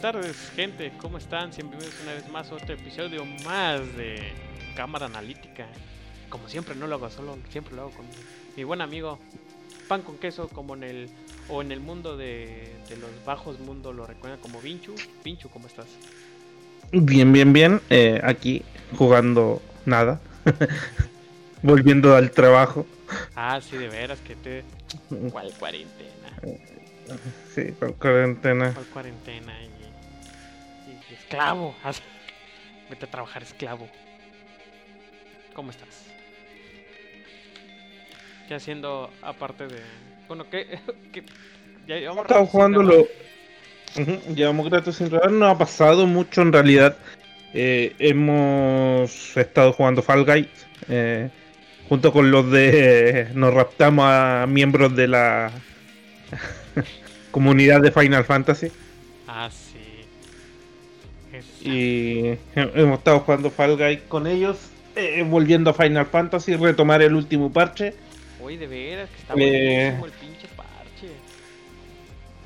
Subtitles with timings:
[0.00, 0.92] Buenas tardes, gente.
[1.00, 1.50] ¿Cómo están?
[1.50, 4.32] Bienvenidos una vez más a otro episodio más de
[4.76, 5.66] Cámara Analítica.
[6.28, 8.06] Como siempre, no lo hago solo, siempre lo hago con
[8.56, 9.18] mi buen amigo
[9.88, 11.10] Pan con Queso, como en el
[11.48, 14.94] o en el mundo de, de los bajos mundo lo recuerdan como Vinchu.
[15.24, 15.86] Vinchu, ¿cómo estás?
[16.92, 17.80] Bien, bien, bien.
[17.90, 18.62] Eh, aquí
[18.96, 20.20] jugando nada.
[21.62, 22.86] Volviendo al trabajo.
[23.34, 24.62] Ah, sí, de veras que te.
[25.32, 26.38] ¿Cuál cuarentena?
[27.52, 28.72] Sí, ¿cuál cuarentena?
[28.74, 29.54] ¿Cuál cuarentena?
[31.28, 31.74] Esclavo.
[32.90, 33.86] Vete a trabajar esclavo.
[35.54, 36.06] ¿Cómo estás?
[38.48, 39.82] ¿Qué haciendo aparte de.?
[40.26, 40.78] Bueno, ¿qué.?
[41.12, 41.22] qué...
[41.86, 43.06] Ya llevamos Estaba jugando lo.
[44.34, 45.30] Llevamos gratis sin grabar.
[45.30, 46.96] No ha pasado mucho en realidad.
[47.52, 50.66] Eh, hemos estado jugando Fall Guys.
[50.88, 51.28] Eh,
[51.90, 53.28] junto con los de.
[53.34, 55.50] nos raptamos a miembros de la.
[57.32, 58.72] comunidad de Final Fantasy.
[59.26, 59.67] Ah, sí.
[61.68, 64.56] Y hemos estado jugando Fall Guys con ellos.
[64.96, 67.94] Eh, volviendo a Final Fantasy, retomar el último parche.
[68.40, 71.08] Uy, de veras, que está eh, el pinche parche.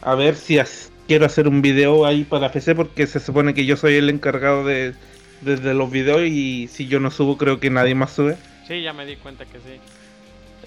[0.02, 0.58] A ver si
[1.06, 4.64] quiero hacer un video ahí para PC porque se supone que yo soy el encargado
[4.64, 4.94] de,
[5.42, 8.36] los videos y si yo no subo creo que nadie más sube.
[8.66, 9.80] Sí, ya me di cuenta que sí.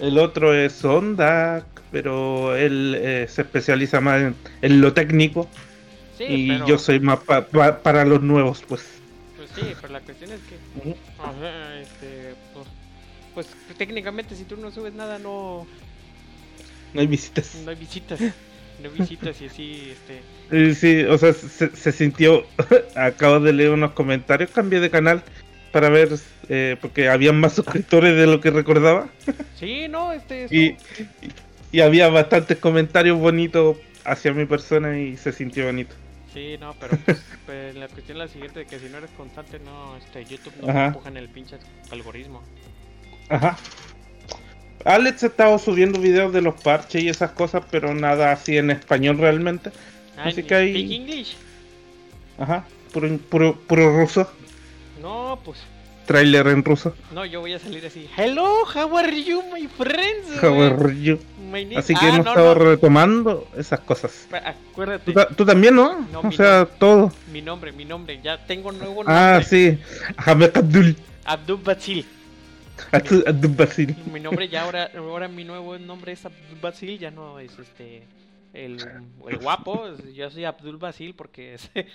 [0.00, 5.48] El otro es Onda, pero él eh, se especializa más en, lo técnico.
[6.18, 8.84] Y yo soy más para los nuevos, pues.
[9.36, 10.56] Pues sí, pero la cuestión es que...
[11.82, 12.34] este,
[13.34, 15.66] pues, pues, técnicamente si tú no subes nada no...
[16.94, 17.54] No hay visitas.
[17.64, 18.20] No hay visitas.
[18.82, 19.92] No hay visitas y así,
[20.50, 20.74] este...
[20.74, 22.44] Sí, o sea, se, se sintió...
[22.94, 25.22] Acabo de leer unos comentarios, cambié de canal
[25.76, 26.08] para ver,
[26.48, 29.08] eh, porque habían más suscriptores de lo que recordaba.
[29.58, 30.46] Sí, no, este...
[30.50, 30.76] Y,
[31.70, 35.94] y, había bastantes comentarios bonitos hacia mi persona y se sintió bonito.
[36.36, 39.10] Sí, no, pero pues, pues, la cuestión es la siguiente, de que si no eres
[39.16, 41.56] constante, no, este, YouTube no te empuja en el pinche
[41.90, 42.42] algoritmo.
[43.30, 43.56] Ajá.
[44.84, 48.70] Alex ha estado subiendo videos de los parches y esas cosas, pero nada así en
[48.70, 49.70] español realmente.
[50.18, 50.94] Ah, así que hay...
[50.94, 51.36] English?
[52.36, 54.30] Ajá, puro, puro, puro ruso.
[55.00, 55.56] No, pues.
[56.06, 56.94] Trailer en ruso.
[57.12, 58.08] No, yo voy a salir así.
[58.16, 60.42] Hello, how are you, my friends?
[60.42, 61.18] How are you?
[61.76, 64.28] Así que ah, hemos estado retomando esas cosas.
[64.32, 65.12] Acuérdate.
[65.36, 66.06] ¿Tú, también, ¿no?
[66.22, 67.12] o sea, todo.
[67.32, 68.20] Mi nombre, mi nombre.
[68.22, 69.14] Ya tengo nuevo nombre.
[69.14, 69.78] Ah, sí.
[70.16, 70.96] Ahmed Abdul.
[71.24, 72.06] Abdul Basil.
[72.92, 73.96] Abdul Basil.
[74.12, 76.98] Mi nombre ya ahora, ahora mi nuevo nombre es Abdul Basil.
[76.98, 78.02] Ya no es este.
[78.52, 78.78] El,
[79.28, 79.88] el guapo.
[80.14, 81.56] Yo soy Abdul Basil porque.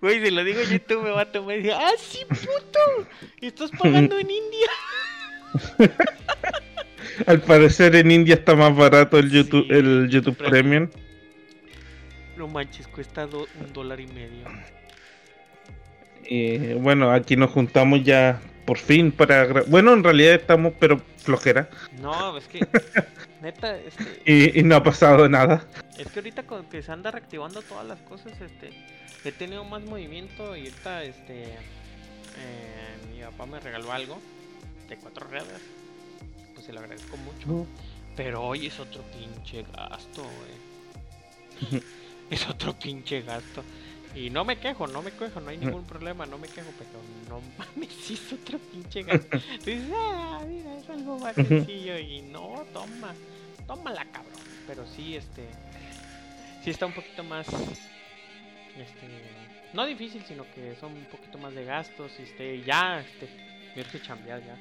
[0.00, 3.08] Güey, si lo digo en YouTube me va a tomar y dice, ¡ah, sí, puto!
[3.40, 4.68] Estás pagando en India.
[7.26, 10.88] Al parecer en India está más barato el YouTube, el YouTube Premium.
[12.36, 14.46] No manches, cuesta un dólar y medio.
[16.28, 19.62] Y bueno, aquí nos juntamos ya por fin para...
[19.68, 21.68] Bueno, en realidad estamos, pero flojera.
[22.00, 22.60] No, es que...
[23.42, 24.22] neta, este...
[24.26, 25.66] y, y, no ha pasado nada.
[25.98, 28.70] Es que ahorita con que se anda reactivando todas las cosas, este
[29.28, 34.20] he tenido más movimiento y ahorita este eh, mi papá me regaló algo
[34.88, 35.60] de cuatro ruedas
[36.54, 37.66] pues se lo agradezco mucho
[38.14, 40.24] pero hoy es otro pinche gasto
[42.30, 43.64] es otro pinche gasto
[44.16, 47.00] y no me quejo, no me quejo, no hay ningún problema, no me quejo, pero
[47.28, 49.38] no mames, es otro pinche gasto.
[49.64, 53.14] dices, ah, mira, es algo más sencillo y no, toma,
[53.66, 54.32] tómala cabrón.
[54.66, 55.46] Pero sí, este,
[56.66, 59.06] sí está un poquito más este
[59.72, 63.28] no difícil sino que son un poquito más de gastos y este ya este
[63.76, 64.56] me que cambiar ya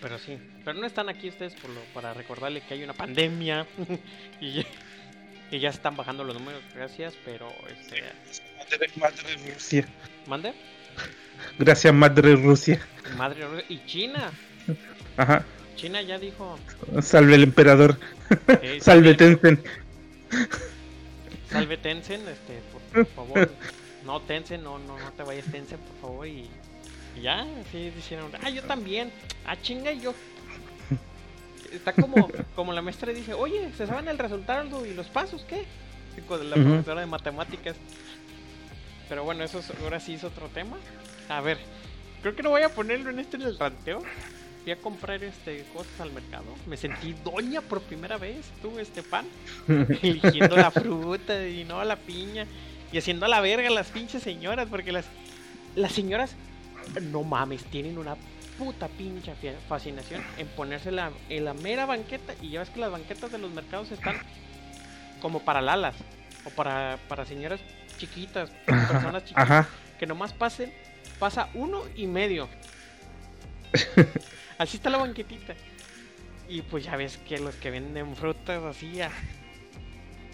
[0.00, 3.66] pero sí pero no están aquí ustedes por lo, para recordarle que hay una pandemia
[4.40, 4.64] y,
[5.50, 8.02] y, ya están bajando los números gracias pero este
[8.96, 9.88] madre, Rusia
[10.26, 10.52] mande
[11.58, 12.86] gracias madre Rusia
[13.16, 14.30] madre Rusia y China
[15.16, 15.44] ajá
[15.76, 16.58] China ya dijo
[17.00, 17.98] salve el emperador
[18.80, 19.64] salve Tencent
[21.50, 22.60] Salve Tencent, este,
[22.92, 23.50] por, favor.
[24.04, 26.26] No, Tencent, no, no, no te vayas Tencent, por favor.
[26.26, 26.48] Y,
[27.22, 29.10] ya, así dijeron, ah, yo también.
[29.46, 30.14] Ah, chinga, y yo.
[31.72, 35.44] Está como, como la maestra dice, oye, ¿se saben el resultado y los pasos?
[35.48, 35.64] ¿Qué?
[36.28, 37.76] La profesora de matemáticas.
[39.08, 40.76] Pero bueno, eso ahora sí es otro tema.
[41.28, 41.58] A ver,
[42.22, 44.02] creo que no voy a ponerlo en este en el ranteo
[44.72, 49.26] a comprar este cosas al mercado, me sentí doña por primera vez, tú, este pan,
[49.68, 52.46] eligiendo la fruta y no la piña,
[52.92, 55.06] y haciendo a la verga las pinches señoras, porque las,
[55.74, 56.34] las señoras,
[57.00, 58.16] no mames, tienen una
[58.58, 59.34] puta pincha
[59.68, 63.38] fascinación en ponerse la, en la mera banqueta, y ya ves que las banquetas de
[63.38, 64.16] los mercados están
[65.20, 65.94] como para lalas
[66.44, 67.60] o para, para señoras
[67.98, 69.68] chiquitas, personas chiquitas, Ajá.
[69.98, 70.72] que nomás pasen,
[71.18, 72.48] pasa uno y medio.
[74.58, 75.54] así está la banquetita.
[76.48, 79.00] Y pues ya ves que los que venden frutas así,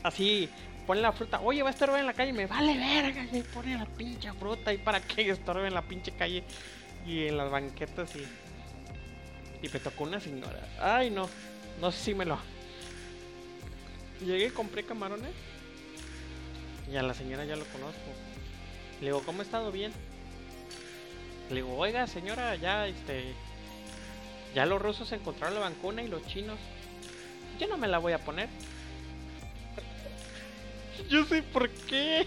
[0.02, 0.48] así,
[0.86, 3.76] ponen la fruta, oye, va a estorbar en la calle, me vale verga, y pone
[3.76, 6.44] la pinche fruta y para que estorbe en la pinche calle
[7.06, 8.26] y en las banquetas y...
[9.62, 10.60] Y me tocó una señora.
[10.78, 11.28] Ay, no,
[11.80, 12.38] no sé si me lo...
[14.20, 15.32] Llegué compré camarones.
[16.90, 18.00] Y a la señora ya lo conozco.
[19.00, 19.92] Le digo, ¿cómo ha estado bien?
[21.48, 23.34] Le digo, oiga, señora, ya este.
[24.54, 26.58] Ya los rusos encontraron la vacuna y los chinos.
[27.58, 28.48] Yo no me la voy a poner.
[31.10, 32.26] Yo sé por qué.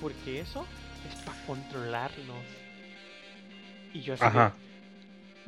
[0.00, 0.64] Porque eso
[1.08, 2.67] es para controlarnos.
[3.94, 4.22] Y yo así.
[4.22, 4.54] de, Ajá.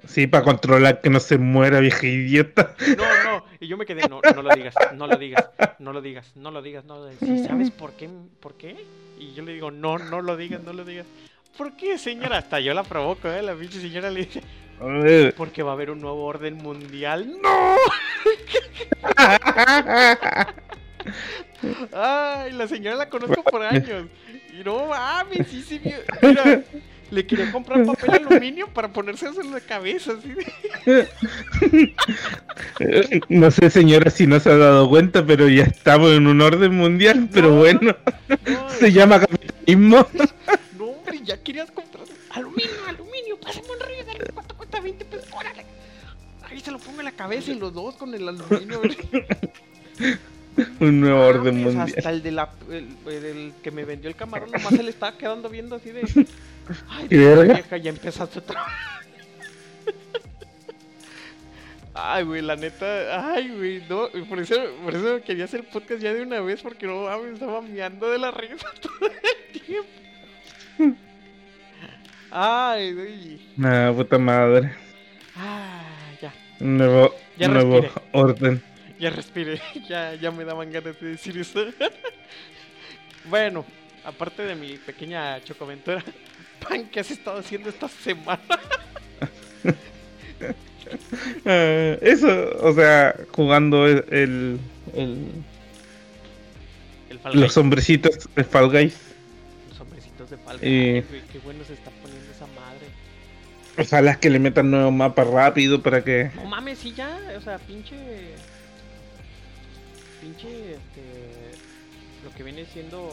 [0.07, 2.75] Sí, para controlar que no se muera, vieja idiota.
[2.97, 6.01] No, no, y yo me quedé, no, no lo digas, no lo digas, no lo
[6.01, 7.21] digas, no lo digas, no lo digas.
[7.21, 8.09] ¿Sí sabes por qué?
[8.41, 8.85] ¿Por qué?
[9.19, 11.07] Y yo le digo, no, no lo digas, no lo digas.
[11.57, 12.39] ¿Por qué, señora?
[12.39, 13.43] Hasta yo la provoco, ¿eh?
[13.43, 14.43] La pinche señora le dice,
[15.37, 17.37] porque va a haber un nuevo orden mundial.
[17.43, 17.77] ¡No!
[21.93, 24.07] Ay, la señora la conozco por años.
[24.59, 25.97] Y no mames, sí vio.
[26.23, 26.63] Mira,
[27.11, 30.12] le quería comprar papel aluminio para ponerse en la cabeza,
[30.87, 31.09] eh,
[33.29, 36.75] No sé, señora, si no se ha dado cuenta, pero ya estamos en un orden
[36.75, 37.29] mundial.
[37.33, 37.57] Pero No.
[37.57, 37.97] bueno,
[38.47, 40.07] No, se llama capitalismo.
[40.79, 45.29] No, hombre, ya querías comprar aluminio, aluminio, pásame un rollo de ¿cuánto cuesta 20 pesos?
[45.37, 45.65] ¡Órale!
[46.49, 48.81] Ahí se lo pongo en la cabeza y los dos con el aluminio.
[50.81, 51.94] Un nuevo orden Mames, mundial.
[51.99, 55.17] Hasta el de la el, el que me vendió el camarón nomás se le estaba
[55.17, 56.00] quedando viendo así de
[56.88, 59.94] Ay, ¿Qué Dios, vieja, ya empezaste otra vez".
[61.94, 64.55] Ay, güey, la neta, ay, güey, no, por eso,
[64.85, 68.19] por eso quería hacer podcast ya de una vez, porque no mames, estaba meando de
[68.19, 70.96] la risa todo el tiempo.
[72.31, 73.41] Ay, güey.
[73.56, 74.73] Nah, puta madre.
[75.37, 75.82] Ah,
[76.23, 78.03] ya, nuevo, Ya nuevo respiré.
[78.12, 78.62] orden.
[79.00, 81.64] Ya respiré, ya, ya me daban ganas de decir eso.
[83.25, 83.64] bueno,
[84.05, 86.05] aparte de mi pequeña chocoventura,
[86.69, 88.41] Pan, ¿qué has estado haciendo esta semana?
[91.44, 94.58] Ah, eso, o sea, jugando el, el,
[94.94, 95.29] el-
[97.11, 98.96] El Fall los hombrecitos de Fall Guys.
[99.69, 102.87] los hombrecitos de Fall Y- Guys, güey, qué bueno se está poniendo esa madre.
[103.79, 106.31] Ojalá que le metan nuevos mapas rápido para que.
[106.35, 107.94] No mames, sí ya, o sea, pinche.
[110.20, 111.56] Pinche, este.
[112.25, 113.11] Lo que viene siendo.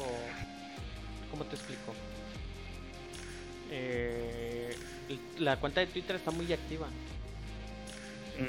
[1.31, 1.93] ¿Cómo te explico?
[3.71, 4.75] Eh,
[5.39, 6.87] la cuenta de Twitter está muy activa.
[8.37, 8.43] Sí,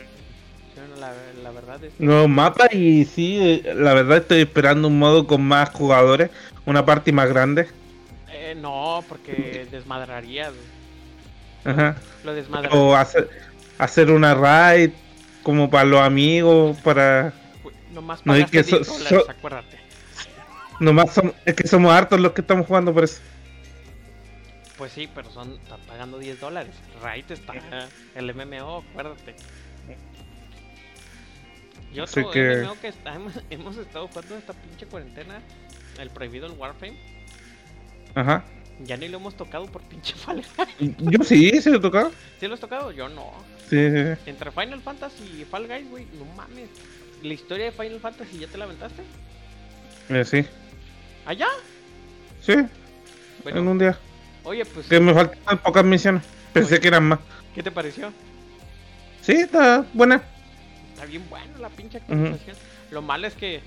[0.90, 1.12] no, La,
[1.42, 1.92] la verdad es.
[1.98, 6.30] Nuevos mapas y sí, eh, la verdad estoy esperando un modo con más jugadores,
[6.66, 7.68] una party más grande.
[8.30, 10.52] Eh, no, porque desmadrarías.
[11.64, 11.96] Ajá.
[12.24, 12.80] Lo desmadrarías.
[12.80, 13.28] O hacer,
[13.78, 14.90] hacer una raid
[15.42, 17.32] como para los amigos, para...
[17.92, 19.78] Nomás no, es que 10 so- dólares, so- acuérdate.
[20.80, 23.20] Nomás som- es que somos hartos los que estamos jugando por eso.
[24.76, 26.72] Pues sí, pero son está pagando 10 dólares.
[27.02, 27.54] Raid está
[28.14, 29.34] el MMO, acuérdate.
[31.92, 33.14] Y Así otro que- MMO que está-
[33.50, 35.40] hemos, estado jugando esta pinche cuarentena,
[35.98, 36.96] el prohibido el Warframe,
[38.14, 38.44] Ajá.
[38.84, 40.94] ya ni lo hemos tocado por pinche Fall Guys.
[40.98, 42.12] Yo sí, sí lo he tocado.
[42.38, 42.92] ¿Sí lo has tocado?
[42.92, 43.32] Yo no.
[43.70, 44.30] Sí, sí, sí.
[44.30, 46.68] Entre Final Fantasy y Fall Guys, güey, no mames.
[47.22, 49.02] La historia de Final Fantasy, ¿ya te la aventaste?
[50.08, 50.44] Eh, sí.
[51.26, 51.48] ¿Allá?
[52.40, 52.54] Sí,
[53.42, 53.98] Bueno, en un día.
[54.44, 56.22] oye, pues, Que me faltan pocas misiones.
[56.52, 56.80] Pensé Oye.
[56.80, 57.18] que eran más.
[57.54, 58.12] ¿qué te pareció?
[59.22, 60.22] Sí, está buena.
[60.94, 62.56] Está bien bueno la pinche actualización.
[62.90, 63.60] Lo malo es que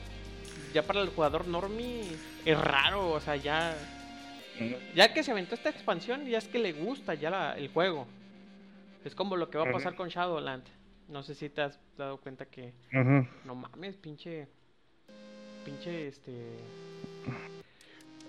[0.74, 2.03] ya para el jugador normie
[2.46, 3.75] es raro, o sea, ya
[4.96, 8.08] ya que se aventó esta expansión, ya es que le gusta ya la- el juego.
[9.03, 10.63] Es como lo que va a pasar con Shadowland.
[11.12, 12.74] No sé si te has dado cuenta que
[13.44, 14.48] no mames, pinche
[15.65, 16.32] pinche este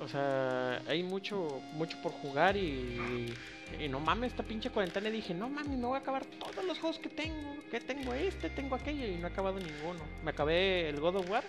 [0.01, 3.33] o sea, hay mucho mucho por jugar y,
[3.79, 6.81] y no mames, esta pinche cuarentena dije, no mames, me voy a acabar todos los
[6.81, 10.01] juegos que tengo, que tengo este, tengo aquello y no he acabado ninguno.
[10.25, 11.45] Me acabé el God of War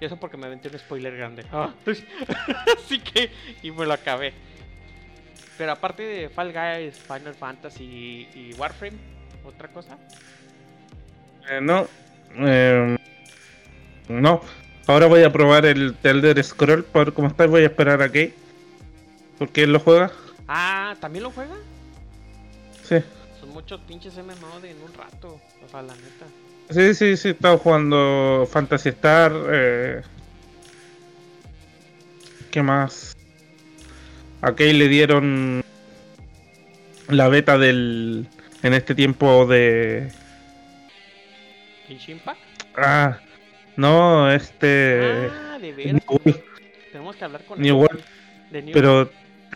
[0.00, 1.44] y eso porque me aventé un spoiler grande.
[2.76, 4.32] Así que y me lo acabé.
[5.58, 8.96] Pero aparte de Fall Guys, Final Fantasy y Warframe,
[9.44, 9.98] otra cosa.
[11.50, 11.88] Eh, no.
[12.36, 12.96] eh,
[14.08, 14.40] no.
[14.86, 16.84] Ahora voy a probar el Elder Scroll.
[16.84, 17.46] Por ver cómo está.
[17.46, 18.34] Voy a esperar a Kate.
[19.38, 20.12] Porque él lo juega.
[20.46, 21.56] Ah, ¿también lo juega?
[22.84, 22.96] Sí.
[23.40, 26.26] Son muchos pinches MMO de en un rato, o sea, la neta.
[26.70, 29.32] Sí, sí, sí, estaba jugando Fantasy Star.
[29.50, 30.02] Eh...
[32.50, 33.16] ¿Qué más?
[34.42, 35.64] A Kay le dieron
[37.08, 38.28] la beta del.
[38.62, 40.12] En este tiempo de.
[42.76, 43.18] Ah,
[43.76, 45.28] no, este.
[45.32, 46.02] Ah, de veras.
[46.92, 48.00] Tenemos que hablar con New World.
[48.50, 49.02] de New Pero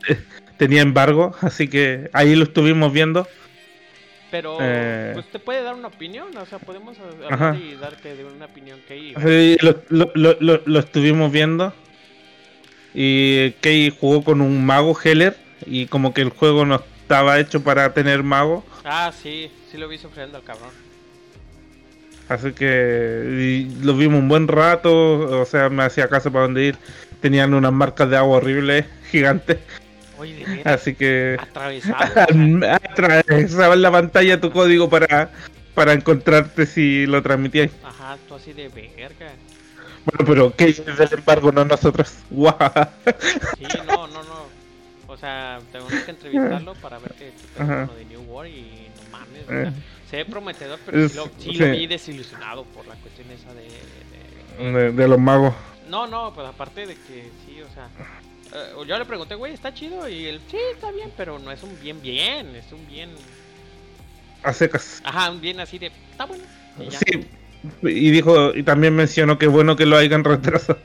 [0.08, 0.18] eh,
[0.56, 3.26] tenía embargo, así que ahí lo estuvimos viendo.
[4.30, 5.10] Pero, Eh.
[5.14, 8.80] pues te puede dar una opinión, o sea, podemos hablar y darte de una opinión
[8.88, 9.56] que hay.
[9.60, 11.72] Lo, lo- lo- lo- estuvimos viendo.
[12.94, 15.36] Y Kay jugó con un mago Heller.
[15.66, 18.64] Y como que el juego no estaba hecho para tener mago.
[18.84, 20.70] Ah, sí, sí lo vi sufriendo al cabrón.
[22.28, 25.40] Así que y lo vimos un buen rato.
[25.40, 26.76] O sea, me hacía caso para dónde ir.
[27.20, 29.58] Tenían unas marcas de agua horribles, gigantes.
[30.18, 31.36] Oye, Así que
[32.70, 35.30] atravesaba en la pantalla tu código para,
[35.74, 37.70] para encontrarte si lo transmitías.
[37.82, 39.32] Ajá, tú así de verga.
[40.04, 42.14] Bueno, pero Kay es del embargo, no nosotros.
[42.30, 42.56] Guau.
[43.58, 44.46] Sí, no, no, no.
[45.08, 47.14] O sea, tenemos que entrevistarlo para ver
[47.56, 49.48] con lo de New World y no mames.
[49.48, 49.72] o Eh.
[50.14, 51.58] Sea, se ve prometedor, pero Es- sí, lo, sí sí.
[51.58, 55.54] lo vi desilusionado por la cuestión esa de- de, de, de los magos.
[55.88, 57.88] No, no, pues aparte de que sí, o sea.
[58.54, 60.08] eh, yo le pregunté, güey, ¿está chido?
[60.08, 63.10] Y él, sí, está bien, pero no es un bien bien, es un bien.
[64.42, 65.00] A secas.
[65.04, 66.44] Ajá, un bien así de, está bueno.
[66.78, 66.90] Y.
[66.90, 67.26] Sí.
[67.82, 70.78] Y dijo, y también mencionó que bueno que lo hayan retrasado.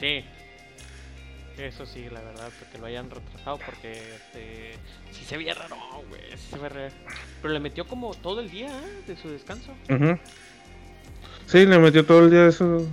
[0.00, 0.24] Sí.
[1.58, 4.74] Eso sí, la verdad, que lo hayan retrasado porque este,
[5.10, 5.76] sí se veía raro,
[6.08, 6.94] güey, sí se ve raro.
[7.42, 9.02] Pero le metió como todo el día ¿eh?
[9.08, 9.72] de su descanso.
[9.90, 10.16] Ujú.
[11.46, 12.86] Sí, le metió todo el día eso.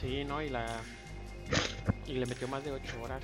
[0.00, 0.40] Sí, ¿no?
[0.40, 0.66] Y la...
[2.06, 3.22] Y le metió más de 8 horas.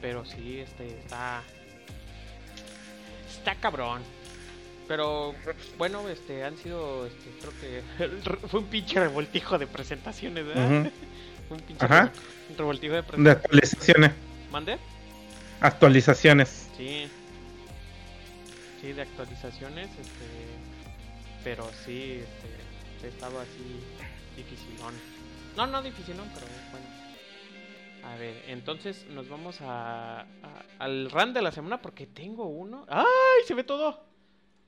[0.00, 1.42] Pero sí, este, está...
[3.28, 4.02] Está cabrón.
[4.86, 5.34] Pero
[5.78, 10.82] bueno, este, han sido, este, creo que fue un pinche revoltijo de presentaciones, ¿verdad?
[10.82, 10.90] Ujú.
[11.48, 12.12] Fue un pinche Ajá.
[12.12, 13.44] revol- revoltijo de De presentaciones.
[13.44, 14.12] actualizaciones.
[14.50, 14.78] ¿Mande?
[15.60, 16.68] Actualizaciones.
[16.76, 17.08] Sí.
[18.80, 20.26] Sí, de actualizaciones, este.
[21.42, 23.08] Pero sí, este.
[23.08, 23.80] Estaba así
[24.36, 24.94] dificilón.
[25.56, 26.86] No, no dificilón, pero bueno.
[28.04, 30.26] A ver, entonces nos vamos a, a-
[30.78, 32.84] al run de la semana porque tengo uno.
[32.88, 33.04] ¡Ay!
[33.46, 34.04] Se ve todo.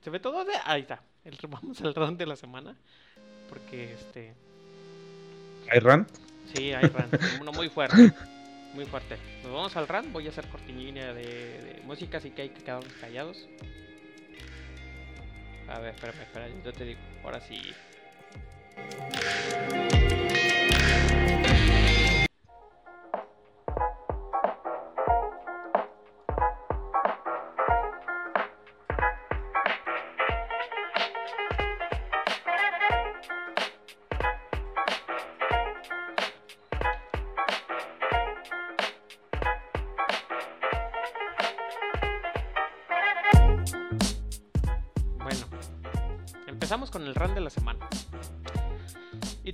[0.03, 0.53] Se ve todo de.
[0.65, 1.01] Ahí está.
[1.23, 2.75] El, vamos al run de la semana.
[3.49, 4.33] Porque este.
[5.75, 6.07] Iran.
[6.53, 7.09] Sí, hay run.
[7.41, 8.11] Uno muy fuerte.
[8.73, 9.17] Muy fuerte.
[9.43, 10.11] Nos vamos al run.
[10.13, 13.47] Voy a hacer cortinilla de, de música, así que hay que quedarnos callados.
[15.67, 16.63] A ver, espérame, espérame.
[16.63, 16.99] Yo te digo.
[17.23, 17.73] Ahora sí.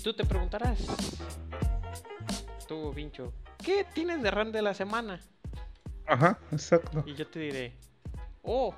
[0.04, 0.80] Tú te preguntarás,
[2.68, 3.34] tú, Vincho,
[3.64, 5.22] ¿qué tienes de run de la semana?
[6.06, 7.04] Ajá, exacto.
[7.08, 7.78] Y yo te diré,
[8.42, 8.76] oh,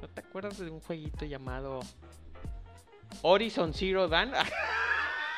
[0.00, 1.80] ¿no te acuerdas de un jueguito llamado
[3.22, 4.32] Horizon Zero Dawn?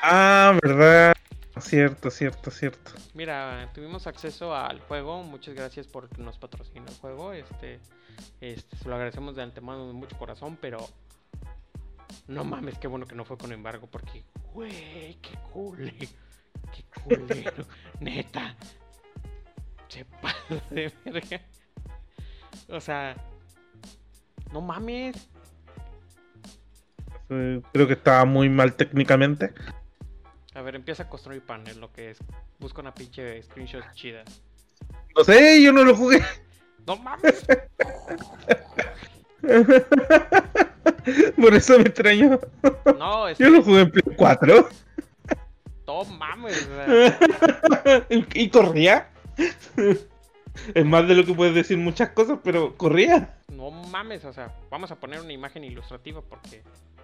[0.07, 1.15] Ah, verdad.
[1.59, 2.91] Cierto, cierto, cierto.
[3.15, 5.23] Mira, tuvimos acceso al juego.
[5.23, 7.33] Muchas gracias por nos patrocinar el juego.
[7.33, 7.79] Este,
[8.39, 10.77] este, se lo agradecemos de antemano de mucho corazón, pero
[12.27, 15.95] no mames, qué bueno que no fue con embargo, porque, güey, qué culero,
[16.71, 17.65] qué culero,
[17.99, 18.55] neta,
[19.87, 21.41] se pasa de verga.
[22.69, 23.15] O sea,
[24.51, 25.29] no mames.
[27.27, 29.53] Creo que estaba muy mal técnicamente.
[30.53, 32.19] A ver, empieza a construir panel, lo que es.
[32.59, 34.23] Busca una pinche screenshot chida.
[35.15, 36.23] No sé, yo no lo jugué.
[36.87, 37.45] No mames.
[41.35, 42.39] Por eso me extrañó.
[42.97, 44.69] No, es Yo lo jugué en Play 4.
[45.87, 46.69] no mames.
[48.33, 49.09] y corría.
[50.73, 53.35] Es más de lo que puedes decir muchas cosas, pero corría.
[53.49, 56.63] No mames, o sea, vamos a poner una imagen ilustrativa porque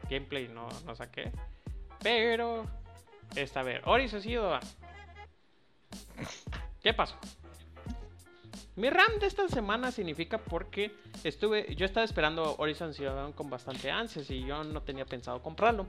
[0.10, 1.32] gameplay no, no saqué.
[2.02, 2.66] Pero,
[3.36, 4.62] esta vez, Horizon Zero Dawn.
[6.82, 7.16] ¿Qué pasó?
[8.82, 10.92] Mi RAM de esta semana significa porque
[11.24, 15.40] estuve, yo estaba esperando Horizon Zero Dawn con bastante ansias y yo no tenía pensado
[15.40, 15.86] comprarlo.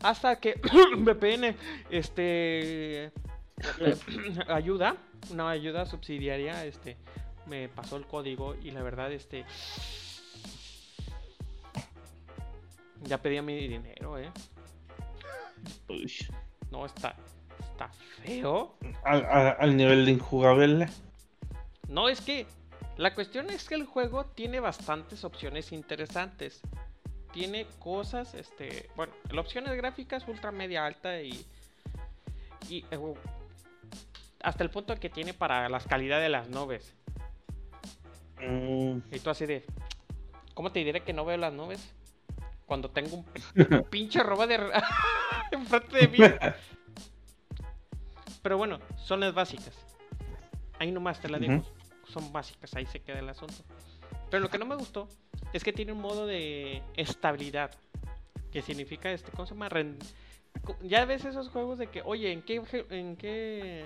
[0.00, 0.54] Hasta que
[0.96, 1.56] VPN,
[1.90, 3.10] este,
[4.46, 4.96] ayuda,
[5.32, 6.96] una ayuda subsidiaria, este,
[7.46, 9.44] me pasó el código y la verdad, este,
[13.02, 14.30] Ya pedía mi dinero, eh.
[16.70, 17.16] No, está,
[17.72, 17.88] está
[18.22, 18.76] feo.
[19.02, 20.88] Al, nivel de injugable.
[21.88, 22.46] No, es que
[22.96, 26.60] la cuestión es que el juego tiene bastantes opciones interesantes.
[27.32, 31.44] Tiene cosas, este, bueno, la opción es gráficas ultra media alta y,
[32.68, 33.14] y eh,
[34.42, 36.94] hasta el punto que tiene para las calidades de las nubes.
[38.40, 38.98] Mm.
[39.12, 39.64] Y tú así de,
[40.54, 41.92] ¿cómo te diré que no veo las nubes?
[42.64, 44.72] Cuando tengo un, pinche roba de
[45.52, 46.18] enfrente de mí.
[48.42, 49.74] Pero bueno, son las básicas.
[50.78, 51.62] Ahí nomás te las digo.
[52.08, 53.64] Son básicas, ahí se queda el asunto.
[54.30, 55.08] Pero lo que no me gustó
[55.52, 57.70] es que tiene un modo de estabilidad.
[58.50, 59.68] Que significa este, ¿cómo se llama?
[60.82, 63.84] Ya ves esos juegos de que, oye, ¿en qué, en qué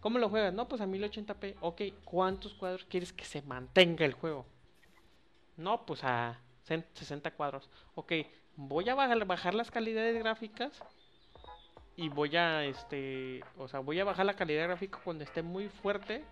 [0.00, 0.52] ¿Cómo lo juegas?
[0.54, 1.56] No, pues a 1080p.
[1.60, 4.46] Ok, ¿cuántos cuadros quieres que se mantenga el juego?
[5.56, 7.68] No, pues a 60 cuadros.
[7.94, 8.12] Ok,
[8.56, 10.82] voy a bajar, bajar las calidades gráficas
[11.96, 15.68] y voy a, este, o sea, voy a bajar la calidad gráfica cuando esté muy
[15.68, 16.24] fuerte.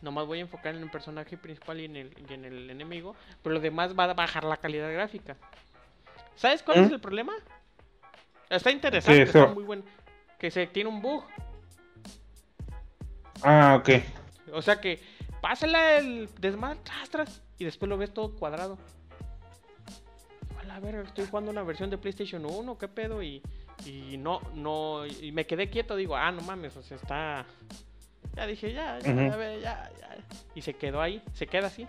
[0.00, 3.14] Nomás voy a enfocar en el personaje principal y en el, en el enemigo.
[3.42, 5.36] Pero lo demás va a bajar la calidad gráfica.
[6.36, 6.94] ¿Sabes cuál es ¿Mm?
[6.94, 7.32] el problema?
[8.48, 9.82] Está interesante, está muy bueno.
[10.38, 11.24] Que se tiene un bug.
[13.42, 14.02] Ah, ok.
[14.52, 15.00] O sea que
[15.40, 18.78] pásala el desmadre tras, y después lo ves todo cuadrado.
[20.70, 23.20] A ver, estoy jugando una versión de PlayStation 1, ¿qué pedo?
[23.20, 23.42] Y,
[23.84, 27.46] y no, no, y me quedé quieto, digo, ah, no mames, o sea, está...
[28.38, 29.90] Ya dije, ya, ya, ya, ya,
[30.54, 31.88] Y se quedó ahí, se queda así.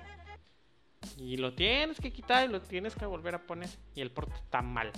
[1.15, 3.69] Y lo tienes que quitar y lo tienes que volver a poner.
[3.93, 4.91] Y el port está mal.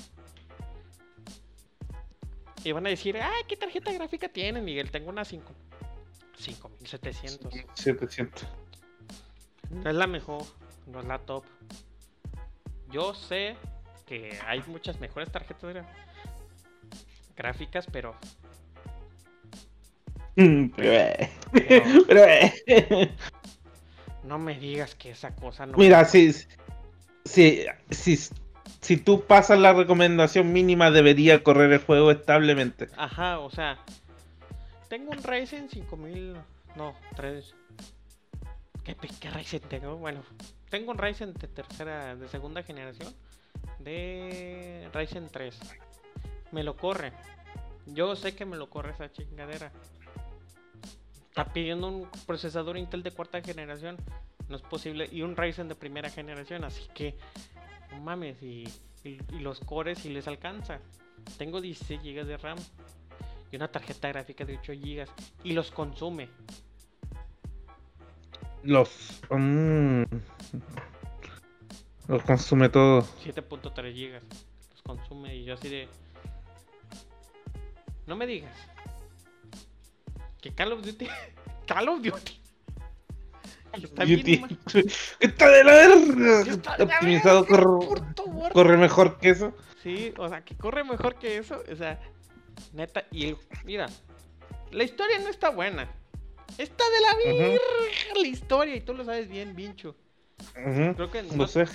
[2.64, 4.92] Y van a decir, ay, ¿qué tarjeta gráfica tiene, Miguel?
[4.92, 5.54] Tengo una 5.
[6.38, 7.54] 5700.
[7.74, 8.48] 700.
[9.72, 10.44] No es la mejor,
[10.88, 11.44] no es la top.
[12.90, 13.58] Yo sé
[14.06, 15.86] que hay muchas mejores tarjetas
[17.36, 18.16] gráficas, pero.
[20.36, 21.28] Pero,
[24.24, 25.78] no me digas que esa cosa no.
[25.78, 26.34] Mira, si,
[27.26, 28.18] si, si,
[28.80, 32.88] si tú pasas la recomendación mínima, debería correr el juego establemente.
[32.98, 33.78] Ajá, o sea,
[34.90, 36.36] tengo un Ryzen 5000.
[36.76, 37.54] No, 3.
[38.84, 39.98] ¿Qué, qué Ryzen tengo?
[39.98, 40.24] Bueno,
[40.70, 43.14] tengo un Ryzen de tercera, de segunda generación.
[43.80, 45.60] De Ryzen 3.
[46.52, 47.12] Me lo corre.
[47.88, 49.72] Yo sé que me lo corre esa chingadera.
[51.32, 53.98] Está pidiendo un procesador Intel de cuarta generación.
[54.50, 55.08] No es posible.
[55.12, 56.66] Y un Ryzen de primera generación.
[56.66, 57.16] Así que,
[57.92, 58.44] no mames.
[58.44, 58.68] Y,
[59.04, 60.80] y los cores si les alcanza.
[61.38, 62.58] Tengo 16 GB de RAM
[63.52, 65.06] y una tarjeta gráfica de 8 GB
[65.44, 66.30] y los consume.
[68.64, 69.22] Los.
[69.30, 70.04] Mm,
[72.08, 73.02] los consume todo.
[73.24, 74.22] 7.3 GB.
[74.72, 75.88] Los consume y yo así de.
[78.08, 78.56] No me digas.
[80.42, 81.08] Que Call of Duty.
[81.68, 82.42] Call of Duty.
[83.74, 84.60] Está, bien,
[85.22, 86.58] está de la verga.
[86.80, 88.02] Optimizado, corre,
[88.52, 89.54] corre mejor que eso.
[89.82, 91.64] Sí, o sea, que corre mejor que eso.
[91.72, 91.98] O sea,
[92.74, 93.88] Neta, y el, mira,
[94.72, 95.90] la historia no está buena.
[96.58, 97.62] Está de la verga
[98.22, 99.96] la historia y tú lo sabes bien, Vincho.
[100.54, 101.66] Creo que no, sé.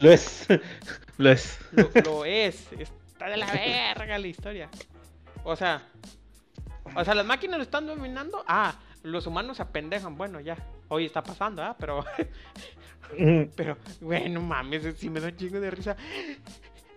[0.00, 0.46] Lo es.
[1.18, 1.58] lo es.
[2.04, 2.66] Lo, es.
[2.72, 4.70] Está de la verga la historia.
[5.44, 5.82] O sea,
[6.94, 8.44] o sea, las máquinas lo están dominando.
[8.46, 10.16] Ah, los humanos se apendejan.
[10.16, 10.56] Bueno, ya.
[10.88, 11.76] Hoy está pasando, ¿ah?
[11.78, 12.04] Pero.
[13.56, 15.96] pero, bueno, mames, si me da un chingo de risa.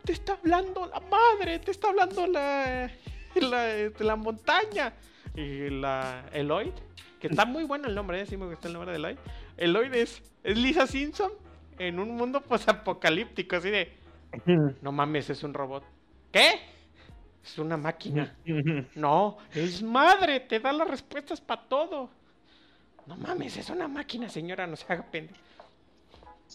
[0.03, 2.89] Te está hablando la madre, te está hablando la
[3.41, 4.93] la, este, la montaña.
[5.35, 6.71] Y la Eloy,
[7.19, 8.25] que está muy bueno el nombre, ¿eh?
[8.25, 9.17] sí me gusta el nombre de Eloy.
[9.57, 11.31] Eloy es, es Lisa Simpson
[11.77, 13.93] en un mundo posapocalíptico, así de...
[14.81, 15.83] No mames, es un robot.
[16.31, 16.59] ¿Qué?
[17.45, 18.35] Es una máquina.
[18.95, 22.09] No, es madre, te da las respuestas para todo.
[23.05, 25.39] No mames, es una máquina, señora, no se haga pendejo.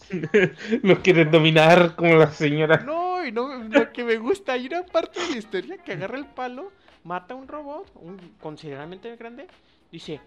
[0.83, 2.77] Lo quieren dominar como la señora.
[2.77, 6.17] No, y no, lo que me gusta, hay una parte de la historia que agarra
[6.17, 6.71] el palo,
[7.03, 9.47] mata a un robot, un considerablemente grande,
[9.91, 10.19] dice,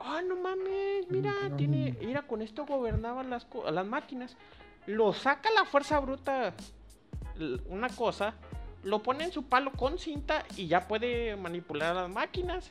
[0.00, 4.36] ah, no mames, mira, tiene, mira, con esto gobernaban las, las máquinas.
[4.86, 6.54] Lo saca la fuerza bruta
[7.68, 8.34] una cosa,
[8.82, 12.70] lo pone en su palo con cinta y ya puede manipular a las máquinas.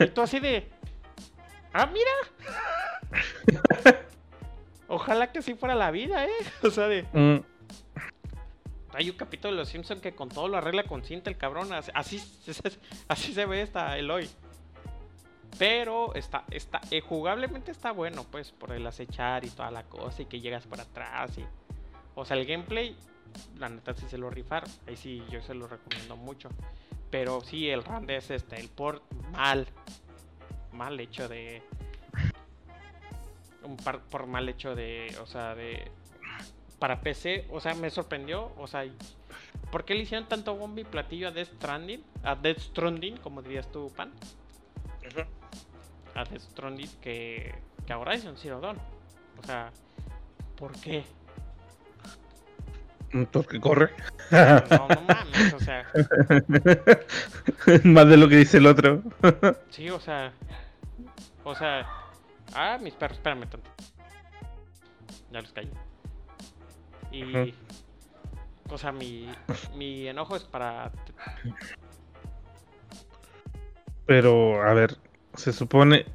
[0.00, 0.68] y tú así de,
[1.72, 3.22] ah, mira.
[4.88, 6.30] Ojalá que así fuera la vida, ¿eh?
[6.62, 7.02] O sea, de.
[7.12, 7.44] Mm.
[8.92, 11.72] Hay un capítulo de Los Simpsons que con todo lo arregla con cinta el cabrón.
[11.72, 11.90] Así,
[13.08, 14.28] así, se ve esta Eloy.
[15.58, 20.22] Pero está, está, eh, jugablemente está bueno, pues, por el acechar y toda la cosa
[20.22, 21.44] y que llegas por atrás y.
[22.14, 22.96] O sea, el gameplay
[23.58, 24.70] la neta sí se lo rifaron.
[24.86, 26.48] Ahí sí yo se lo recomiendo mucho.
[27.10, 29.66] Pero sí, el run es este, el port mal.
[30.72, 31.62] Mal hecho de.
[33.62, 35.16] Un par por mal hecho de.
[35.22, 35.90] O sea, de.
[36.78, 38.52] Para PC, o sea, me sorprendió.
[38.58, 38.84] O sea,
[39.70, 42.04] ¿por qué le hicieron tanto bombo y platillo a Death Stranding?
[42.24, 44.12] A Death Stranding, como dirías tú, Pan.
[46.14, 47.54] A Death Stranding que,
[47.86, 48.78] que a Horizon Zero Dawn.
[49.38, 49.72] O sea,
[50.56, 51.04] ¿por qué?
[53.30, 53.90] Porque corre.
[54.30, 55.86] No, no mames, o sea.
[57.84, 59.02] Más de lo que dice el otro.
[59.70, 60.32] Sí, o sea.
[61.44, 61.86] O sea.
[62.54, 63.70] Ah, mis perros, espérame tanto.
[65.30, 65.70] Ya los caí.
[67.12, 67.54] Y.
[68.68, 69.30] O sea, mi,
[69.76, 70.90] mi enojo es para.
[74.06, 74.96] Pero, a ver,
[75.34, 76.06] se supone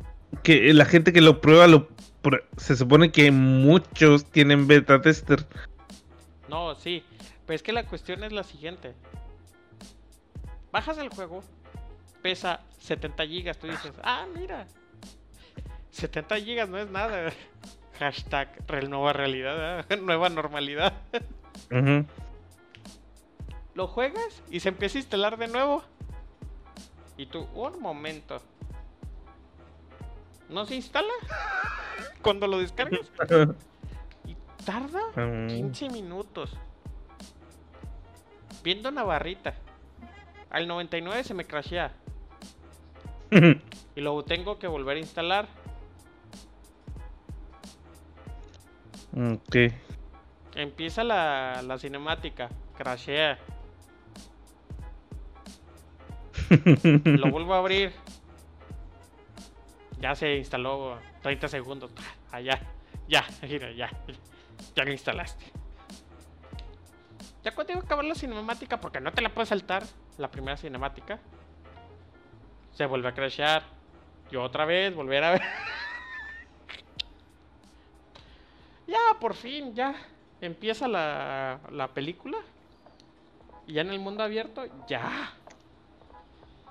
[0.44, 1.88] que la gente que lo prueba, lo
[2.58, 5.46] se supone que muchos tienen beta tester.
[6.50, 7.04] No, sí.
[7.46, 8.96] Pero es que la cuestión es la siguiente.
[10.72, 11.44] Bajas el juego,
[12.22, 14.68] pesa 70 gigas, tú dices, ah, mira.
[15.92, 17.32] 70 gigas no es nada.
[18.00, 18.50] Hashtag
[18.88, 19.98] nueva realidad, ¿eh?
[20.02, 20.94] nueva normalidad.
[23.76, 25.84] Lo juegas y se empieza a instalar de nuevo.
[27.18, 28.42] Y tú, un momento.
[30.48, 31.14] ¿No se instala?
[32.22, 33.12] Cuando lo descargas.
[34.66, 35.48] Tarda Mm.
[35.48, 36.56] 15 minutos.
[38.64, 39.54] Viendo una barrita.
[40.50, 41.92] Al 99 se me crashea.
[43.96, 45.48] Y luego tengo que volver a instalar.
[49.14, 49.56] ok.
[50.56, 52.50] Empieza la, la cinemática.
[52.78, 53.38] Crashea.
[57.04, 57.92] Lo vuelvo a abrir.
[60.00, 61.92] Ya se instaló 30 segundos.
[62.32, 62.58] Ah, ya.
[63.10, 63.90] Ya, mira, ya.
[64.76, 65.46] Ya lo instalaste.
[67.44, 69.84] Ya cuando iba a acabar la cinemática, porque no te la puedes saltar,
[70.18, 71.20] la primera cinemática,
[72.74, 73.64] se vuelve a crashear.
[74.32, 75.42] Y otra vez, volver a ver.
[78.88, 79.96] ya, por fin, ya.
[80.42, 82.38] Empieza la, la película.
[83.66, 85.34] Y ya en el mundo abierto, ya.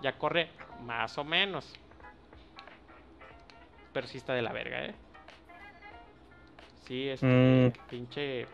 [0.03, 0.51] Ya corre
[0.83, 1.73] más o menos.
[3.93, 4.95] Pero sí está de la verga, eh.
[6.89, 7.89] Sí, este Mm.
[7.91, 8.47] pinche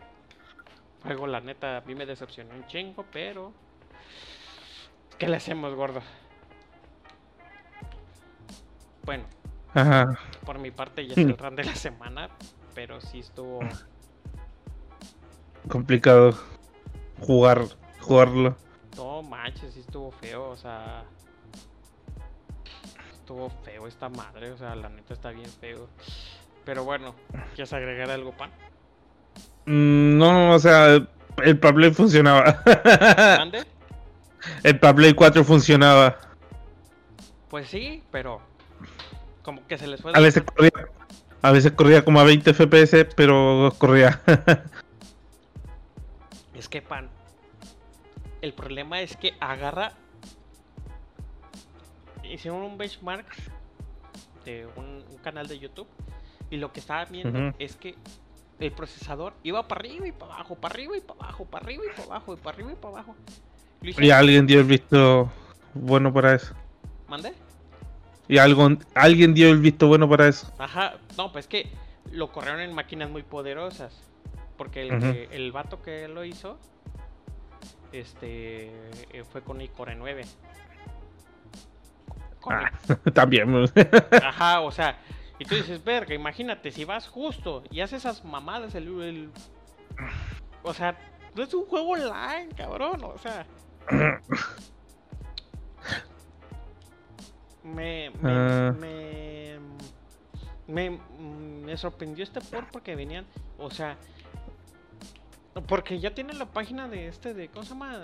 [1.01, 3.53] juego, la neta, a mí me decepcionó un chingo, pero.
[5.17, 6.01] ¿Qué le hacemos, gordo?
[9.03, 9.23] Bueno,
[9.73, 10.19] Ajá.
[10.45, 12.29] por mi parte ya es el run de la semana,
[12.73, 13.61] pero sí estuvo.
[15.69, 16.37] Complicado
[17.21, 17.61] jugar,
[18.01, 18.57] jugarlo.
[18.97, 21.05] No manches, sí estuvo feo, o sea.
[23.13, 25.87] Estuvo feo esta madre, o sea, la neta está bien feo.
[26.65, 27.13] Pero bueno,
[27.53, 28.49] ¿quieres agregar algo, pan?
[29.65, 30.95] Mm, No, o sea,
[31.43, 32.61] el Play funcionaba.
[33.37, 33.63] ¿Mande?
[34.63, 36.17] el Play 4 funcionaba.
[37.49, 38.41] Pues sí, pero.
[39.43, 40.11] Como que se les fue.
[40.15, 40.71] A veces corría,
[41.41, 44.21] a veces corría como a 20 FPS, pero corría.
[46.55, 47.09] Es que pan.
[48.41, 49.91] El problema es que agarra.
[52.23, 53.27] Hicieron un benchmark
[54.45, 55.87] de un, un canal de YouTube.
[56.49, 57.95] Y lo que estaba viendo es que
[58.59, 61.83] el procesador iba para arriba y para abajo, para arriba y para abajo, para arriba
[61.85, 63.15] y para abajo, y para arriba y para abajo.
[63.81, 65.31] Y alguien dio el visto
[65.73, 66.53] bueno para eso.
[67.07, 67.33] ¿Mandé?
[68.27, 70.51] Y algo, alguien dio el visto bueno para eso.
[70.57, 71.69] Ajá, no, pues que
[72.11, 73.93] lo corrieron en máquinas muy poderosas.
[74.57, 76.57] Porque el, que- el vato que lo hizo,
[77.91, 78.67] este,
[79.11, 80.23] eh, fue con iCore 9.
[82.39, 82.71] Con Ah,
[83.13, 83.65] también.
[84.23, 84.97] Ajá, o sea,
[85.39, 89.31] y tú dices, verga, imagínate, si vas justo y haces esas mamadas, el, el-
[90.63, 90.97] o sea,
[91.35, 93.45] no es un juego online, cabrón, o sea.
[97.63, 98.75] Me, me, Ah.
[98.79, 99.59] me,
[100.67, 100.99] me,
[101.65, 103.25] me sorprendió este por porque venían,
[103.57, 103.97] o sea,
[105.67, 107.99] porque ya tienen la página de este, de, ¿cómo se llama?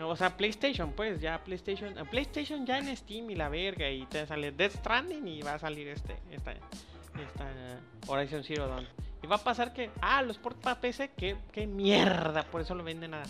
[0.00, 1.96] O sea, PlayStation, pues, ya PlayStation.
[1.98, 3.88] eh, PlayStation ya en Steam y la verga.
[3.90, 6.16] Y te sale Death Stranding y va a salir este.
[6.30, 6.52] Esta.
[6.52, 7.80] Esta.
[8.06, 8.86] Horizon Zero Dawn.
[9.22, 9.90] Y va a pasar que.
[10.00, 11.10] Ah, los port para PC.
[11.16, 12.42] Que, que mierda.
[12.44, 13.22] Por eso lo venden a,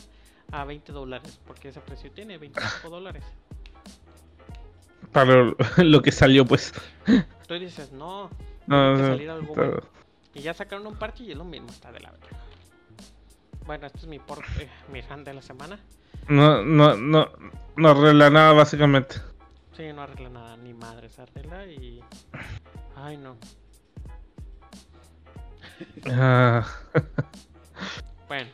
[0.53, 1.41] a 20 dólares.
[1.47, 3.25] Porque ese precio tiene 25 dólares.
[5.11, 6.73] para lo, que salió, pues.
[7.49, 8.31] Tú dices, no.
[8.67, 9.81] No, no, salir algo bueno.
[10.33, 11.69] Y ya sacaron un parche y es lo mismo.
[11.71, 12.29] Está de la verga.
[13.67, 14.45] Bueno, este es mi port.
[14.61, 15.79] eh, mi fan de la semana.
[16.29, 17.29] No, no, no,
[17.77, 19.17] no arregla nada, básicamente.
[19.77, 22.03] Sí, no arregla nada, ni madre se arregla y.
[22.97, 23.37] Ay, no.
[26.11, 26.67] Ah,
[28.29, 28.51] Bueno.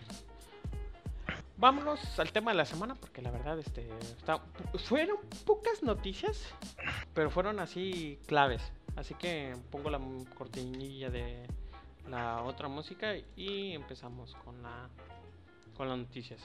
[1.57, 3.88] Vámonos al tema de la semana porque la verdad este
[4.85, 6.54] fueron pocas noticias,
[7.14, 8.62] pero fueron así claves.
[8.94, 10.00] Así que pongo la
[10.37, 11.48] cortinilla de
[12.09, 14.88] la otra música y empezamos con la
[15.76, 16.40] con las noticias.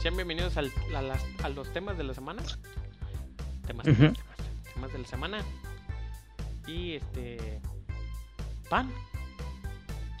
[0.00, 0.70] Sean bienvenidos al,
[1.42, 2.42] a, los temas de la semana.
[3.66, 5.38] Temas, temas, de la semana.
[6.66, 7.60] Y este.
[8.68, 8.90] Pan.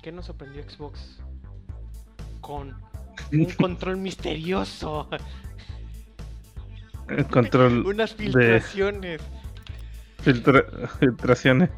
[0.02, 1.18] ¿Qué nos sorprendió Xbox?
[2.40, 2.76] Con
[3.32, 5.08] un control misterioso.
[7.08, 7.86] El control.
[7.86, 9.20] Unas filtraciones.
[10.22, 11.70] filtraciones.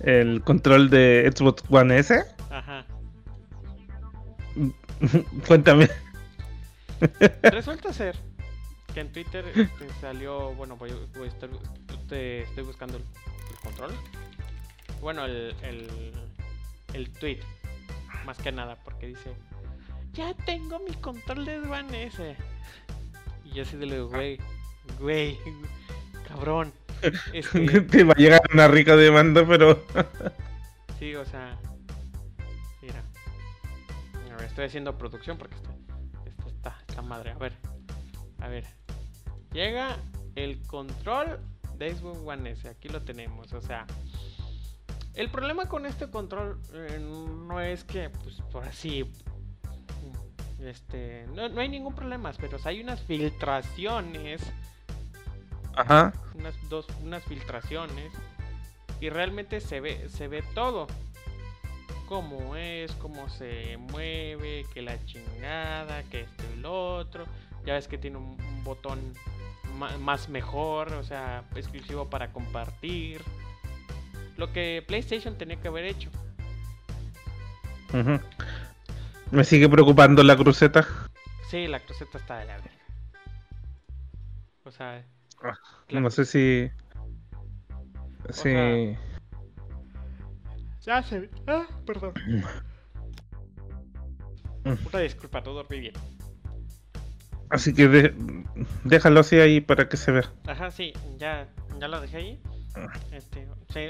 [0.00, 2.24] El control de Xbox One S.
[2.50, 2.84] Ajá.
[5.46, 5.88] Cuéntame.
[7.42, 8.16] Resulta ser
[8.92, 11.50] que en Twitter este, salió, bueno, voy, voy estoy,
[12.10, 13.04] estoy, buscando el,
[13.62, 13.92] control.
[15.00, 16.12] Bueno, el, el,
[16.94, 17.40] el tweet,
[18.24, 19.34] más que nada, porque dice,
[20.12, 22.36] ya tengo mi control de One S.
[23.44, 24.38] Y yo así de lo, güey,
[24.98, 25.38] güey,
[26.28, 26.72] cabrón.
[27.34, 27.82] Este...
[27.82, 29.84] Te va a llegar una rica demanda, pero...
[30.98, 31.58] sí, o sea,
[34.56, 35.68] estoy haciendo producción porque esto,
[37.02, 37.32] madre.
[37.32, 37.52] A ver,
[38.40, 38.64] a ver.
[39.52, 39.96] Llega
[40.34, 41.40] el control
[41.78, 42.68] de Xbox One S.
[42.68, 43.52] Aquí lo tenemos.
[43.52, 43.86] O sea,
[45.14, 49.10] el problema con este control eh, no es que, pues, por así.
[50.60, 54.42] Este, no, no hay ningún problema, pero hay unas filtraciones.
[55.74, 56.12] Ajá.
[56.34, 58.12] Unas dos, unas filtraciones.
[59.00, 60.86] Y realmente se ve, se ve todo
[62.06, 67.26] cómo es, cómo se mueve, que la chingada, que esto y lo otro.
[67.64, 69.12] Ya ves que tiene un, botón
[70.00, 73.22] más mejor, o sea, exclusivo para compartir.
[74.36, 76.10] Lo que PlayStation tenía que haber hecho.
[79.30, 80.86] Me sigue preocupando la cruceta.
[81.50, 82.70] Sí, la cruceta está de la verga.
[84.64, 85.04] O sea,
[85.42, 85.58] ah,
[85.90, 86.70] no sé si.
[88.30, 88.96] Si.
[90.86, 91.28] Ya se.
[91.48, 92.14] Ah, perdón.
[94.64, 95.94] Una disculpa, todo dormí bien.
[97.50, 98.14] Así que
[98.84, 100.32] déjalo así ahí para que se vea.
[100.46, 102.40] Ajá, sí, ya, ya lo dejé ahí.
[103.12, 103.46] Este,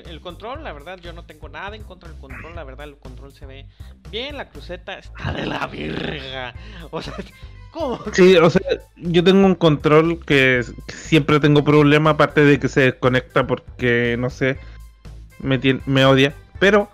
[0.08, 2.54] el control, la verdad, yo no tengo nada en contra del control.
[2.54, 3.66] La verdad, el control se ve
[4.10, 4.36] bien.
[4.36, 6.54] La cruceta está de la virga.
[6.90, 7.14] O sea,
[7.72, 8.00] ¿cómo?
[8.12, 8.62] Sí, o sea,
[8.96, 14.30] yo tengo un control que siempre tengo problema, aparte de que se desconecta porque, no
[14.30, 14.58] sé,
[15.40, 16.34] me, me odia.
[16.58, 16.88] Pero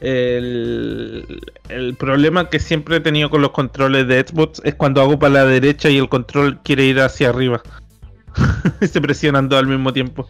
[0.00, 5.34] el, problema que siempre he tenido con los controles de Xbox es cuando hago para
[5.34, 7.62] la derecha y el control quiere ir hacia arriba.
[8.80, 10.28] Se presionando al mismo tiempo.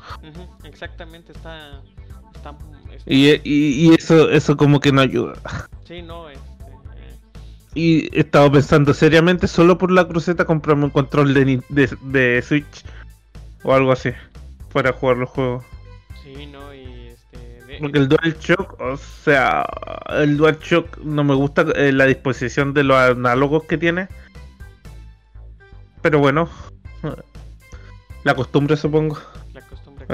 [0.64, 1.80] exactamente, está,
[3.06, 5.34] Y, eso, eso como que no ayuda.
[5.84, 6.44] Sí, no, este,
[7.74, 12.42] Y he estado pensando seriamente solo por la cruceta comprarme un control de, de, de
[12.42, 12.84] Switch
[13.64, 14.10] o algo así
[14.72, 15.64] para jugar los juegos.
[16.22, 16.72] Sí, no,
[17.80, 19.66] porque el DualShock, o sea,
[20.08, 24.08] el DualShock no me gusta eh, la disposición de los análogos que tiene.
[26.02, 26.20] Pero
[28.24, 29.18] la costumbre supongo.
[29.52, 30.06] La costumbre.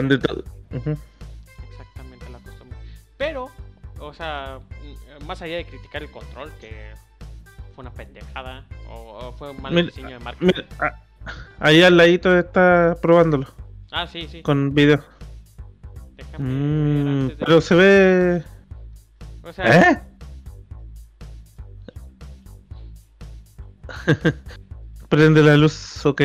[1.70, 2.78] Exactamente la costumbre.
[3.16, 3.50] Pero,
[3.98, 4.60] o sea,
[5.26, 6.92] más allá de criticar el control, que
[7.74, 10.62] fue una pendejada, o, fue un mal diseño de marketing.
[11.58, 13.46] ahí al ladito está probándolo.
[13.90, 14.42] Ah, sí, sí.
[14.42, 15.04] Con video.
[16.38, 18.42] Mm, pero se ve.
[19.42, 19.90] O sea...
[19.90, 20.00] ¿Eh?
[25.08, 26.22] Prende la luz, ok.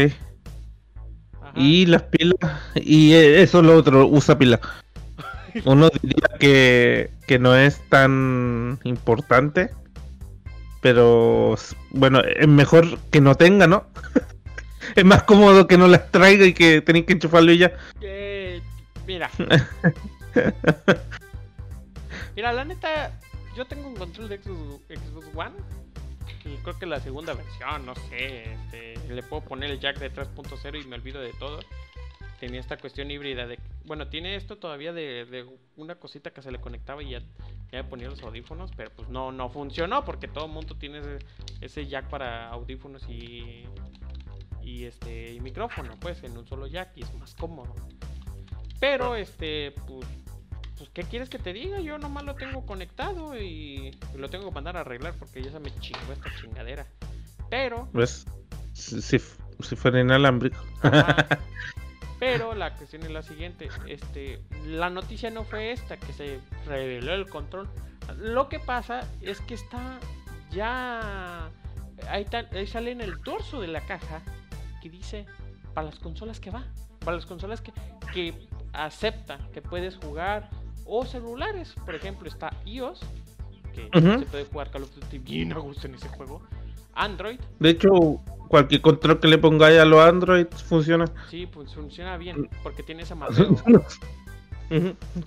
[1.56, 2.38] Y las pilas.
[2.76, 4.60] Y eso es lo otro, usa pila.
[5.66, 9.72] Uno diría que, que no es tan importante.
[10.82, 11.56] Pero
[11.92, 13.88] bueno, es mejor que no tenga, ¿no?
[14.96, 17.74] es más cómodo que no las traiga y que tenéis que enchufarlo y ya.
[19.08, 19.32] Mira.
[22.36, 23.18] Mira, la neta,
[23.56, 25.56] yo tengo un control de Xbox, One.
[26.44, 28.54] Y creo que la segunda versión, no sé.
[28.54, 31.60] Este, le puedo poner el jack de 3.0 y me olvido de todo.
[32.42, 33.58] Tenía esta cuestión híbrida de.
[33.86, 37.22] Bueno, tiene esto todavía de, una cosita que se le conectaba y ya
[37.72, 41.20] Ya ponía los audífonos, pero pues no, no funcionó porque todo el mundo tiene ese,
[41.62, 43.66] ese jack para audífonos y,
[44.62, 47.74] y este y micrófono, pues en un solo jack y es más cómodo.
[48.80, 50.06] Pero este, pues,
[50.78, 51.80] pues ¿qué quieres que te diga?
[51.80, 55.60] Yo nomás lo tengo conectado y lo tengo que mandar a arreglar porque ya se
[55.60, 56.86] me chingó esta chingadera.
[57.50, 58.26] Pero ¿Ves?
[58.74, 60.58] Si, si, si fuera inalámbrico.
[60.84, 61.28] Ajá.
[62.20, 67.14] Pero la cuestión es la siguiente, este, la noticia no fue esta, que se reveló
[67.14, 67.70] el control.
[68.18, 70.00] Lo que pasa es que está
[70.52, 71.50] ya
[72.10, 74.22] ahí, ta- ahí sale en el torso de la caja
[74.82, 75.26] que dice
[75.76, 76.64] para las consolas que va,
[77.00, 77.72] para las consolas que,
[78.14, 78.34] que
[78.78, 80.50] acepta que puedes jugar
[80.86, 83.02] o celulares, por ejemplo está iOS
[83.76, 86.42] que se puede jugar Call of Duty bien a gusto en ese juego,
[86.96, 87.90] Android De hecho,
[88.48, 91.06] cualquier control que le pongáis a los Android funciona.
[91.30, 93.56] Sí, pues funciona bien, porque tiene ese mapeo.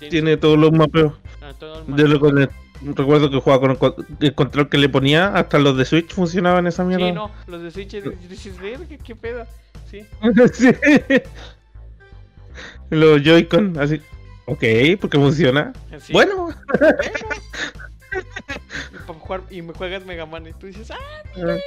[0.08, 1.12] Tiene todos los mapeos.
[1.42, 2.48] ah, todo Yo lo mapeo.
[2.48, 5.84] con- recuerdo que jugaba con el, co- el control que le ponía, hasta los de
[5.84, 7.06] Switch funcionaban esa mierda.
[7.06, 7.92] Sí, no, los de Switch
[8.28, 9.46] dices, "Verga, qué pedo.
[9.90, 10.04] Sí,
[10.54, 10.68] Sí.
[12.90, 14.00] Los Joy-Con, así.
[14.46, 14.64] Ok,
[15.00, 15.72] porque funciona.
[15.98, 16.12] sí.
[16.12, 16.48] Bueno.
[18.92, 20.96] Y, pa' jugar, y me juegas Mega Man y tú dices, ah,
[21.34, 21.58] ta".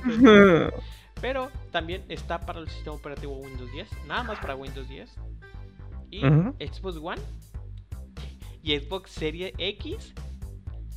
[1.20, 5.10] Pero también está para el sistema operativo Windows 10, nada más para Windows 10.
[6.10, 6.20] Y.
[6.20, 7.20] Xbox One
[8.62, 10.14] y Xbox Series X.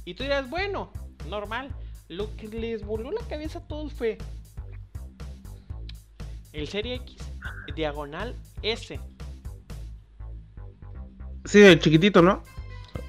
[0.05, 0.91] Y tú dirás, bueno,
[1.29, 1.69] normal.
[2.07, 4.19] Lo que les voló la cabeza a todos fue
[6.53, 7.17] el Serie X
[7.75, 8.99] diagonal S.
[11.45, 12.43] Sí, el chiquitito, ¿no?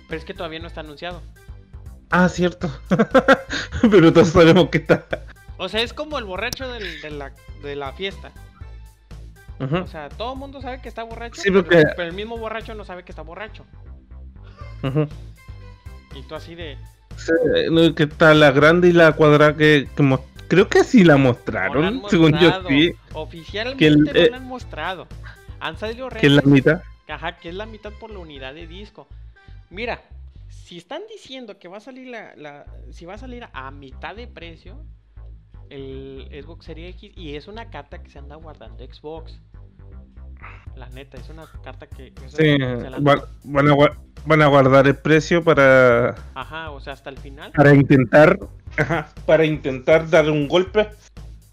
[0.09, 1.23] Pero es que todavía no está anunciado.
[2.11, 2.71] Ah, cierto.
[3.91, 5.05] Pero todos sabemos que está.
[5.59, 8.31] O sea, es como el borracho del- de, la, de la fiesta.
[9.59, 12.37] O sea, todo el mundo sabe que está borracho, Sí, pero, porque- pero el mismo
[12.37, 13.65] borracho no sabe que está borracho.
[16.15, 16.77] Y tú así de...
[17.17, 17.33] Sí,
[17.95, 20.19] que está la grande y la cuadrada que, que
[20.49, 24.31] creo que sí la no la mostraron, según yo sí, Oficialmente Que el- no eh,
[24.31, 25.07] la han mostrado.
[25.61, 26.83] Han salido que es la redes mitad.
[27.09, 29.07] Ajá, que es la mitad por la unidad de disco.
[29.71, 30.01] Mira,
[30.49, 34.15] si están diciendo que va a salir la, la- si va a salir a mitad
[34.17, 34.77] de precio
[35.71, 39.41] el Xbox Series X y es una carta que se anda guardando Xbox.
[40.77, 43.75] La neta, es una carta que Sí, la van, a,
[44.27, 47.51] van a guardar el precio para, Ajá, o sea, hasta el final.
[47.53, 48.39] para intentar
[48.77, 50.89] ajá, para intentar dar un golpe,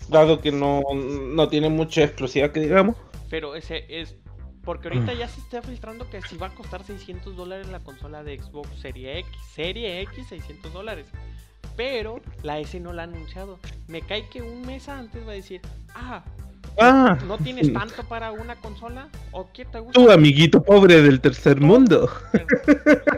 [0.10, 2.98] dado que no, no tiene mucha exclusividad que digamos.
[3.30, 4.16] Pero ese es
[4.64, 8.24] porque ahorita ya se está filtrando que si va a costar 600 dólares la consola
[8.24, 11.08] de Xbox Serie X, Serie X 600 dólares.
[11.76, 13.60] Pero la S no la ha anunciado.
[13.88, 15.62] Me cae que un mes antes va a decir,
[15.96, 16.24] ah,
[16.80, 19.08] Ah, ¿no tienes tanto para una consola?
[19.32, 19.94] ¿O qué te gusta?
[19.94, 22.10] tú amiguito pobre del tercer mundo.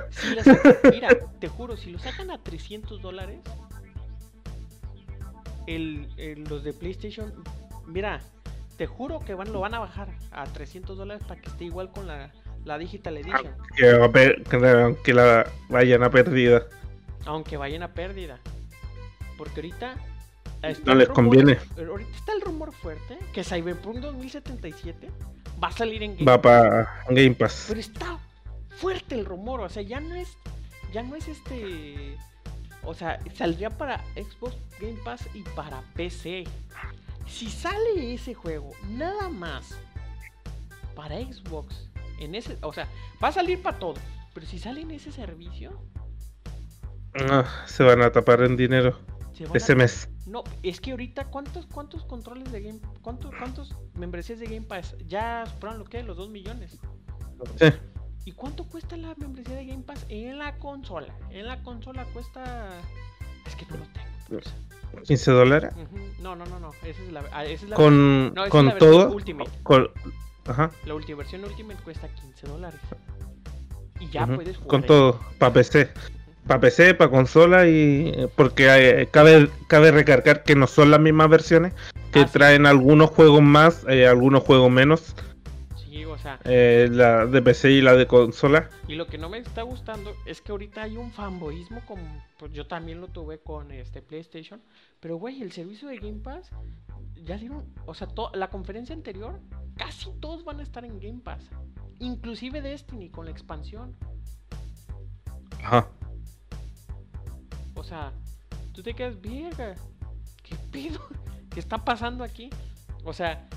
[0.10, 1.08] Si la sacan- mira,
[1.39, 3.39] te juro, si lo sacan a 300 dólares,
[5.67, 7.34] el, el- los de PlayStation,
[7.88, 8.19] mira,
[8.77, 11.91] te juro que van, lo van a bajar a 300 dólares para que esté igual
[11.91, 12.31] con la,
[12.65, 13.51] la Digital Edition.
[13.75, 16.63] Que, va a per- que, que la vayan a pérdida.
[17.25, 18.38] Aunque vayan a pérdida.
[19.38, 19.95] Porque ahorita.
[20.85, 21.57] No les rumor- conviene.
[21.77, 25.09] Ahorita está el rumor fuerte que Cyberpunk 2077
[25.63, 27.65] va a salir en Game Va para Game Pass.
[27.67, 28.17] Pero está
[28.77, 30.38] fuerte el rumor, o sea, ya no es.
[30.91, 32.17] Ya no es este.
[32.83, 36.45] O sea, saldría para Xbox Game Pass y para PC.
[37.27, 39.75] Si sale ese juego, nada más
[40.95, 42.57] para Xbox, en ese.
[42.61, 42.88] O sea,
[43.23, 43.95] va a salir para todo.
[44.33, 45.81] Pero si sale en ese servicio,
[47.65, 48.99] se van a tapar en dinero
[49.53, 50.09] a- ese mes.
[50.25, 54.95] No, es que ahorita, ¿cuántos, cuántos controles de Game ¿Cuántos, cuántos membresías de Game Pass?
[55.05, 56.77] Ya superaron lo que, los 2 millones.
[57.59, 57.67] Sí.
[58.26, 61.15] ¿Y cuánto cuesta la membresía de Game Pass en la consola?
[61.30, 62.69] En la consola cuesta.
[63.45, 64.14] Es que no lo tengo.
[64.30, 64.45] Pues.
[65.03, 65.73] 15 dólares.
[66.21, 66.71] No, no, no, no.
[66.84, 69.11] Esa es la, ah, esa es la, Con, no, esa es con la todo.
[69.11, 69.51] Ultimate.
[69.63, 69.89] con-
[70.47, 70.71] ajá.
[70.86, 72.80] la última versión Ultimate cuesta 15 dólares.
[73.99, 74.67] Y ya puedes jugar.
[74.69, 75.19] Con todo.
[75.38, 75.89] Para PC.
[76.47, 78.28] Para PC, para consola y.
[78.36, 81.73] Porque cabe, cabe recargar que no son las mismas versiones.
[82.11, 82.34] Que Ah, sí.
[82.34, 85.15] traen algunos juegos más, eh, algunos juegos menos.
[86.16, 86.39] O sea.
[86.45, 88.70] eh, la de PC y la de consola.
[88.88, 92.03] Y lo que no me está gustando es que ahorita hay un fanboyismo como
[92.38, 94.61] pues yo también lo tuve con este PlayStation,
[95.01, 96.51] pero güey, el servicio de Game Pass
[97.16, 99.39] ya dieron, o sea, la conferencia anterior
[99.76, 101.49] casi todos van a estar en Game Pass,
[101.99, 103.95] inclusive Destiny con la expansión.
[105.63, 105.89] Ajá.
[107.74, 108.13] O sea,
[108.74, 109.76] tú te quedas, verga,
[110.43, 111.01] ¿qué pido?
[111.49, 112.49] ¿Qué está pasando aquí?
[113.03, 113.47] O sea,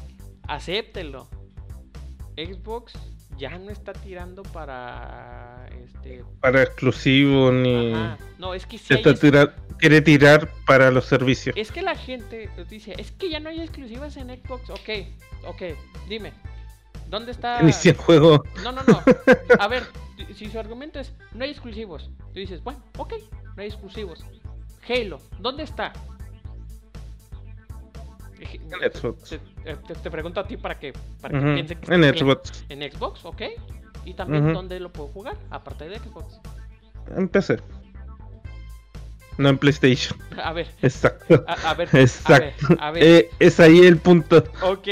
[0.48, 1.28] acéptelo.
[2.46, 2.92] Xbox
[3.36, 6.24] ya no está tirando para este.
[6.40, 7.92] Para exclusivo ni.
[7.92, 8.18] Ajá.
[8.38, 11.56] No, es que hay está es- tira- quiere tirar para los servicios.
[11.56, 14.70] Es que la gente dice, es que ya no hay exclusivas en Xbox.
[14.70, 14.88] Ok,
[15.46, 15.62] ok,
[16.08, 16.32] dime.
[17.08, 17.62] ¿Dónde está?
[17.62, 18.42] Ni si el juego.
[18.62, 19.02] No, no, no.
[19.58, 19.84] A ver,
[20.34, 23.14] si su argumento es no hay exclusivos, tú dices, bueno, ok,
[23.56, 24.24] no hay exclusivos.
[24.88, 25.92] Halo, ¿dónde está?
[28.40, 29.30] En Xbox.
[29.30, 29.38] Te,
[29.76, 32.04] te- te pregunto a ti para que, para que Ujú, piensen que En.
[32.18, 32.64] Xbox.
[32.68, 33.42] En Xbox, ok.
[34.04, 34.54] Y también, Ujú.
[34.54, 35.36] ¿dónde lo puedo jugar?
[35.50, 36.40] Aparte de Xbox.
[37.16, 37.58] En PC.
[39.38, 40.18] No en PlayStation.
[40.42, 41.44] A ver, Exacto.
[41.46, 42.66] a, a ver, Exacto.
[42.66, 43.02] a ver, a ver.
[43.04, 44.42] Eh, es ahí el punto.
[44.62, 44.88] Ok,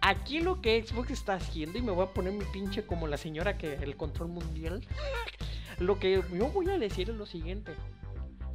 [0.00, 3.18] aquí lo que Xbox está haciendo, y me voy a poner mi pinche como la
[3.18, 4.80] señora que el control mundial.
[5.80, 7.72] Lo que yo voy a decir es lo siguiente: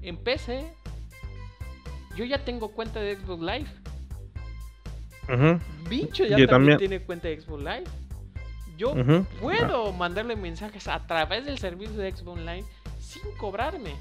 [0.01, 0.65] en PC,
[2.15, 3.67] yo ya tengo cuenta de Xbox Live.
[5.29, 5.59] Ujú,
[5.89, 6.77] Vincho ya Yo también, también.
[6.77, 7.83] tiene cuenta de Xbox Live.
[8.77, 8.95] Yo
[9.41, 12.65] puedo mandarle mensajes a través del servicio de Xbox Live
[12.99, 13.93] sin cobrarme.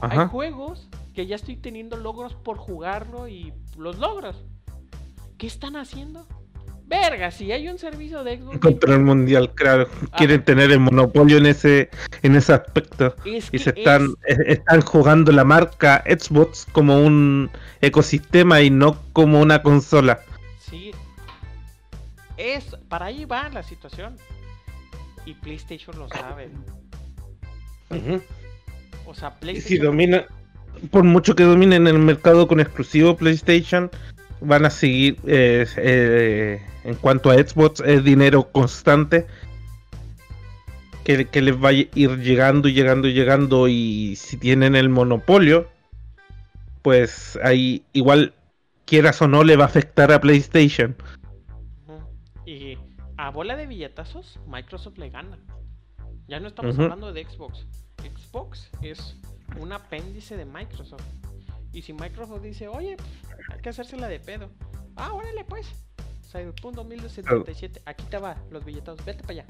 [0.00, 4.44] Hay juegos que ya estoy teniendo logros por jugarlo y los logros.
[5.38, 6.26] ¿Qué están haciendo?
[6.88, 9.88] Verga, si hay un servicio de Xbox Control mundial, claro.
[10.12, 10.16] Ah.
[10.18, 11.90] Quieren tener el monopolio en ese,
[12.22, 13.16] en ese aspecto.
[13.24, 19.02] es Y se están, es- están jugando la marca Xbox como un ecosistema y no
[19.12, 20.20] como una consola.
[20.60, 20.92] Sí.
[22.36, 24.16] Es, para ahí va la situación.
[25.24, 26.50] Y PlayStation lo sabe.
[29.06, 29.68] O sea, Y PlayStation.
[29.68, 30.24] si domina,
[30.92, 33.90] por mucho que dominen el mercado con exclusivo PlayStation,
[34.40, 39.26] van a seguir eh, eh, en cuanto a Xbox, es dinero constante
[41.04, 43.68] que, que les va a ir llegando y llegando y llegando.
[43.68, 45.68] Y si tienen el monopolio,
[46.82, 48.34] pues ahí igual,
[48.84, 50.96] quieras o no, le va a afectar a PlayStation.
[52.44, 52.78] Y
[53.16, 55.38] a bola de billetazos, Microsoft le gana.
[56.28, 57.66] Ya no estamos hablando de Xbox.
[57.98, 59.16] Xbox es
[59.60, 61.04] un apéndice de Microsoft.
[61.72, 62.96] Y si Microsoft dice, oye,
[63.50, 64.50] hay que hacérsela de pedo.
[64.96, 65.66] Ah, órale pues.
[66.30, 69.46] Cyberpunk 2077, aquí te va los billetazos, vete para allá.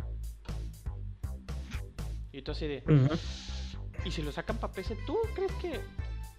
[2.33, 2.83] Y tú así de,
[4.05, 4.97] ¿y si lo sacan para PC?
[5.07, 5.81] ¿Tú crees que.?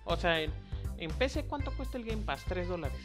[0.05, 0.51] O sea, en,
[0.99, 2.43] en PC, ¿cuánto cuesta el Game Pass?
[2.47, 2.97] 3 dólares.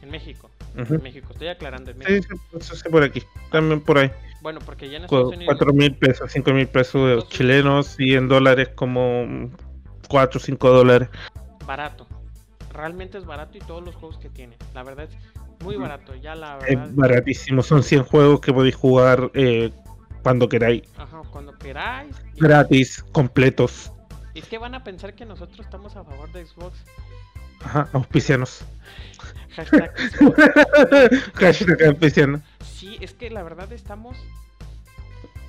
[0.00, 0.50] En México.
[0.76, 1.90] En México, estoy aclarando.
[1.90, 2.36] En Sí, México.
[2.60, 3.22] sí, sí, por aquí.
[3.50, 4.10] También por ahí.
[4.40, 5.54] Bueno, porque ya en Estados Unidos.
[5.58, 9.50] 4 mil pesos, 5 mil pesos Entonces- chilenos y en dólares como
[10.08, 11.08] 4 o 5 dólares.
[11.66, 12.06] barato.
[12.78, 14.56] Realmente es barato y todos los juegos que tiene.
[14.72, 16.14] La verdad es muy barato.
[16.14, 16.86] Ya la verdad.
[16.86, 19.72] Es baratísimo, son 100 juegos que podéis jugar eh,
[20.22, 20.84] cuando queráis.
[20.96, 22.14] Ajá, cuando queráis.
[22.36, 23.90] Gratis, completos.
[24.32, 26.78] Es que van a pensar que nosotros estamos a favor de Xbox.
[27.64, 28.64] Ajá, auspicianos.
[29.56, 29.92] Hashtag.
[31.34, 32.42] Hashtag auspicianos.
[32.60, 34.16] Sí, es que la verdad estamos.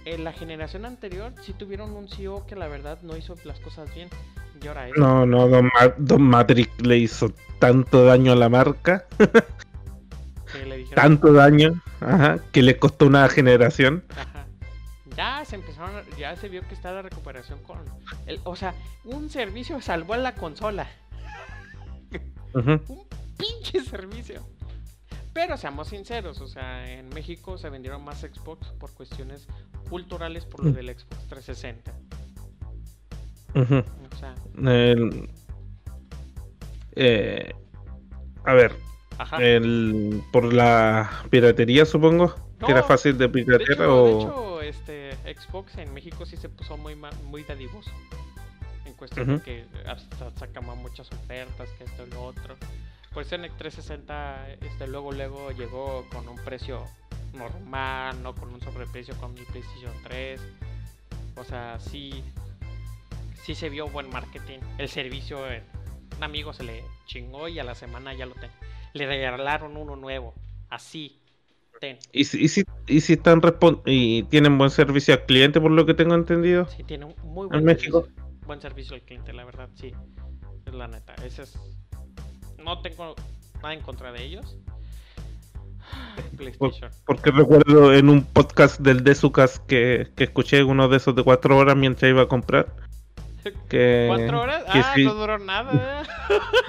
[0.05, 3.93] En la generación anterior sí tuvieron un CEO que la verdad no hizo las cosas
[3.93, 4.09] bien.
[4.61, 4.97] Es.
[4.97, 9.05] No, no, Don, Ma- Don Matrix le hizo tanto daño a la marca,
[10.51, 14.03] que le dijeron, tanto daño, ajá, que le costó una generación.
[14.11, 14.45] Ajá.
[15.15, 17.79] Ya se empezaron, a- ya se vio que está la recuperación con
[18.25, 20.87] el, o sea, un servicio salvó a la consola,
[22.53, 23.05] un
[23.37, 24.41] pinche servicio.
[25.33, 29.47] Pero seamos sinceros, o sea, en México se vendieron más Xbox por cuestiones
[29.89, 30.73] culturales por lo Mm.
[30.73, 31.91] del Xbox 360.
[33.55, 33.75] Ujú.
[34.11, 35.29] O sea, El-
[36.95, 37.53] eh,
[38.45, 38.75] a ver,
[39.17, 39.37] ajá.
[39.43, 42.35] el, por la piratería supongo,
[42.65, 44.19] que era fácil de De piratear de o...
[44.19, 47.91] hecho, este Xbox en México sí se puso muy muy dadivoso.
[48.85, 52.55] En cuestión de que hasta sacamos muchas ofertas, que esto y lo otro.
[53.13, 56.83] Por eso en el 360 este luego luego llegó con un precio
[57.33, 60.41] normal, no con un sobreprecio con el PlayStation 3.
[61.37, 62.23] O sea, sí
[63.49, 64.59] sí se vio buen marketing.
[64.77, 65.63] El servicio eh,
[66.15, 68.51] un amigo se le chingó y a la semana ya lo ten.
[68.93, 70.35] Le regalaron uno nuevo.
[70.69, 71.19] Así.
[71.81, 71.97] Ten.
[72.13, 75.71] Y si, y si, y si están respon- y tienen buen servicio al cliente por
[75.71, 76.67] lo que tengo entendido.
[76.67, 78.01] Sí, tiene un muy ¿En buen México?
[78.03, 78.23] servicio.
[78.45, 79.93] Buen servicio al cliente, la verdad, sí.
[80.67, 81.15] Es la neta.
[81.25, 81.57] Ese es.
[82.63, 83.15] No tengo
[83.63, 84.57] nada en contra de ellos.
[86.37, 86.91] PlayStation.
[87.07, 91.57] Porque recuerdo en un podcast del Desucas que, que escuché uno de esos de cuatro
[91.57, 92.75] horas mientras iba a comprar.
[93.69, 94.63] Que, ¿Cuatro horas?
[94.65, 96.03] que Ah, no duró nada.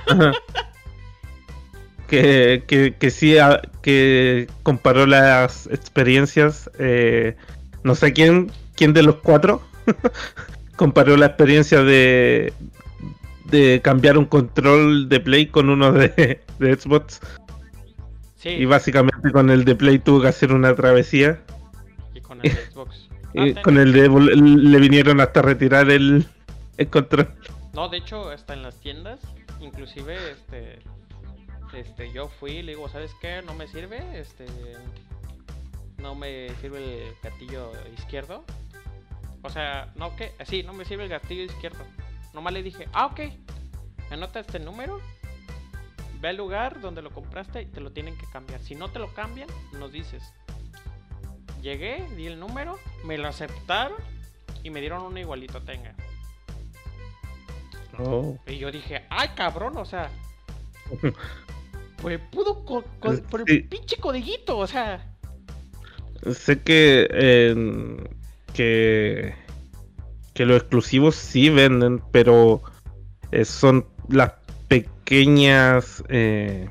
[0.09, 0.33] Ajá.
[2.09, 7.37] que, que, que sí ah, que comparó las experiencias eh,
[7.85, 9.63] no sé quién quién de los cuatro
[10.77, 12.53] comparó la experiencia de
[13.45, 17.21] de cambiar un control de play con uno de, de Xbox
[18.41, 21.39] Sí, y básicamente con el de play tuvo que hacer una travesía
[22.15, 23.09] y con el de Xbox.
[23.33, 26.27] Y con el de le vinieron hasta retirar el,
[27.73, 29.21] No, de hecho, hasta en las tiendas,
[29.61, 30.79] inclusive, este,
[31.73, 33.43] este, yo fui y le digo, ¿sabes qué?
[33.43, 34.47] No me sirve, este,
[35.99, 38.45] no me sirve el gatillo izquierdo.
[39.43, 40.33] O sea, no, ¿qué?
[40.47, 41.85] Sí, no me sirve el gatillo izquierdo.
[42.33, 43.21] Nomás le dije, ah, ok,
[44.11, 45.01] anota este número,
[46.21, 48.61] ve al lugar donde lo compraste y te lo tienen que cambiar.
[48.63, 50.23] Si no te lo cambian, nos dices.
[51.63, 53.99] Llegué, di el número, me lo aceptaron
[54.63, 55.95] y me dieron uno igualito, tenga.
[58.05, 58.39] Oh.
[58.47, 60.11] Y yo dije, ay cabrón, o sea.
[62.03, 62.85] pues pudo con,
[63.31, 65.07] por el pinche codiguito, o sea.
[66.33, 67.55] Sé que.
[68.55, 69.35] que.
[70.35, 72.63] que los exclusivos sí venden, pero
[73.33, 74.33] eh, son las
[74.69, 76.69] pequeñas eh,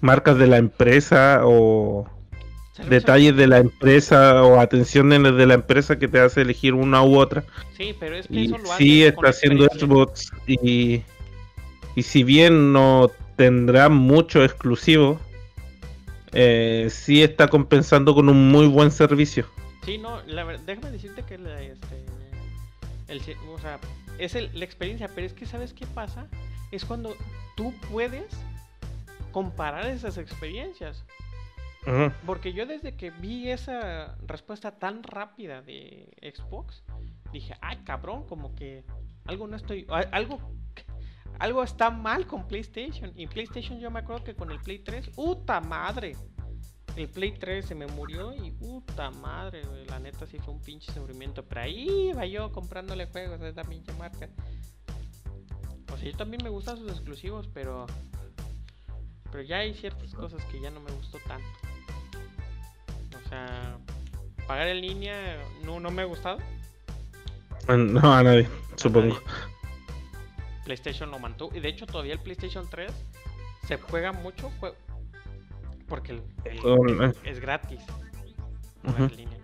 [0.00, 2.06] marcas de la empresa o
[2.88, 7.18] detalles de la empresa o atenciones de la empresa que te hace elegir una u
[7.18, 7.44] otra.
[7.76, 11.02] Sí, pero es que y eso lo sí está haciendo Xbox y,
[11.94, 15.20] y si bien no tendrá mucho exclusivo,
[16.32, 19.46] eh, sí está compensando con un muy buen servicio.
[19.84, 22.04] Sí, no, la déjame decirte que la, este,
[23.08, 23.20] el,
[23.52, 23.78] o sea,
[24.18, 26.26] es la experiencia, pero es que ¿sabes qué pasa?
[26.72, 27.14] Es cuando
[27.56, 28.24] tú puedes
[29.30, 31.04] comparar esas experiencias.
[32.26, 36.82] Porque yo desde que vi esa respuesta tan rápida de Xbox,
[37.32, 38.84] dije, ay cabrón, como que
[39.26, 40.40] algo no estoy, algo,
[41.38, 43.12] algo está mal con PlayStation.
[43.16, 46.16] Y PlayStation yo me acuerdo que con el Play 3, puta madre.
[46.96, 50.92] El Play 3 se me murió y puta madre, la neta sí fue un pinche
[50.92, 51.44] sufrimiento.
[51.44, 54.28] Pero ahí iba yo comprándole juegos de esa pinche marca.
[55.92, 57.86] O sea, yo también me gustan sus exclusivos, pero
[59.34, 61.44] pero ya hay ciertas cosas que ya no me gustó tanto.
[63.34, 63.78] Sea,
[64.46, 66.38] pagar en línea no, no me ha gustado.
[67.66, 69.18] No, a nadie, supongo.
[70.64, 71.50] PlayStation lo mantuvo.
[71.52, 72.92] Y de hecho, todavía el PlayStation 3
[73.66, 74.52] se juega mucho
[75.88, 77.80] porque es, gratis.
[78.84, 79.38] en línea.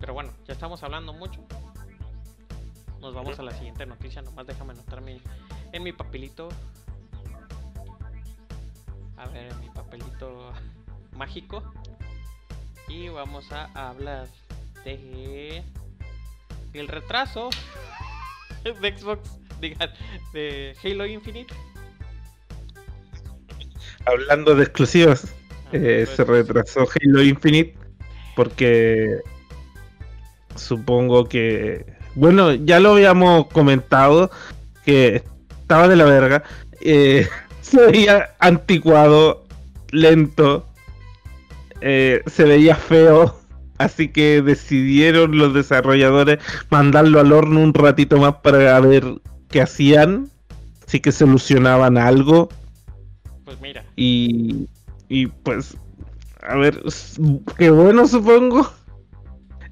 [0.00, 1.44] Pero bueno, ya estamos hablando mucho.
[3.02, 4.22] Nos vamos a la siguiente noticia.
[4.22, 5.20] Nomás déjame anotarme
[5.72, 6.48] en mi papelito.
[9.18, 10.50] A ver, en mi papelito
[11.12, 11.62] mágico.
[12.88, 14.28] Y vamos a hablar
[14.84, 15.62] de
[16.72, 17.50] el retraso
[18.64, 21.52] de Xbox, de Halo Infinite.
[24.04, 27.76] Hablando de exclusivas, ah, eh, se retrasó Halo Infinite
[28.36, 29.20] porque
[30.54, 31.84] supongo que,
[32.14, 34.30] bueno, ya lo habíamos comentado
[34.84, 35.24] que
[35.60, 36.44] estaba de la verga,
[36.80, 37.26] eh,
[37.62, 39.44] se veía anticuado,
[39.90, 40.66] lento,
[41.80, 43.38] eh, se veía feo.
[43.78, 46.38] Así que decidieron los desarrolladores
[46.70, 50.30] mandarlo al horno un ratito más para ver qué hacían.
[50.86, 52.48] Si que solucionaban algo.
[53.44, 53.84] Pues mira.
[53.96, 54.68] Y,
[55.08, 55.76] y pues,
[56.42, 56.82] a ver,
[57.58, 58.72] qué bueno supongo.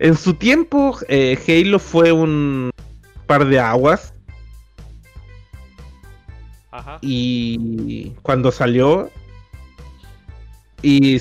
[0.00, 2.70] En su tiempo, eh, Halo fue un
[3.26, 4.12] par de aguas.
[6.72, 6.98] Ajá.
[7.00, 9.08] Y cuando salió,
[10.84, 11.20] y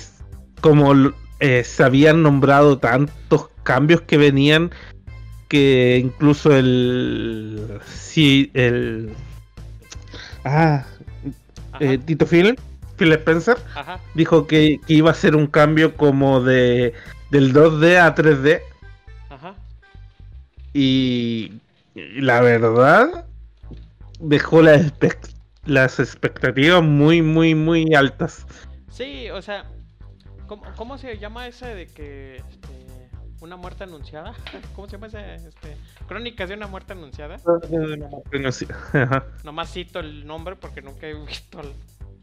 [0.63, 0.93] como
[1.41, 4.71] eh, se habían nombrado tantos cambios que venían
[5.49, 9.11] que incluso el sí el
[10.45, 10.85] ah
[11.81, 12.57] eh, Tito Phil
[12.95, 13.57] Phil Spencer
[14.13, 16.93] dijo que, iba a ser un cambio como de
[17.29, 18.61] del 2D a 3D
[19.31, 19.55] Ajá.
[20.73, 21.51] y
[21.95, 23.25] la verdad
[24.21, 24.93] dejó las,
[25.65, 28.45] las expectativas muy muy muy altas.
[28.89, 29.65] Sí o sea
[30.75, 33.09] ¿Cómo, se llama ese de que este,
[33.41, 34.33] una muerte anunciada?
[34.75, 35.35] ¿Cómo se llama ese?
[35.35, 35.77] Este,
[36.07, 37.37] Crónicas de una muerte anunciada.
[39.43, 41.61] Nomás cito el nombre porque nunca he visto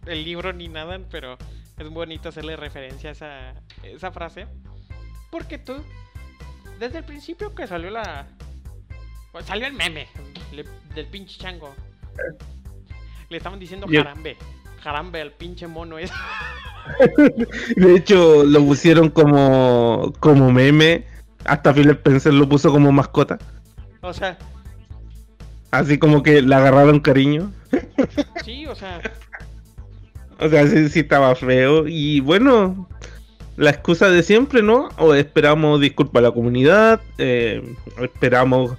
[0.07, 1.37] el, libro ni nada, pero
[1.78, 4.47] es bonito hacerle referencia a esa, esa frase.
[5.31, 5.76] Porque tú,
[6.78, 8.26] desde el principio que salió la.
[9.33, 10.09] Pues, salió el meme
[10.95, 11.74] del pinche chango.
[13.28, 14.37] Le estaban diciendo jarambe.
[14.83, 16.14] Jarambe al pinche mono ese.
[17.76, 21.05] De hecho, lo pusieron como, como meme.
[21.45, 23.39] Hasta Philip Spencer lo puso como mascota.
[24.01, 24.39] O sea.
[25.70, 27.53] Así como que le agarraron cariño.
[28.45, 29.01] Sí, o sea.
[30.39, 31.87] O sea, sí, estaba feo.
[31.87, 32.89] Y bueno,
[33.57, 34.89] la excusa de siempre, ¿no?
[34.99, 37.01] O esperamos disculpa a la comunidad.
[37.18, 37.62] Eh,
[38.03, 38.72] esperamos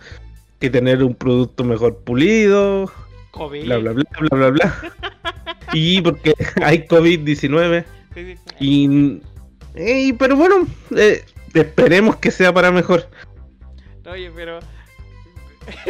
[0.59, 2.91] que tener un producto mejor pulido.
[3.31, 3.63] COVID.
[3.65, 4.81] Bla, bla, bla, bla, bla, bla.
[5.73, 7.85] y porque hay COVID-19.
[8.59, 11.23] Y, pero bueno, eh,
[11.53, 13.09] esperemos que sea para mejor.
[14.09, 14.59] Oye, pero.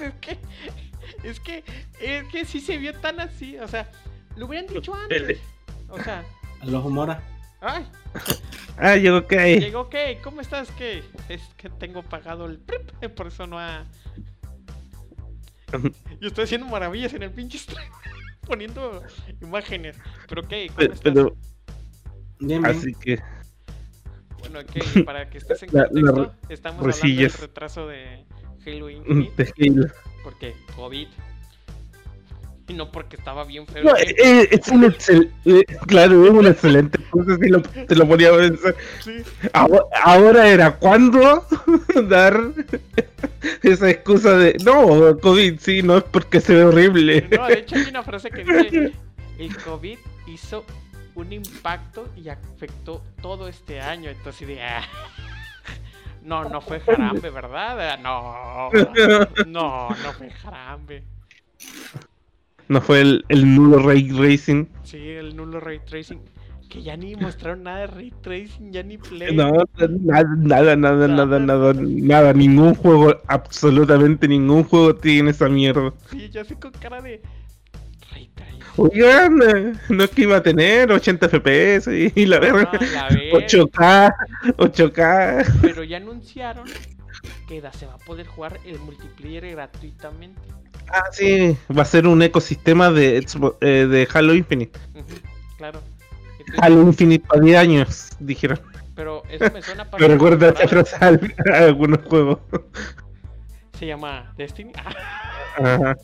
[0.00, 0.38] es que.
[1.24, 1.64] Es que.
[2.00, 3.58] Es que sí se vio tan así.
[3.58, 3.90] O sea,
[4.36, 5.38] lo hubieran dicho antes.
[5.88, 6.24] O sea.
[6.60, 7.22] A los humora.
[7.60, 7.86] Ay.
[8.76, 9.58] Ah, llegó Kay.
[9.58, 10.18] Llegó Kay.
[10.22, 11.02] ¿Cómo estás, Kay?
[11.28, 13.12] Es que tengo pagado el prep.
[13.14, 13.84] Por eso no ha.
[16.20, 17.90] Yo estoy haciendo maravillas en el pinche stream.
[18.46, 19.02] Poniendo
[19.42, 19.98] imágenes.
[20.28, 21.00] Pero Kay, ¿cómo estás?
[21.02, 21.36] Pero,
[22.40, 22.66] Bien, bien.
[22.76, 23.18] así que.
[24.38, 28.24] Bueno, Kay, para que estés en La- la contexto, re- estamos hablando del retraso de
[28.66, 29.44] Halo Infinite.
[29.44, 29.86] de Halo.
[30.24, 31.08] Porque COVID.
[32.68, 33.82] Y no porque estaba bien feo.
[33.82, 34.42] No, eh, game.
[34.42, 36.98] eh, es un excel- eh, claro, es una excelente
[37.42, 38.74] si lo, te lo ponía a pensar.
[39.00, 39.22] Sí.
[39.52, 41.46] Ahora, ahora era cuando
[42.08, 42.38] dar
[43.62, 47.26] esa excusa de no, COVID, sí, no es porque se ve horrible.
[47.30, 48.92] No, de hecho hay una frase que dice,
[49.38, 50.64] el COVID hizo
[51.14, 54.10] un impacto y afectó todo este año.
[54.10, 54.86] Entonces de, ah,
[56.22, 57.98] no, no fue jarambe, ¿verdad?
[57.98, 58.70] No,
[59.46, 61.02] no, no fue jarambe.
[62.68, 64.66] No fue el, el nulo ray racing.
[64.84, 66.20] Sí, el nulo ray tracing.
[66.68, 69.34] Que ya ni mostraron nada de ray tracing, ya ni play.
[69.34, 71.72] No, nada, nada, nada, nada, Nada.
[71.74, 75.94] nada, ningún juego, absolutamente ningún juego tiene esa mierda.
[76.10, 77.22] Sí, ya sé con cara de
[78.12, 78.58] ray tracing.
[78.76, 79.38] Oigan,
[79.88, 82.70] no es que iba a tener 80 FPS y, la verga.
[82.70, 83.46] No, la verga.
[83.46, 84.14] 8K,
[84.58, 85.58] 8K.
[85.62, 86.66] Pero ya anunciaron
[87.48, 90.40] que se va a poder jugar el multiplayer gratuitamente.
[90.90, 93.24] Ah, sí, va a ser un ecosistema de,
[93.60, 94.78] eh, de Halo Infinite.
[95.56, 95.80] Claro.
[96.38, 98.60] Entonces, Halo Infinite para 10 años, dijeron.
[98.94, 100.00] Pero eso me suena para.
[100.00, 102.38] Me recuerda a, a algunos juegos.
[103.78, 104.72] Se llama Destiny.
[105.58, 105.96] Ajá.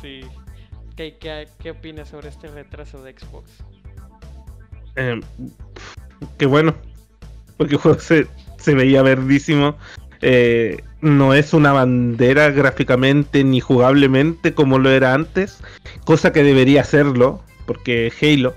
[0.00, 0.20] sí.
[0.96, 3.50] ¿Qué, qué, qué opinas sobre este retraso de Xbox?
[4.96, 5.20] Eh,
[6.38, 6.74] qué bueno,
[7.58, 8.26] porque el juego se,
[8.58, 9.76] se veía verdísimo.
[10.22, 15.58] Eh, no es una bandera gráficamente ni jugablemente como lo era antes,
[16.04, 18.54] cosa que debería serlo, porque Halo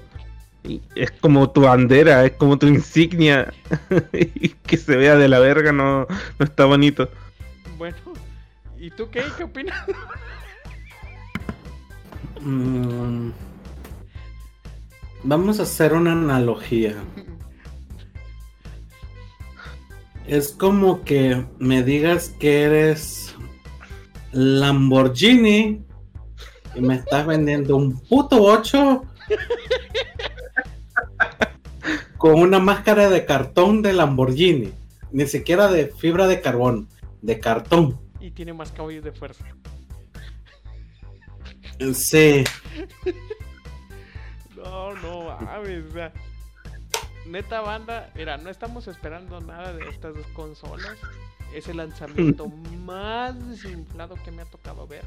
[0.96, 3.54] es como tu bandera, es como tu insignia,
[4.14, 6.06] y que se vea de la verga no,
[6.38, 7.10] no está bonito.
[7.78, 7.98] Bueno,
[8.78, 9.24] ¿y tú qué?
[9.38, 9.86] ¿Qué opinas?
[12.42, 13.32] Mm,
[15.24, 16.96] Vamos a hacer una analogía.
[20.30, 23.36] Es como que me digas que eres
[24.32, 25.84] Lamborghini
[26.76, 29.02] y me estás vendiendo un puto 8
[32.18, 34.72] con una máscara de cartón de Lamborghini.
[35.12, 36.88] Ni siquiera de fibra de carbón,
[37.24, 38.00] de cartón.
[38.20, 39.44] Y tiene más caballos de fuerza.
[41.92, 42.44] Sí,
[44.56, 46.14] No, no mames, o sea.
[47.30, 50.98] Neta banda, mira, no estamos esperando nada de estas dos consolas.
[51.54, 52.48] Es el lanzamiento
[52.86, 55.04] más desinflado que me ha tocado ver.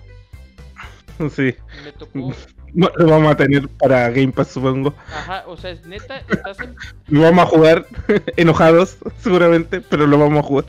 [1.30, 1.54] Sí,
[1.84, 2.32] Me tocó.
[2.74, 4.94] Lo vamos a tener para Game Pass, supongo.
[5.14, 6.74] Ajá, o sea, es neta, estás en.
[7.08, 7.86] Lo vamos a jugar
[8.36, 10.64] enojados, seguramente, pero lo vamos a jugar.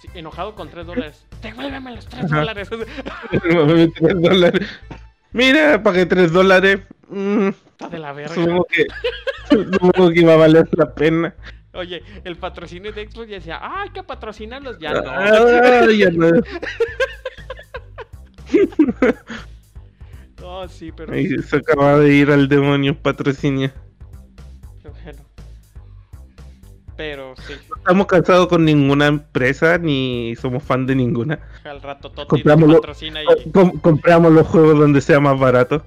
[0.00, 1.24] sí, enojado con 3 dólares.
[1.42, 2.36] Devuélveme los 3 Ajá.
[2.40, 2.68] dólares.
[3.30, 4.68] Tres dólares.
[5.32, 6.80] Mira, pagué 3 dólares.
[7.08, 8.34] Mm, Está de la verga.
[8.34, 8.86] supongo que
[9.48, 11.34] supongo que iba a valer la pena.
[11.74, 14.78] Oye, el patrocinio de Xbox ya decía, ah, hay que patrocinarlos.
[14.78, 15.02] Ya no.
[15.10, 16.30] Ah, ya no.
[20.40, 21.12] No, sí, pero.
[21.46, 23.70] Se acaba de ir al demonio patrocinio.
[25.04, 25.22] Bueno.
[26.96, 31.38] Pero sí, No estamos cansados con ninguna empresa ni somos fan de ninguna.
[31.64, 33.50] al rato nos Compramos lo- patrocina y.
[33.50, 35.84] Com- compramos los juegos donde sea más barato.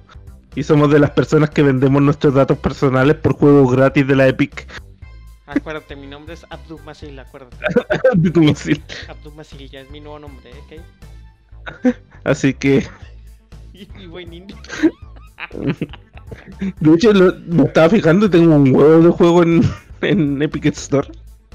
[0.54, 4.26] Y somos de las personas que vendemos nuestros datos personales por juegos gratis de la
[4.28, 4.66] Epic.
[5.46, 7.56] Acuérdate, mi nombre es Abdul Masil, acuérdate.
[8.14, 8.82] de tu misil.
[9.08, 11.94] Abdul Masil ya es mi nuevo nombre, ¿ok?
[12.24, 12.86] Así que,
[13.72, 14.56] Y, buen indie.
[16.80, 19.62] de hecho, lo- me estaba fijando y tengo un huevo de juego en,
[20.02, 21.08] en Epic Store.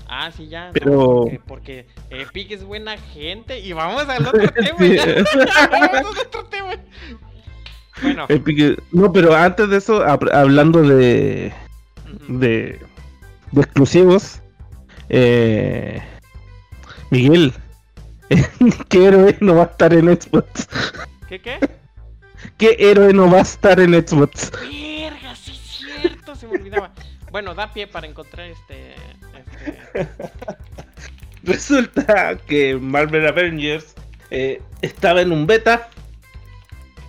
[0.08, 0.68] Ah, sí, ya.
[0.68, 3.60] no, Pero- porque, porque Epic es buena gente.
[3.60, 4.78] Y vamos al otro tema.
[4.86, 5.24] Ya.
[5.72, 6.72] vamos al otro tema.
[8.02, 8.28] Bueno,
[8.92, 11.54] no, pero antes de eso, hab- hablando de,
[12.28, 12.80] de,
[13.52, 14.42] de exclusivos,
[15.10, 16.02] eh,
[17.12, 17.54] Miguel,
[18.90, 20.68] ¿qué héroe no va a estar en Xbox?
[21.30, 21.60] ¿qué qué?
[22.58, 24.52] ¿Qué héroe no va a estar en Xbox?
[24.52, 26.92] Verga, sí es cierto, se me olvidaba.
[27.32, 28.96] Bueno, da pie para encontrar este.
[29.94, 30.08] este
[31.44, 33.94] Resulta que Marvel Avengers
[34.32, 35.90] eh, estaba en un beta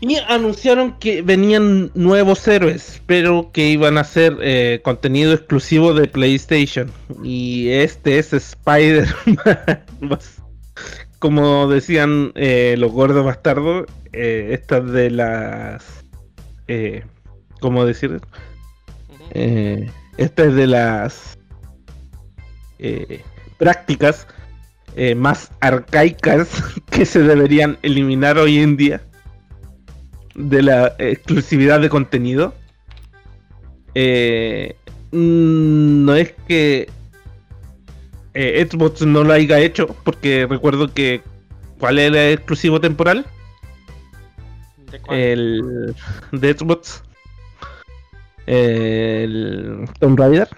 [0.00, 6.06] Y anunciaron que venían nuevos héroes, pero que iban a ser eh, contenido exclusivo de
[6.06, 6.92] PlayStation.
[7.24, 9.80] Y este es Spider-Man.
[11.18, 15.84] Como decían eh, los gordos bastardos, eh, estas de las...
[16.68, 17.04] Eh,
[17.60, 18.20] ¿Cómo decir?
[19.30, 21.38] Eh, esta es de las
[23.56, 24.26] prácticas
[25.16, 26.48] más arcaicas
[26.90, 29.02] que se deberían eliminar hoy en día
[30.36, 32.54] de la exclusividad de contenido.
[33.94, 34.76] Eh,
[35.12, 36.88] mm, no es que
[38.34, 41.22] eh, Xbox no lo haya hecho, porque recuerdo que
[41.78, 43.24] ¿cuál era el exclusivo temporal?
[44.90, 45.18] ¿De cuál?
[45.18, 45.94] El
[46.32, 47.02] de Xbox.
[48.46, 50.48] El Tomb Raider.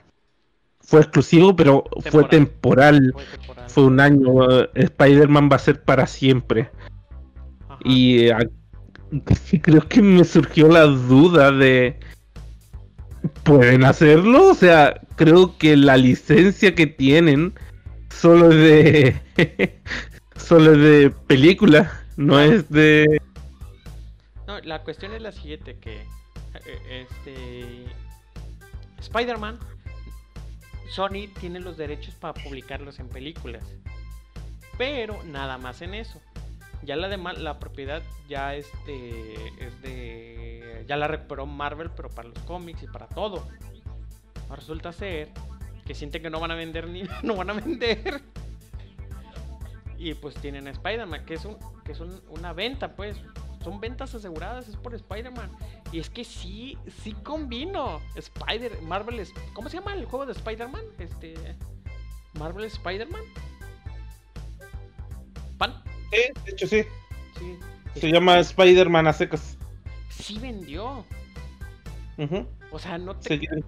[0.81, 3.13] Fue exclusivo, pero fue Temporal.
[3.13, 3.65] Fue temporal.
[3.69, 4.61] Fue un año.
[4.63, 6.71] eh, Spider-Man va a ser para siempre.
[7.69, 7.79] Ajá.
[7.85, 8.39] Y eh, a-
[9.63, 11.99] creo que me surgió la duda de.
[13.43, 14.51] ¿Pueden hacerlo?
[14.51, 17.55] O sea, creo que la licencia que tienen
[18.11, 18.57] solo es
[19.37, 19.81] de.
[20.37, 22.03] solo es de película.
[22.17, 23.21] No es de.
[24.47, 26.01] No, la cuestión es la siguiente, que
[26.67, 27.85] eh, este
[29.01, 29.59] Spider-Man,
[30.91, 33.65] Sony tiene los derechos para publicarlos en películas,
[34.77, 36.21] pero nada más en eso.
[36.83, 42.29] Ya la demás, la propiedad ya este es de, ya la recuperó Marvel, pero para
[42.29, 43.47] los cómics y para todo.
[44.51, 45.29] Resulta ser
[45.85, 48.23] que sienten que no van a vender ni, no van a vender.
[49.99, 53.17] Y pues tienen a Spider-Man, que es un, que es un- una venta, pues.
[53.65, 55.51] Son ventas aseguradas, es por Spider-Man.
[55.91, 58.01] Y es que sí, sí combino.
[58.15, 60.83] Spider, Marvel, ¿cómo se llama el juego de Spider-Man?
[60.99, 61.35] Este.
[62.35, 63.21] Marvel Spider-Man.
[65.59, 65.83] ¿Pan?
[66.11, 66.83] Sí, de hecho sí.
[67.39, 67.59] Sí.
[68.01, 69.57] Se llama Spider-Man a secas.
[70.11, 71.05] Sí vendió.
[72.17, 72.47] Ujú.
[72.71, 73.29] O sea, no te.
[73.29, 73.65] Se quieren,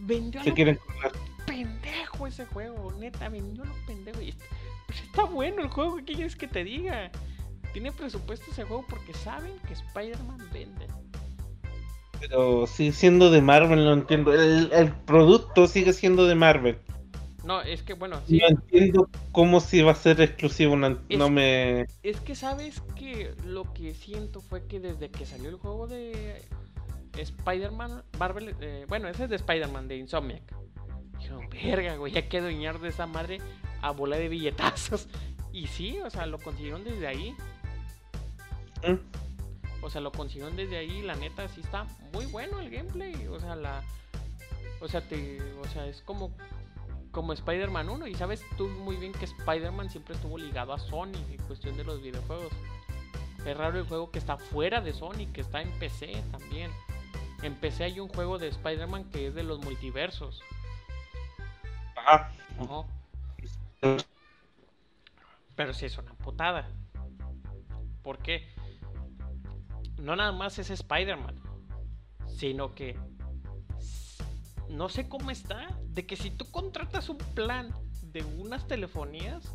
[0.00, 1.12] vendió se quieren colar.
[1.46, 2.92] pendejo ese juego.
[2.98, 4.20] Neta, vendió lo pendejo.
[4.20, 4.40] Y est-
[4.86, 7.10] pues está bueno el juego, ¿qué quieres que te diga?
[7.72, 10.86] Tiene presupuesto ese juego porque saben que Spider-Man vende.
[12.20, 14.32] Pero sigue siendo de Marvel, no entiendo.
[14.32, 16.78] El, el producto sigue siendo de Marvel.
[17.46, 18.38] No, es que bueno, sí.
[18.38, 20.76] No entiendo cómo si va a ser exclusivo.
[20.76, 21.86] No, Es- no me.
[22.02, 26.42] Es que sabes que lo que siento fue que desde que salió el juego de
[27.16, 30.42] Spider-Man, Marvel, eh, bueno, ese es de Spider-Man, de Insomniac.
[31.18, 33.38] Dijeron, verga, güey, ya que doñar de esa madre
[33.80, 35.08] a bola de billetazos.
[35.52, 37.34] Y sí, o sea, lo consiguieron desde ahí.
[39.82, 43.38] O sea, lo consiguieron desde ahí, la neta sí está muy bueno el gameplay, o
[43.40, 43.82] sea, la
[44.80, 46.30] o sea, te o sea, es como
[47.16, 51.16] como Spider-Man 1 y sabes tú muy bien que Spider-Man siempre estuvo ligado a Sony
[51.30, 52.52] en cuestión de los videojuegos.
[53.46, 56.70] Es raro el juego que está fuera de Sony, que está en PC también.
[57.42, 60.42] En PC hay un juego de Spider-Man que es de los multiversos.
[61.96, 62.30] Ajá.
[65.54, 66.68] Pero sí es una putada.
[68.02, 68.46] ¿Por qué?
[69.96, 71.40] No nada más es Spider-Man,
[72.26, 72.98] sino que
[74.70, 79.54] no sé cómo está, de que si tú contratas un plan de unas telefonías,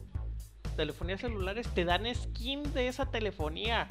[0.76, 3.88] telefonías celulares, te dan skin de esa telefonía.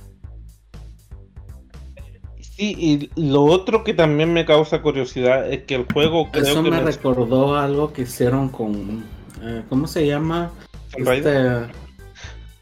[2.40, 2.74] Sí,
[3.16, 6.70] y lo otro que también me causa curiosidad es que el juego creo Eso que
[6.70, 9.04] me men- recordó algo que hicieron con.
[9.42, 10.50] eh, ¿Cómo se llama?
[10.96, 11.66] Este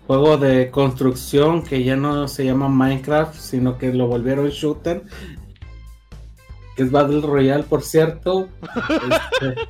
[0.06, 5.02] juego de construcción que ya no se llama Minecraft, sino que lo volvieron shooter.
[6.78, 8.48] Que es Battle Royale, por cierto.
[9.42, 9.68] Este,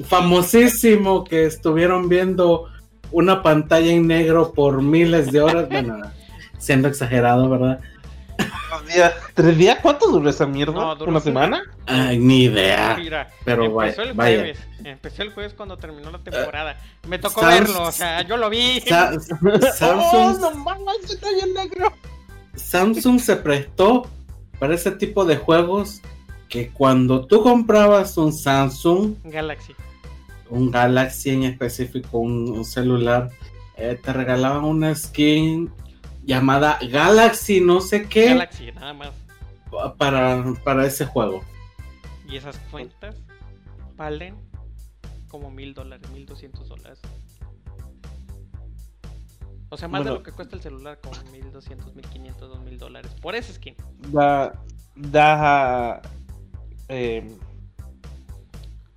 [0.08, 2.66] famosísimo que estuvieron viendo
[3.12, 5.68] una pantalla en negro por miles de horas.
[5.68, 6.00] Bueno,
[6.58, 7.78] siendo exagerado, ¿verdad?
[8.92, 9.78] Días- ¿Tres días?
[9.80, 10.72] ¿Cuánto duró esa mierda?
[10.72, 11.62] No, duró ¿Una semana?
[11.86, 12.96] Ay, ni idea.
[12.98, 14.36] Mira, pero empezó vaya- el vaya.
[14.38, 16.76] jueves, empezó el jueves cuando terminó la temporada.
[17.06, 18.80] Me tocó Sam- verlo, o sea, yo lo vi.
[18.80, 19.12] Sa-
[19.44, 21.08] ¡Oh, Samsung, no mames!
[21.08, 21.92] Está bien negro.
[22.60, 24.06] Samsung se prestó
[24.58, 26.00] para ese tipo de juegos
[26.48, 29.74] que cuando tú comprabas un Samsung, Galaxy.
[30.50, 33.30] un Galaxy en específico, un, un celular,
[33.76, 35.70] eh, te regalaban una skin
[36.24, 39.10] llamada Galaxy no sé qué Galaxy, nada más.
[39.70, 41.42] pa- para, para ese juego.
[42.28, 43.16] Y esas cuentas
[43.96, 44.34] valen
[45.28, 47.00] como mil dólares, mil doscientos dólares.
[49.70, 52.60] O sea, más de lo que cuesta el celular, como mil doscientos, mil quinientos, dos
[52.60, 53.12] mil dólares.
[53.22, 53.74] Por ese skin.
[54.08, 54.52] Da.
[54.96, 56.02] Da.
[56.88, 57.26] eh,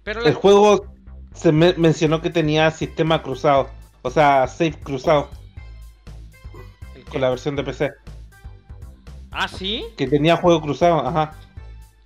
[0.04, 0.88] Pero el la- juego
[1.34, 3.70] se me- mencionó que tenía sistema cruzado.
[4.02, 5.30] O sea, safe cruzado.
[7.12, 7.92] Con la versión de PC.
[9.32, 9.86] Ah, ¿sí?
[9.98, 11.34] Que tenía juego cruzado, ajá.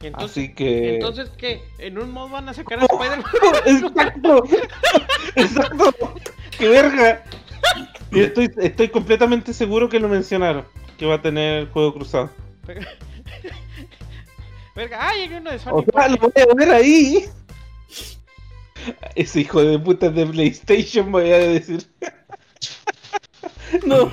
[0.01, 0.95] ¿Y entonces, Así que.
[0.95, 1.63] entonces qué?
[1.80, 3.24] ¿En un mod van a sacar a Spider-Man?
[3.65, 4.43] Exacto.
[5.36, 6.13] Exacto.
[6.57, 7.24] ¡Qué verga!
[8.12, 10.66] Y estoy, estoy completamente seguro que lo mencionaron.
[10.97, 12.30] Que va a tener juego cruzado.
[14.76, 15.72] Verga, ah, llegué uno de Sony.
[15.74, 17.26] O sea, lo voy a ver ahí.
[19.16, 21.84] Ese hijo de puta de PlayStation voy a decir.
[23.86, 24.12] No.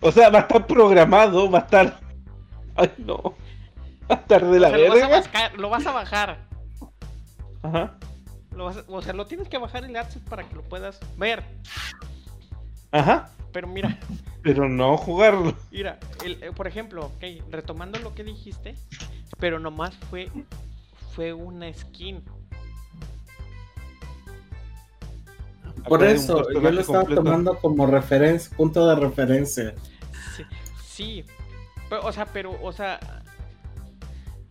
[0.00, 2.00] O sea, va a estar programado, va a estar.
[2.76, 3.34] Ay, no.
[4.10, 5.52] Va a estar de O la sea, lo, vas a verga.
[5.56, 6.38] lo vas a bajar.
[7.62, 7.98] Ajá.
[8.54, 11.00] Lo vas a- o sea, lo tienes que bajar el access para que lo puedas
[11.16, 11.42] ver.
[12.92, 13.30] Ajá.
[13.52, 13.98] Pero mira,
[14.42, 15.54] Pero no jugarlo.
[15.70, 18.74] mira, el- eh, por ejemplo, ok, retomando lo que dijiste,
[19.38, 20.30] pero nomás fue
[21.14, 22.22] fue una skin.
[25.88, 27.22] Por Acá eso, yo lo estaba completo.
[27.24, 29.74] tomando como referencia, punto de referencia.
[30.36, 30.44] Sí,
[30.86, 31.24] sí.
[31.88, 33.00] Pero, o sea, pero, o sea.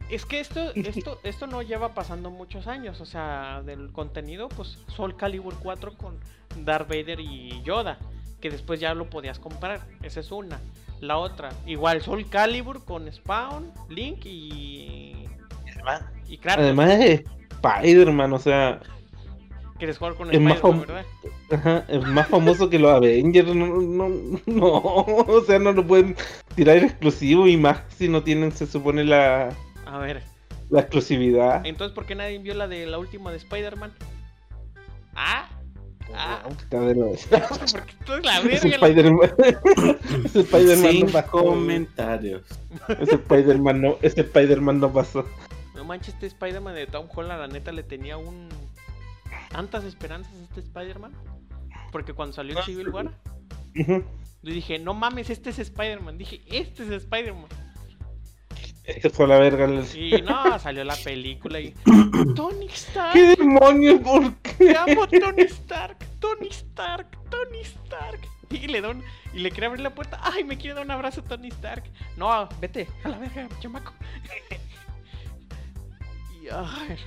[0.10, 3.00] Es que esto, esto, esto no lleva pasando muchos años.
[3.02, 6.20] O sea, del contenido, pues Soul Calibur 4 con
[6.66, 7.98] Darth Vader y Yoda.
[8.42, 9.82] Que después ya lo podías comprar.
[10.02, 10.60] Esa es una.
[11.00, 15.26] La otra, igual Soul Calibur con Spawn, Link y.
[16.28, 16.64] Y Kratos.
[16.64, 18.80] Además es Spider-Man, o sea,
[19.78, 21.06] Quieres jugar con Spider-Man, fam- ¿verdad?
[21.52, 23.48] ajá, es más famoso que los Avengers.
[23.56, 24.10] No, no,
[24.46, 26.16] no, o sea, no lo pueden
[26.56, 29.50] tirar exclusivo y más si no tienen, se supone, la,
[29.88, 30.22] A ver.
[30.70, 31.66] la exclusividad.
[31.66, 33.92] Entonces, ¿por qué nadie vio la de la última de Spider-Man?
[35.16, 35.50] Ah.
[36.16, 36.44] Ah.
[36.70, 38.70] Porque tú es la verga.
[38.70, 39.32] Spider-Man.
[40.26, 41.32] Ese Spider-Man Sin no pasó.
[41.32, 42.44] comentarios.
[43.00, 45.26] Ese Spider-Man no, ese Spider-Man no pasó.
[45.76, 48.50] No manches, este Spider-Man de Tom Holland, la neta, le tenía un.
[49.52, 51.12] tantas esperanzas a este Spider-Man.
[51.92, 53.12] Porque cuando salió Civil War,
[53.74, 54.04] yo
[54.54, 56.18] dije, no mames, este es Spider-Man.
[56.18, 57.48] Dije, este es Spider-Man.
[59.02, 59.66] Se fue a la verga.
[59.66, 61.74] el- Y no, salió la película y.
[62.36, 64.00] Tony Stark, ¿Qué demonios?
[64.02, 64.76] ¿Por te qué?
[64.78, 68.20] amo, Tony Stark, Tony Stark, Tony Stark.
[68.50, 70.20] Y le da un- y le quiere abrir la puerta.
[70.24, 71.84] Ay, me quiere dar un abrazo, Tony Stark.
[72.18, 73.94] No, vete, a la verga, chamaco.
[76.42, 76.98] Y, ay.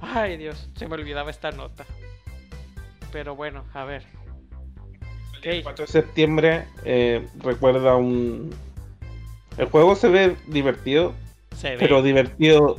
[0.00, 1.84] Ay, Dios, se me olvidaba esta nota.
[3.12, 4.04] Pero bueno, a ver.
[5.42, 8.54] El Ok, 4 de septiembre eh, recuerda un...
[9.58, 11.14] El juego se ve divertido,
[11.56, 11.76] se ve.
[11.78, 12.78] pero divertido,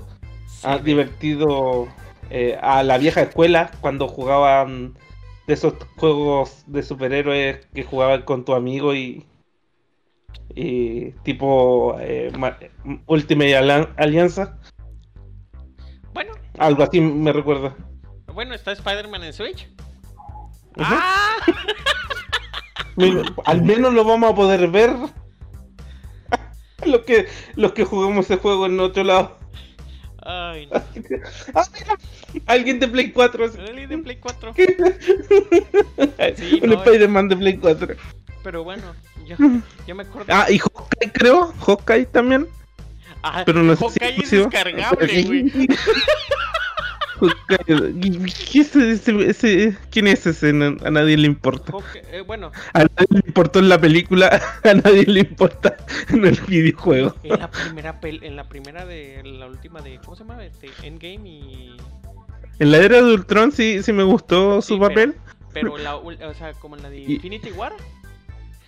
[0.64, 0.84] ah, ve.
[0.84, 1.88] divertido
[2.30, 4.94] eh, a la vieja escuela cuando jugaban
[5.48, 9.26] de esos juegos de superhéroes que jugaban con tu amigo y,
[10.56, 12.58] y tipo eh, ma-
[13.08, 13.56] Ultimate
[13.98, 14.58] Alianza,
[16.14, 17.76] Bueno, algo así me recuerda.
[18.34, 19.68] bueno, está Spider-Man en Switch.
[20.78, 21.36] ¡Ah!
[23.46, 24.92] Al menos lo vamos a poder ver.
[26.92, 29.38] Los que, los que jugamos ese juego en otro lado.
[30.26, 30.82] Ay, no.
[31.54, 31.98] Ah, mira,
[32.46, 33.48] alguien de Play 4.
[33.58, 34.54] Rally de Play 4.
[34.58, 37.96] Un Sí, no, Spider-Man de Play 4.
[38.44, 38.84] Pero bueno,
[39.26, 39.36] yo,
[39.88, 40.34] yo me acuerdo.
[40.34, 41.54] Ah, y Hawkeye creo.
[41.66, 42.48] Hawkeye también.
[43.22, 44.44] Ah, Pero no Hawkeye es exclusivo.
[44.50, 45.68] descargable, güey.
[47.48, 50.50] ¿Qué es ese, ese- ¿Quién es ese?
[50.50, 51.72] A nadie le importa.
[51.72, 55.76] Hawkeye- eh, bueno, A nadie le importó en la película, a nadie le importa
[56.10, 57.16] en el videojuego.
[57.24, 60.44] en la primera pel- en la primera de la última de ¿cómo se llama?
[60.46, 61.78] Este, Endgame y
[62.60, 65.16] En la era de Ultron sí, sí me gustó su pero- papel.
[65.54, 67.74] pero la o sea, como en la de Y- Infinity War,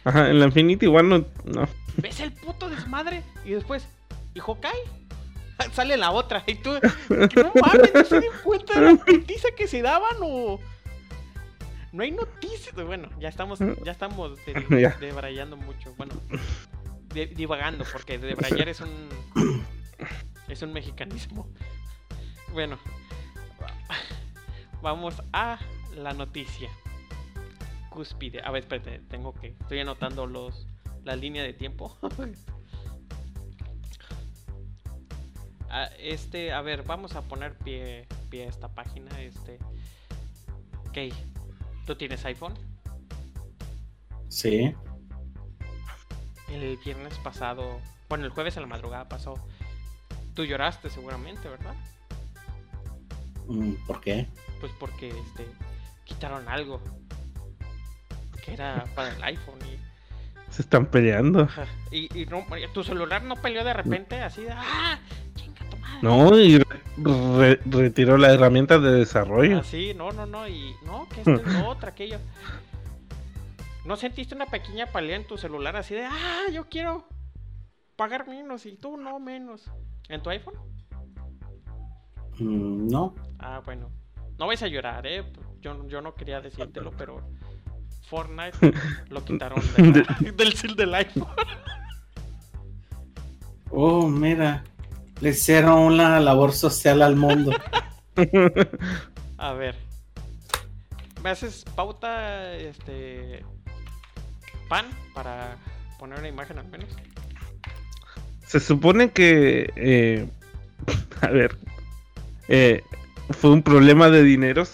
[0.03, 1.25] Ajá, en la Infinity igual no.
[1.45, 1.67] no.
[1.97, 3.87] ves el puto desmadre y después
[4.35, 4.71] ¿y Hawkeye?
[5.73, 6.71] Sale la otra y tú
[7.09, 10.59] no mames, no se dan cuenta de la noticia que se daban o
[11.91, 12.75] no hay noticias.
[12.75, 14.89] Bueno, ya estamos ya estamos de- Ya.
[14.99, 15.93] debrayando mucho.
[15.97, 16.13] Bueno,
[17.13, 19.09] de- divagando porque debrayar es un
[20.49, 21.47] es un mexicanismo.
[22.53, 22.77] Bueno,
[24.81, 25.57] vamos a
[25.95, 26.69] la noticia.
[27.89, 28.41] Cúspide.
[28.43, 30.67] A ver, espérate, tengo que estoy anotando los
[31.05, 31.97] la línea de tiempo.
[35.99, 39.21] Este, a ver, vamos a poner pie, pie a esta página.
[39.21, 39.59] Este,
[40.87, 41.13] ok,
[41.85, 42.53] ¿tú tienes iPhone?
[44.29, 44.73] Sí.
[46.51, 49.33] El viernes pasado, bueno, el jueves a la madrugada pasó.
[50.33, 51.75] Tú lloraste seguramente, ¿verdad?
[53.47, 54.27] Mm, ¿Por qué?
[54.59, 55.45] Pues porque este
[56.03, 56.81] quitaron algo
[58.43, 61.47] que era para el iPhone y, Se están peleando.
[61.91, 64.99] y, y no, tu celular no peleó de repente así de ¡Ah!
[66.01, 69.59] No, y re- re- retiró las herramientas de desarrollo.
[69.59, 72.19] Así, no, no, no, y no, que esto es lo otro, aquello.
[73.85, 77.07] ¿No sentiste una pequeña pelea en tu celular así de, ah, yo quiero
[77.95, 79.69] pagar menos y tú no menos?
[80.09, 80.55] ¿En tu iPhone?
[82.39, 83.15] Mm, no.
[83.39, 83.89] Ah, bueno.
[84.37, 85.23] No vais a llorar, ¿eh?
[85.61, 87.21] Yo, yo no quería decírtelo, pero
[88.09, 88.57] Fortnite
[89.09, 91.27] lo quitaron de la- del, del iPhone.
[93.71, 94.63] Oh, mira.
[95.21, 97.51] Le hicieron una labor social al mundo.
[99.37, 99.75] A ver.
[101.23, 103.43] ¿Me haces pauta, este...
[104.69, 105.57] pan para
[105.99, 106.89] poner una imagen al menos?
[108.45, 109.71] Se supone que.
[109.75, 110.27] eh,
[111.21, 111.57] a ver.
[112.47, 112.83] eh,
[113.31, 114.71] fue un problema de dineros.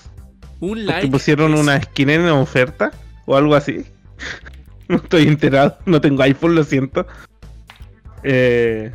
[0.59, 1.07] Un Porque like.
[1.07, 2.91] pusieron es- una skin en oferta
[3.25, 3.85] o algo así.
[4.89, 5.77] No estoy enterado.
[5.85, 7.07] No tengo iPhone, lo siento.
[8.23, 8.91] Eh,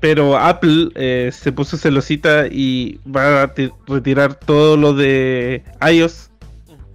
[0.00, 6.30] pero Apple eh, se puso celosita y va a ti- retirar todo lo de iOS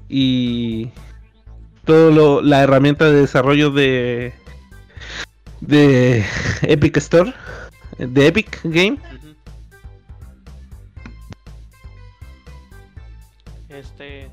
[0.10, 0.89] y
[1.86, 4.34] todo lo, la herramienta de desarrollo de
[5.62, 6.26] de
[6.64, 7.34] Epic Store,
[7.97, 8.97] de Epic Game.
[13.70, 14.30] Este...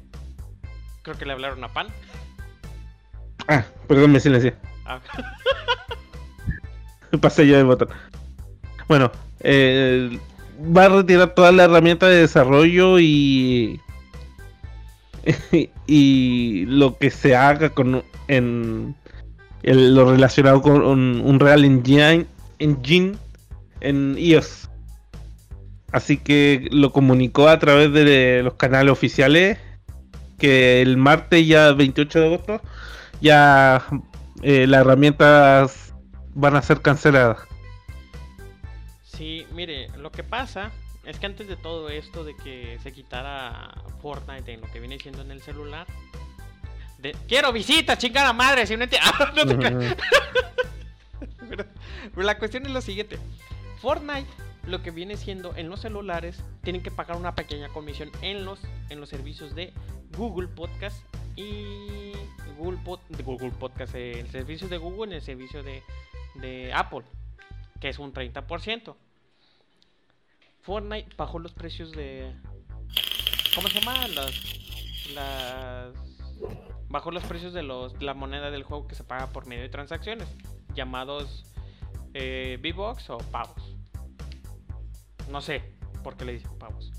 [1.02, 1.88] Creo que le hablaron a pan.
[3.48, 4.54] Ah, perdón, me silencié.
[4.86, 5.00] Ah,
[7.20, 7.88] Pasé yo de botón.
[8.92, 10.18] Bueno, eh,
[10.60, 13.80] va a retirar toda la herramienta de desarrollo y.
[16.66, 18.94] lo que se haga con en
[19.62, 22.26] lo relacionado con un, un Real Engine,
[22.58, 23.14] Engine
[23.80, 24.68] en iOS.
[25.90, 29.56] Así que lo comunicó a través de los canales oficiales
[30.38, 32.60] que el martes ya 28 de agosto
[33.22, 33.82] ya
[34.42, 35.94] eh, las herramientas
[36.34, 37.38] van a ser canceladas.
[39.22, 40.72] Sí, mire, lo que pasa
[41.04, 44.98] es que antes de todo esto de que se quitara Fortnite en lo que viene
[44.98, 45.86] siendo en el celular,
[46.98, 47.14] de...
[47.28, 49.96] quiero visitas, chingada madre, si no enti- Ah, no te creas.
[51.48, 51.66] pero,
[52.12, 53.16] pero la cuestión es lo siguiente.
[53.80, 54.26] Fortnite,
[54.66, 58.58] lo que viene siendo en los celulares, tienen que pagar una pequeña comisión en los,
[58.90, 59.72] en los servicios de
[60.16, 60.96] Google Podcast
[61.36, 62.10] y
[62.58, 65.80] Google, Pod- Google Podcast, el servicio de Google y el servicio de,
[66.34, 67.02] de Apple,
[67.80, 68.96] que es un 30%.
[70.62, 72.34] Fortnite bajó los precios de...
[73.54, 74.08] ¿Cómo se llama?
[74.08, 74.32] Las...
[75.14, 75.94] las
[76.92, 79.70] bajó los precios de los, la moneda del juego que se paga por medio de
[79.70, 80.28] transacciones,
[80.74, 81.46] llamados
[82.12, 83.76] eh, V-Bucks o pavos.
[85.30, 85.62] No sé
[86.04, 86.92] por qué le dicen pavos.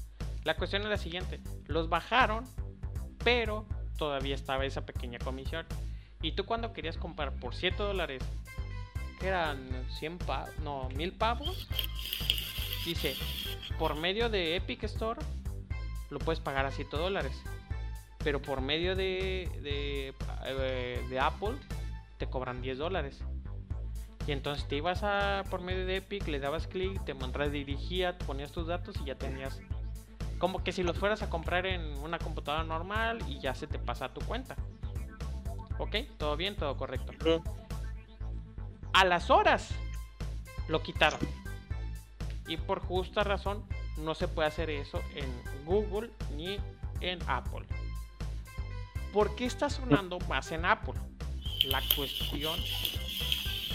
[0.44, 2.46] La cuestión es la siguiente: los bajaron,
[3.24, 5.68] pero todavía estaba esa pequeña comisión.
[6.22, 8.24] Y tú, cuando querías comprar por 7 dólares,
[9.22, 11.68] eran 100 pavos, no, 1000 pavos,
[12.86, 13.16] dice
[13.78, 15.20] por medio de Epic Store
[16.10, 17.42] lo puedes pagar a 7 dólares.
[18.24, 20.14] Pero por medio de, de,
[20.46, 21.56] eh, de Apple
[22.18, 23.22] te cobran 10 dólares.
[24.26, 28.52] Y entonces te ibas a por medio de Epic, le dabas clic, te redirigía, ponías
[28.52, 29.60] tus datos y ya tenías.
[30.38, 33.80] Como que si los fueras a comprar en una computadora normal y ya se te
[33.80, 34.56] pasa a tu cuenta.
[35.78, 35.96] ¿Ok?
[36.18, 37.42] Todo bien, todo correcto.
[38.94, 39.70] A las horas
[40.70, 41.20] lo quitaron.
[42.48, 43.64] Y por justa razón
[43.98, 46.58] no se puede hacer eso en Google ni
[47.02, 47.66] en Apple.
[49.12, 51.00] ¿Por qué está sonando más en Apple?
[51.66, 52.60] La cuestión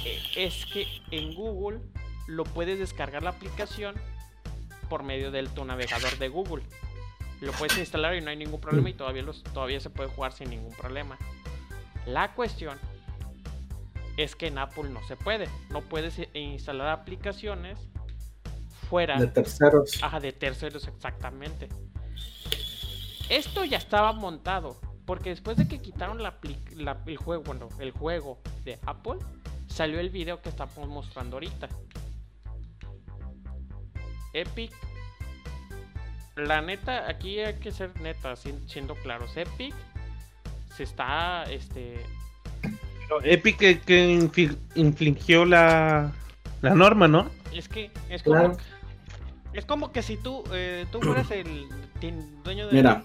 [0.04, 1.80] eh, es que en Google
[2.26, 3.94] lo puedes descargar la aplicación
[4.88, 6.64] por medio de tu navegador de Google.
[7.40, 10.50] Lo puedes instalar y no hay ningún problema y todavía, todavía se puede jugar sin
[10.50, 11.16] ningún problema.
[12.04, 12.78] La cuestión
[14.16, 15.48] es que en Apple no se puede.
[15.70, 17.78] No puedes instalar aplicaciones
[18.88, 20.02] fuera De terceros.
[20.02, 21.68] Ajá, de terceros exactamente.
[23.28, 24.80] Esto ya estaba montado.
[25.04, 26.38] Porque después de que quitaron la,
[26.76, 29.16] la- el juego, bueno, el juego de Apple,
[29.66, 31.68] salió el video que estamos mostrando ahorita.
[34.34, 34.72] Epic.
[36.36, 39.36] La neta, aquí hay que ser neta, siendo claros.
[39.36, 39.74] Epic
[40.76, 41.96] se está, este,
[42.62, 46.12] Pero Epic que, que infligió la,
[46.60, 47.30] la norma, ¿no?
[47.52, 48.56] es que es como, Claro.
[49.58, 51.66] Es como que si tú, eh, tú fueras el
[52.44, 53.04] dueño de, Mira,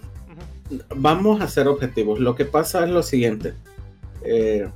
[0.96, 2.20] vamos a ser objetivos.
[2.20, 3.54] Lo que pasa es lo siguiente.
[4.24, 4.70] Eh,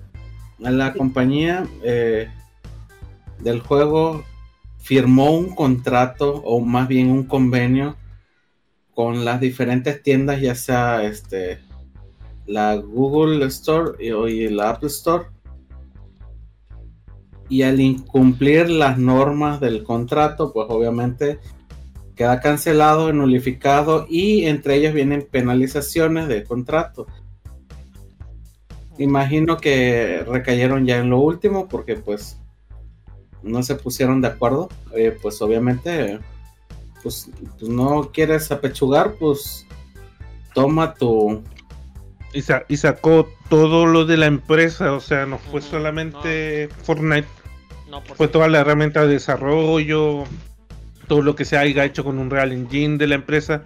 [0.59, 2.29] la compañía eh,
[3.39, 4.23] del juego
[4.79, 7.95] firmó un contrato o más bien un convenio
[8.95, 11.59] con las diferentes tiendas, ya sea este
[12.47, 15.25] la Google Store y, y la Apple Store.
[17.49, 21.39] Y al incumplir las normas del contrato, pues obviamente
[22.17, 27.07] queda cancelado, nulificado y entre ellos vienen penalizaciones de contrato.
[28.97, 32.39] Imagino que recayeron ya en lo último porque pues
[33.43, 34.69] no se pusieron de acuerdo.
[34.95, 36.19] Eh, pues obviamente,
[37.03, 39.65] pues, pues, no quieres apechugar, pues
[40.53, 41.43] toma tu...
[42.33, 47.27] Y, y, sacó todo lo de la empresa, o sea, no fue solamente Fortnite,
[48.15, 50.25] fue toda la herramienta de desarrollo,
[51.07, 53.63] todo lo que se haya hecho con un Real Engine de la empresa.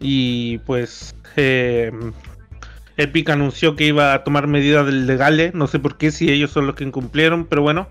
[0.00, 1.92] Y pues eh,
[2.96, 6.66] Epic anunció que iba a tomar medidas legales, no sé por qué, si ellos son
[6.66, 7.88] los que incumplieron, pero bueno.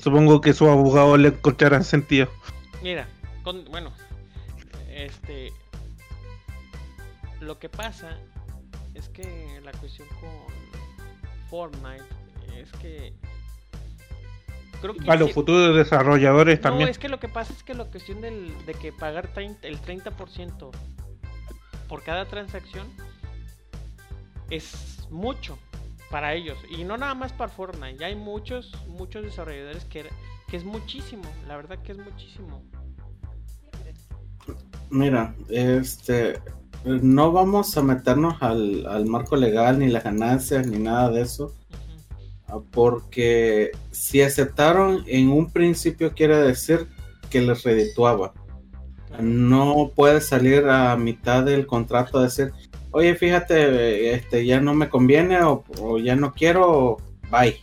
[0.00, 2.28] Supongo que su abogado le encontrarán sentido.
[2.82, 3.06] Mira,
[3.70, 3.92] bueno,
[4.90, 5.52] este.
[7.40, 8.18] Lo que pasa
[8.94, 10.30] es que la cuestión con
[11.48, 12.04] Fortnite
[12.56, 13.12] es que.
[14.80, 16.86] Creo que los futuros desarrolladores también.
[16.86, 19.80] No, es que lo que pasa es que la cuestión del, de que pagar el
[19.80, 20.70] 30%
[21.88, 22.86] por cada transacción
[24.50, 25.58] es mucho
[26.10, 26.58] para ellos.
[26.70, 27.98] Y no nada más para Fortnite.
[27.98, 30.06] Ya hay muchos, muchos desarrolladores que,
[30.48, 31.24] que es muchísimo.
[31.46, 32.62] La verdad que es muchísimo.
[34.90, 36.40] Mira, este,
[36.84, 41.54] no vamos a meternos al, marco legal, ni las ganancias, ni nada de eso.
[42.70, 46.88] Porque si aceptaron en un principio quiere decir
[47.30, 48.32] que les redituaba.
[49.20, 52.52] No puede salir a mitad del contrato a decir,
[52.92, 55.64] oye, fíjate, este, ya no me conviene o,
[55.98, 56.98] ya no quiero,
[57.30, 57.56] bye.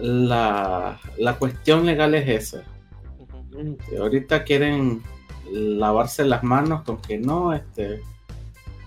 [0.00, 2.64] La, la cuestión legal es esa.
[3.98, 5.02] ahorita quieren
[5.50, 8.02] lavarse las manos con que no, este,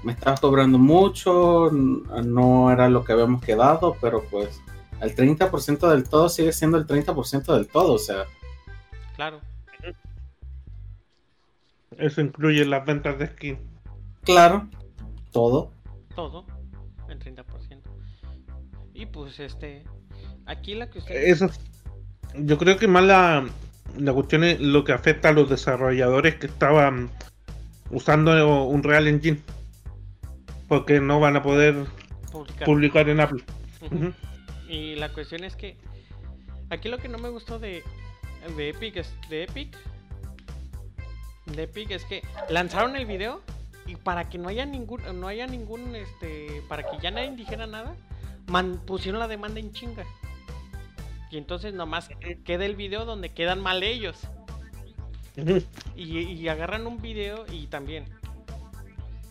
[0.03, 4.61] me estás cobrando mucho, no era lo que habíamos quedado, pero pues
[5.01, 8.25] el 30% del todo sigue siendo el 30% del todo, o sea.
[9.15, 9.41] Claro.
[11.97, 13.59] Eso incluye las ventas de skin.
[14.23, 14.69] Claro,
[15.31, 15.71] todo.
[16.15, 16.45] Todo,
[17.09, 17.45] el 30%.
[18.93, 19.83] Y pues este,
[20.45, 21.17] aquí la cuestión...
[21.21, 21.49] Eso,
[22.35, 23.45] yo creo que más la,
[23.97, 27.09] la cuestión es lo que afecta a los desarrolladores que estaban
[27.91, 29.39] usando un Real Engine.
[30.69, 31.75] Porque no van a poder
[32.63, 33.43] publicar, en Apple.
[34.69, 35.75] Y la cuestión es que
[36.69, 37.83] aquí lo que no me gustó de,
[38.55, 39.75] de Epic es de Epic
[41.55, 43.41] de Epic es que lanzaron el video
[43.85, 47.65] y para que no haya ningún, no haya ningún, este, para que ya nadie dijera
[47.65, 47.95] nada,
[48.85, 50.05] pusieron la demanda en chinga.
[51.31, 52.09] Y entonces nomás
[52.43, 54.27] queda el video donde quedan mal ellos.
[55.95, 58.05] y, agarran un video y también.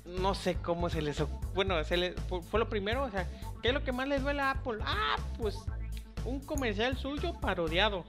[0.08, 1.22] No sé cómo se les.
[1.54, 2.14] Bueno, se
[2.50, 3.04] fue lo primero.
[3.04, 3.26] O sea,
[3.62, 4.78] ¿qué es lo que más les duele a Apple?
[4.84, 5.58] Ah, pues
[6.24, 8.04] un comercial suyo parodiado.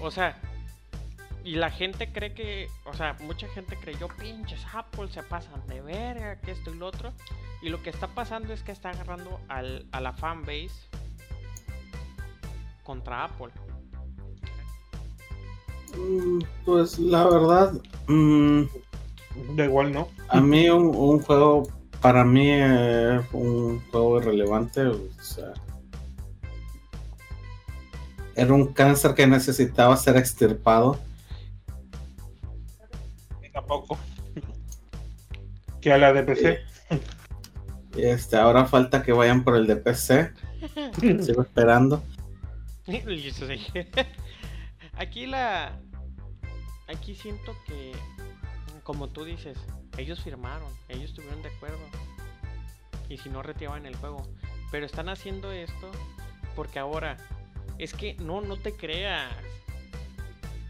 [0.00, 0.36] O sea,
[1.44, 5.80] y la gente cree que, o sea, mucha gente creyó, pinches Apple se pasan de
[5.82, 7.12] verga, que esto y lo otro.
[7.62, 10.88] Y lo que está pasando es que está agarrando al, a la fanbase
[12.82, 13.52] contra Apple.
[15.96, 17.72] Mm, pues la verdad,
[18.08, 18.62] mm,
[19.56, 20.08] da igual, ¿no?
[20.28, 21.68] A mí un, juego,
[22.00, 25.52] para mí es un juego irrelevante, o sea,
[28.34, 30.98] era un cáncer que necesitaba ser extirpado
[33.54, 33.98] tampoco.
[35.80, 36.60] Que a la de PC.
[37.96, 40.32] Este, ahora falta que vayan por el de PC.
[41.22, 42.02] Sigo esperando.
[44.96, 45.80] Aquí la.
[46.94, 47.92] Aquí siento que,
[48.82, 49.58] como tú dices,
[49.98, 51.78] ellos firmaron, ellos estuvieron de acuerdo.
[53.08, 54.22] Y si no, retiraban el juego.
[54.70, 55.90] Pero están haciendo esto
[56.54, 57.16] porque ahora.
[57.78, 59.32] Es que no, no te creas.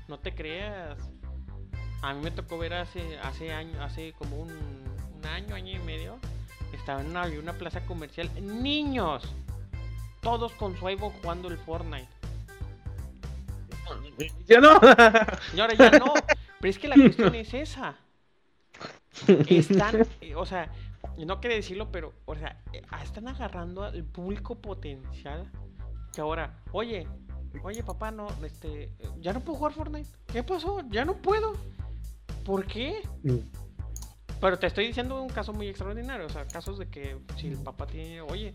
[0.08, 0.98] No te creas.
[2.00, 4.50] A mí me tocó ver hace, hace año, hace como un,
[5.26, 6.18] año, año y medio,
[6.72, 8.30] estaba en una, una plaza comercial,
[8.62, 9.22] niños,
[10.20, 12.08] todos con su iPhone jugando el Fortnite.
[14.46, 14.80] Ya no.
[15.54, 16.14] Y ahora ya no.
[16.60, 17.96] Pero es que la cuestión es esa.
[19.48, 20.72] Están, eh, o sea,
[21.18, 25.50] no quiere decirlo, pero, o sea, eh, están agarrando al público potencial
[26.12, 27.06] que ahora, oye,
[27.62, 30.08] oye papá, no, este, ya no puedo jugar Fortnite.
[30.32, 30.80] ¿Qué pasó?
[30.90, 31.54] Ya no puedo.
[32.44, 33.02] ¿Por qué?
[33.22, 33.38] Mm.
[34.40, 37.58] Pero te estoy diciendo un caso muy extraordinario, o sea, casos de que si el
[37.58, 38.52] papá tiene, oye,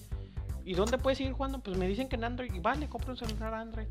[0.63, 1.59] ¿y dónde puedes seguir jugando?
[1.59, 3.87] Pues me dicen que en Android, y vale, compro un celular Android.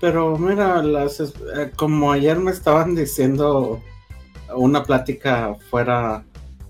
[0.00, 1.32] Pero mira, las, eh,
[1.76, 3.82] como ayer me estaban diciendo
[4.54, 6.24] una plática fuera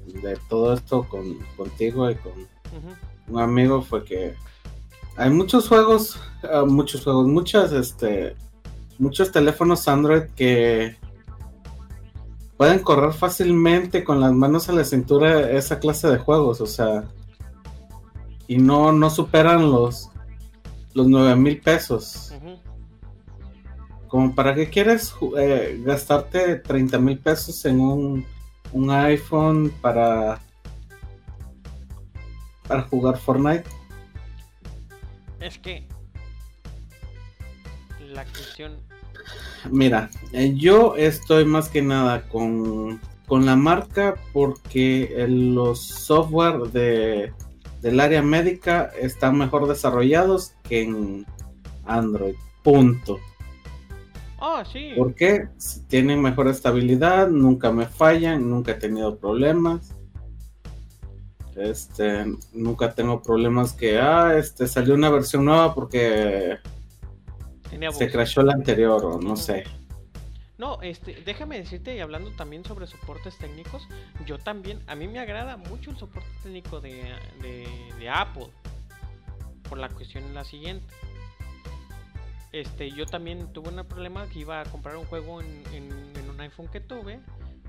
[0.07, 2.32] de todo esto con, contigo y con
[3.28, 4.35] un amigo fue que
[5.16, 8.36] hay muchos juegos, eh, muchos juegos, muchas este
[8.98, 10.97] muchos teléfonos Android que
[12.57, 17.05] pueden correr fácilmente con las manos a la cintura esa clase de juegos, o sea,
[18.47, 20.11] y no, no superan los,
[20.93, 22.35] los 9 mil pesos.
[24.11, 28.27] Como para qué quieres eh, gastarte 30 mil pesos en un,
[28.73, 30.41] un iPhone para,
[32.66, 33.65] para jugar Fortnite.
[35.39, 35.87] Es que
[38.12, 38.78] la cuestión.
[39.70, 47.32] Mira, eh, yo estoy más que nada con, con la marca porque los software de,
[47.81, 51.27] del área médica están mejor desarrollados que en
[51.85, 52.35] Android.
[52.62, 53.20] Punto.
[54.40, 54.92] Ah, sí.
[54.96, 55.48] Porque
[55.88, 59.94] tienen mejor estabilidad, nunca me fallan, nunca he tenido problemas.
[61.56, 66.58] Este, nunca tengo problemas que, ah, este, salió una versión nueva porque
[67.92, 69.64] se crashó la anterior o no sé.
[70.60, 73.88] No, este, déjame decirte, y hablando también sobre soportes técnicos,
[74.26, 78.48] yo también, a mí me agrada mucho el soporte técnico de, de, Apple.
[79.68, 80.92] Por la cuestión la siguiente.
[82.52, 86.40] Este, yo también tuve un problema que iba a comprar un juego en, en, un
[86.40, 87.20] iPhone que tuve.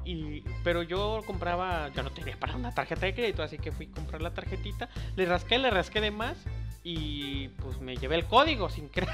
[0.04, 3.88] Y, pero yo compraba, ya no tenía para una tarjeta de crédito, así que fui
[3.92, 4.90] a comprar la tarjetita.
[5.16, 6.38] Le rasqué, le rasqué de más.
[6.84, 9.10] Y pues me llevé el código sin creer.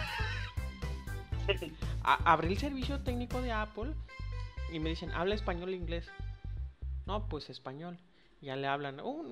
[2.04, 3.94] abrí el servicio técnico de Apple
[4.72, 6.10] y me dicen, habla español e inglés.
[7.06, 7.98] No, pues español.
[8.42, 9.24] Ya le hablan, uh,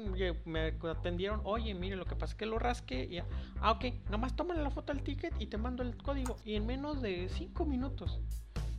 [0.45, 3.03] me atendieron, oye, mire, lo que pasa es que lo rasqué.
[3.03, 6.37] Y, ah, ok, nomás tómale la foto al ticket y te mando el código.
[6.43, 8.19] Y en menos de 5 minutos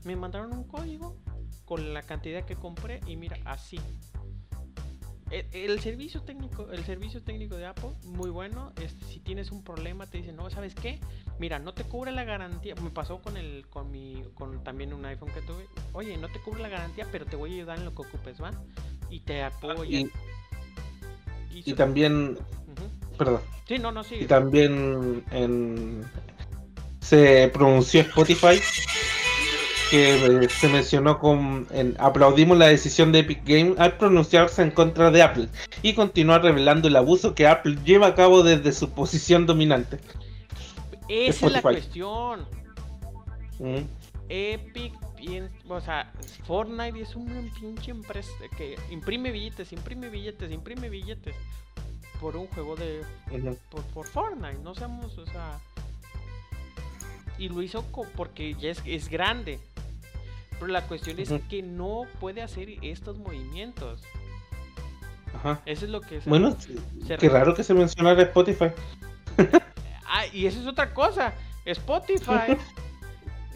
[0.05, 1.16] me mandaron un código
[1.65, 3.78] con la cantidad que compré y mira, así.
[5.31, 8.73] El, servicio técnico, el servicio técnico de Apple, muy bueno.
[9.09, 11.01] si tienes un problema, te dicen, no, ¿sabes qué?
[11.40, 12.77] Mira, no te cubre la garantía.
[12.77, 15.66] Me pasó con el, con mi, con también un iPhone que tuve.
[15.93, 18.40] Oye, no te cubre la garantía, pero te voy a ayudar en lo que ocupes,
[18.40, 18.53] ¿va?
[19.11, 20.11] Y te apoyan.
[21.53, 22.39] Y, también,
[23.16, 23.41] perdón.
[23.66, 24.16] Sí, no, no, sí.
[24.20, 26.05] Y también en,
[27.01, 28.61] se pronunció Spotify
[29.91, 31.66] que se mencionó con
[31.99, 35.49] aplaudimos la decisión de Epic Games al pronunciarse en contra de Apple
[35.83, 40.01] y continuar revelando el abuso que Apple lleva a cabo desde su posición dominante.
[41.09, 42.47] Esa es la cuestión.
[43.61, 43.85] Mm.
[44.28, 44.93] Epic,
[45.69, 46.12] o sea,
[46.44, 51.35] Fortnite es un pinche empresa que imprime billetes, imprime billetes, imprime billetes
[52.20, 53.03] por un juego de
[53.93, 55.59] por, Fortnite, no seamos, o sea,
[57.39, 57.85] y lo hizo
[58.16, 59.59] porque ya es, es grande.
[60.59, 64.03] Pero la cuestión es que no puede hacer estos movimientos.
[65.35, 65.61] Ajá.
[65.66, 66.20] Eso es lo que...
[66.24, 66.57] bueno,
[67.19, 68.70] qué raro que se mencionara Spotify.
[70.07, 71.35] ah, y eso es otra cosa.
[71.66, 72.57] Spotify...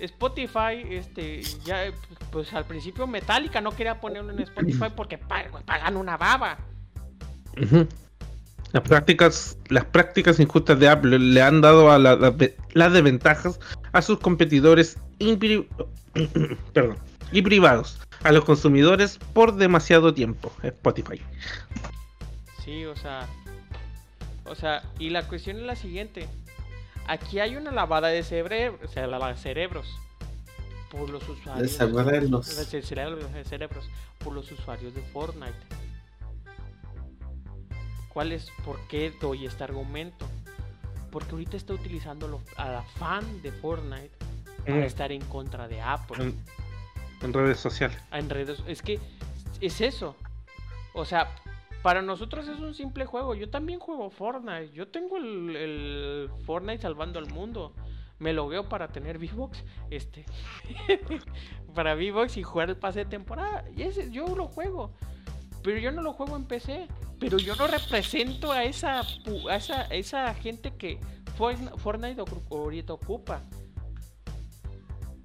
[0.00, 1.92] Spotify, este, ya,
[2.32, 6.58] pues al principio Metallica no quería ponerlo en Spotify porque pagan una baba.
[8.72, 12.34] Las prácticas, las prácticas injustas de Apple le han dado a la,
[12.72, 13.60] las desventajas
[13.92, 14.96] a sus competidores
[16.72, 16.96] perdón,
[17.32, 20.52] y privados a los consumidores por demasiado tiempo.
[20.62, 21.20] Spotify.
[22.64, 23.26] Sí, o sea,
[24.44, 26.26] o sea, y la cuestión es la siguiente.
[27.06, 29.86] Aquí hay una lavada de cerebros, o sea, lavada de cerebros
[30.90, 31.62] por los usuarios.
[31.62, 31.68] De
[32.82, 33.32] cerebros.
[33.32, 35.54] De cerebros por los usuarios de Fortnite.
[38.12, 38.50] ¿Cuál es?
[38.64, 40.26] ¿Por qué doy este argumento?
[41.10, 44.10] Porque ahorita está utilizando a la fan de Fortnite
[44.66, 46.34] para estar en contra de Apple.
[47.22, 47.98] En, redes sociales.
[48.12, 48.98] En redes, es que
[49.60, 50.16] es eso.
[50.92, 51.28] O sea,
[51.82, 53.34] para nosotros es un simple juego.
[53.34, 54.70] Yo también juego Fortnite.
[54.72, 57.72] Yo tengo el, Fortnite salvando al mundo.
[58.18, 59.64] Me logueo para tener V-Box.
[59.90, 60.26] Este.
[61.74, 63.64] para V-Box y jugar el pase de temporada.
[63.74, 64.92] Y ese, yo lo juego.
[65.62, 66.86] Pero yo no lo juego en PC.
[67.18, 70.98] Pero yo no represento a esa, a esa, esa gente que
[71.36, 73.42] Fortnite ahorita ocupa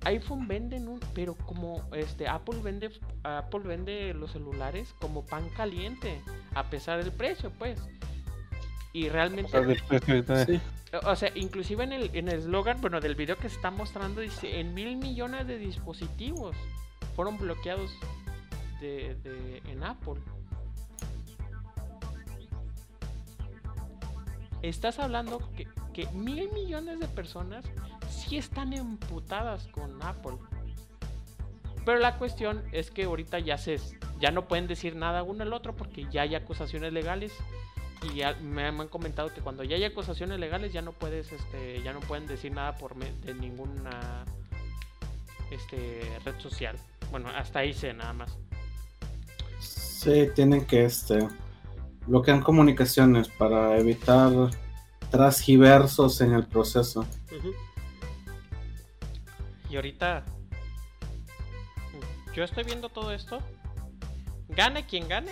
[0.06, 2.91] iPhone venden un, pero como este Apple vende
[3.23, 6.22] Apple vende los celulares como pan caliente
[6.53, 7.80] a pesar del precio, pues.
[8.94, 9.52] Y realmente
[11.03, 14.22] O sea, inclusive en el en el eslogan, bueno, del video que se está mostrando
[14.22, 16.56] dice en mil millones de dispositivos
[17.15, 17.91] fueron bloqueados
[18.80, 20.22] de, de en Apple.
[24.61, 27.65] Estás hablando que, que mil millones de personas
[28.27, 30.38] sí están emputadas con Apple.
[31.85, 33.80] Pero la cuestión es que ahorita ya se
[34.19, 37.34] ya no pueden decir nada uno al otro porque ya hay acusaciones legales
[38.02, 41.81] y ya me, han comentado que cuando ya hay acusaciones legales ya no puedes este
[41.84, 44.26] ya no pueden decir nada por de ninguna
[45.52, 46.76] este red social.
[47.11, 48.38] Bueno, hasta ahí sé nada más.
[49.60, 51.27] Sí, tienen que este
[52.07, 54.31] bloquear comunicaciones para evitar
[55.11, 57.06] transgiversos en el proceso.
[59.69, 60.23] Y ahorita
[62.35, 63.39] yo estoy viendo todo esto.
[64.49, 65.31] Gane quien gane,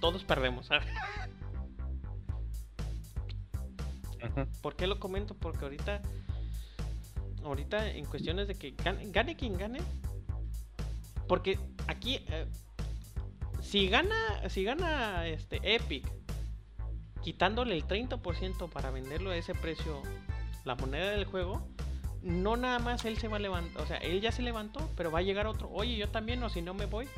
[0.00, 0.68] todos perdemos.
[4.62, 5.34] ¿Por qué lo comento?
[5.34, 6.02] Porque ahorita,
[7.44, 9.80] ahorita en cuestiones de que gane, quien gane,
[11.26, 11.58] porque
[11.88, 12.46] aquí, eh,
[13.62, 16.06] si gana, si gana este Epic,
[17.22, 20.02] quitándole el 30% para venderlo a ese precio,
[20.64, 21.66] la moneda del juego,
[22.22, 25.10] no nada más él se va a levantar, o sea, él ya se levantó, pero
[25.10, 27.08] va a llegar otro, oye, yo también, o si no me voy.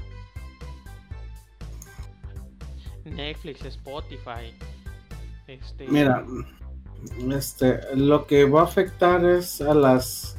[3.04, 4.54] Netflix, Spotify.
[5.46, 5.86] Este...
[5.88, 6.24] Mira,
[7.32, 10.36] este, lo que va a afectar es a las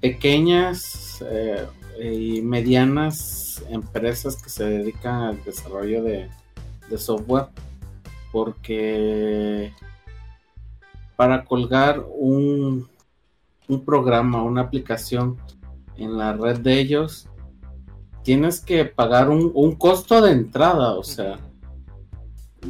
[0.00, 1.66] pequeñas eh,
[2.02, 6.28] y medianas empresas que se dedican al desarrollo de,
[6.96, 7.46] software,
[8.32, 9.72] porque
[11.14, 12.89] para colgar un,
[13.70, 15.36] un programa, una aplicación
[15.96, 17.28] en la red de ellos,
[18.22, 21.38] tienes que pagar un, un costo de entrada, o sea,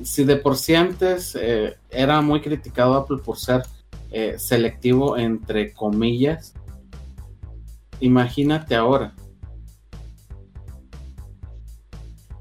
[0.05, 3.63] si de por sí antes eh, era muy criticado Apple por ser
[4.11, 6.55] eh, selectivo entre comillas,
[8.01, 9.15] imagínate ahora.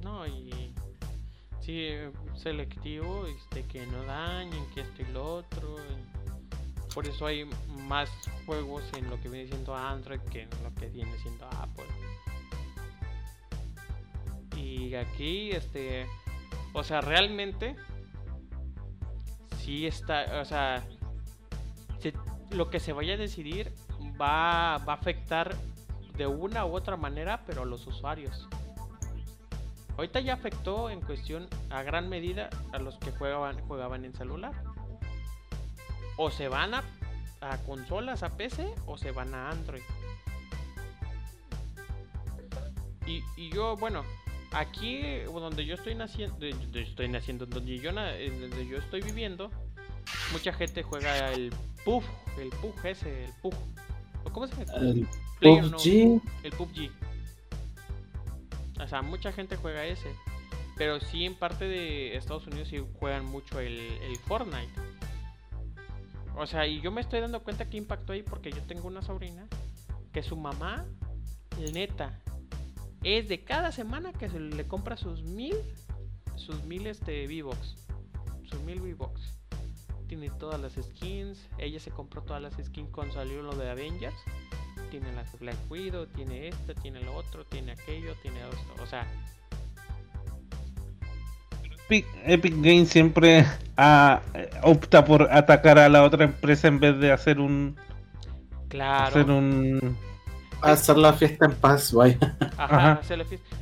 [0.03, 0.73] No, y
[1.61, 1.89] sí,
[2.35, 5.75] selectivo, este, que no dañen, que esto y lo otro.
[6.93, 7.47] Por eso hay
[7.87, 8.09] más
[8.45, 11.85] juegos en lo que viene siendo Android que en lo que viene siendo Apple.
[14.55, 16.05] Y aquí, este,
[16.73, 17.75] o sea, realmente
[19.59, 20.83] sí está, o sea,
[22.51, 23.71] lo que se vaya a decidir
[24.19, 25.55] va, va, a afectar
[26.17, 28.47] de una u otra manera, pero a los usuarios.
[29.95, 34.53] Ahorita ya afectó en cuestión a gran medida a los que jugaban, jugaban en celular.
[36.21, 36.83] O se van a,
[37.39, 39.81] a consolas, a PC, o se van a Android.
[43.07, 44.03] Y, y yo, bueno,
[44.51, 49.49] aquí donde yo estoy naciendo, estoy naciendo, donde yo, donde yo estoy viviendo,
[50.33, 51.53] mucha gente juega el
[51.85, 52.05] PUF,
[52.37, 53.55] el PUF ese, el PUF.
[54.33, 54.77] ¿Cómo se llama?
[54.77, 55.07] El
[55.39, 56.21] PUBG.
[56.43, 56.91] el PUBG.
[58.83, 60.13] O sea, mucha gente juega ese.
[60.75, 64.69] Pero sí en parte de Estados Unidos sí juegan mucho el, el Fortnite.
[66.39, 69.01] O sea, y yo me estoy dando cuenta que impactó ahí porque yo tengo una
[69.01, 69.45] sobrina
[70.13, 70.85] que su mamá,
[71.73, 72.17] neta,
[73.03, 75.55] es de cada semana que se le compra sus mil,
[76.37, 77.75] sus mil este V-Box,
[78.49, 79.35] sus mil V-Box.
[80.07, 84.15] Tiene todas las skins, ella se compró todas las skins cuando salió lo de Avengers.
[84.89, 89.05] Tiene la Black Widow, tiene esta, tiene lo otro, tiene aquello, tiene esto, o sea.
[91.89, 93.45] Epic, Games siempre
[94.63, 97.75] opta por atacar a la otra empresa en vez de hacer un
[98.67, 99.07] claro.
[99.07, 99.97] hacer un
[100.61, 102.17] hacer la fiesta en paz, vaya.
[102.57, 103.55] Ajá, hacer la fiesta.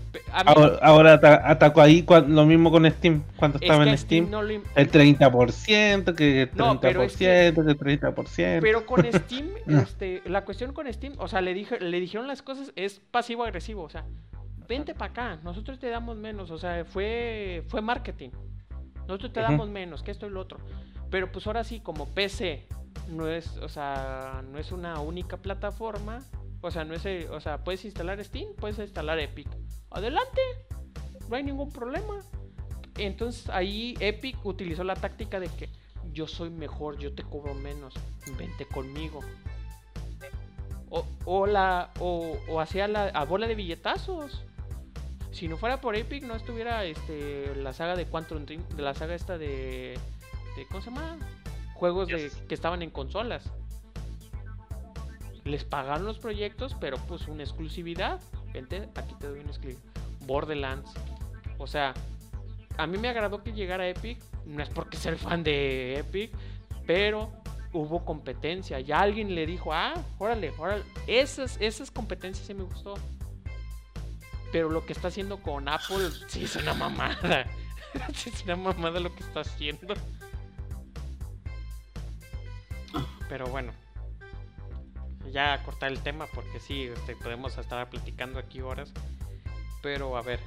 [0.81, 4.29] Ahora, atacó ahí lo mismo con Steam, cuando estaba en Steam,
[4.75, 8.59] el 30%, que el 30%, que el 30%.
[8.61, 12.41] Pero con Steam, este, la cuestión con Steam, o sea, le, dije, le dijeron las
[12.41, 14.05] cosas, es pasivo-agresivo, o sea,
[14.67, 18.29] vente para acá, nosotros te damos menos, o sea, fue, fue marketing,
[19.07, 20.59] nosotros te damos menos, que esto y lo otro.
[21.09, 22.67] Pero pues ahora sí, como PC
[23.09, 26.23] no es, o sea, no es una única plataforma,
[26.61, 29.47] o sea, no es, o sea, puedes instalar Steam, puedes instalar Epic.
[29.91, 30.41] Adelante,
[31.29, 32.19] no hay ningún problema.
[32.97, 35.69] Entonces ahí Epic utilizó la táctica de que
[36.11, 37.93] yo soy mejor, yo te cobro menos,
[38.37, 39.21] vente conmigo.
[41.25, 44.45] O, la, o, hacía la a bola de billetazos.
[45.31, 48.93] Si no fuera por Epic, no estuviera este la saga de Quantum Dream, de la
[48.93, 49.99] saga esta de,
[50.55, 51.17] de ¿cómo se llama?
[51.75, 53.51] Juegos de, que estaban en consolas
[55.47, 58.19] les pagaron los proyectos, pero pues una exclusividad.
[58.53, 59.81] Vente, aquí te doy un exclusivo.
[60.25, 60.91] Borderlands.
[61.57, 61.93] O sea,
[62.77, 64.19] a mí me agradó que llegara Epic.
[64.45, 66.31] No es porque ser fan de Epic,
[66.85, 67.31] pero
[67.73, 68.79] hubo competencia.
[68.79, 70.83] Ya alguien le dijo, ah, órale, órale.
[71.07, 72.95] Esas, esas competencias sí me gustó.
[74.51, 77.45] Pero lo que está haciendo con Apple, sí es una mamada.
[78.13, 79.93] sí es una mamada lo que está haciendo.
[83.29, 83.73] Pero bueno,
[85.31, 88.91] ya cortar el tema porque sí, este, podemos estar platicando aquí horas.
[89.81, 90.39] Pero a ver,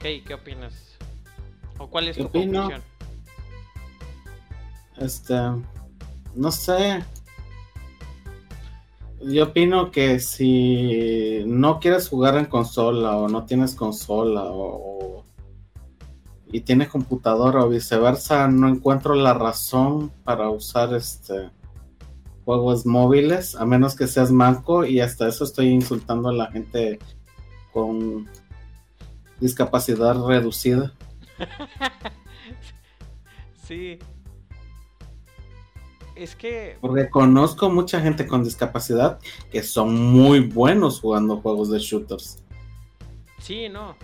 [0.00, 0.96] ¿qué, qué opinas?
[1.78, 2.82] ¿O cuál es tu conclusión?
[4.98, 5.34] Este,
[6.34, 7.04] no sé.
[9.24, 15.24] Yo opino que si no quieres jugar en consola o no tienes consola o,
[16.46, 21.50] y tienes computadora o viceversa, no encuentro la razón para usar este
[22.44, 26.98] juegos móviles, a menos que seas manco y hasta eso estoy insultando a la gente
[27.72, 28.28] con
[29.40, 30.92] discapacidad reducida.
[33.64, 33.98] sí,
[36.14, 36.76] es que.
[36.80, 39.18] Porque conozco mucha gente con discapacidad
[39.50, 42.42] que son muy buenos jugando juegos de shooters.
[43.38, 43.96] Sí, no.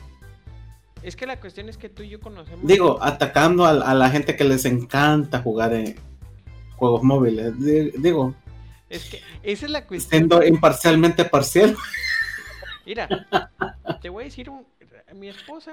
[1.02, 2.66] Es que la cuestión es que tú y yo conocemos.
[2.66, 5.97] Digo, atacando a, la gente que les encanta jugar en
[6.76, 7.55] juegos móviles.
[7.59, 8.35] Digo.
[8.89, 10.28] Es que esa es la cuestión.
[10.28, 11.76] Siendo imparcialmente parcial.
[12.86, 13.09] Mira,
[14.01, 14.66] te voy a decir un.
[15.14, 15.72] Mi esposa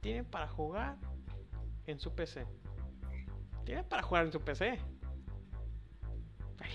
[0.00, 0.96] tiene para jugar
[1.86, 2.46] en su PC.
[3.64, 4.78] Tiene para jugar en su PC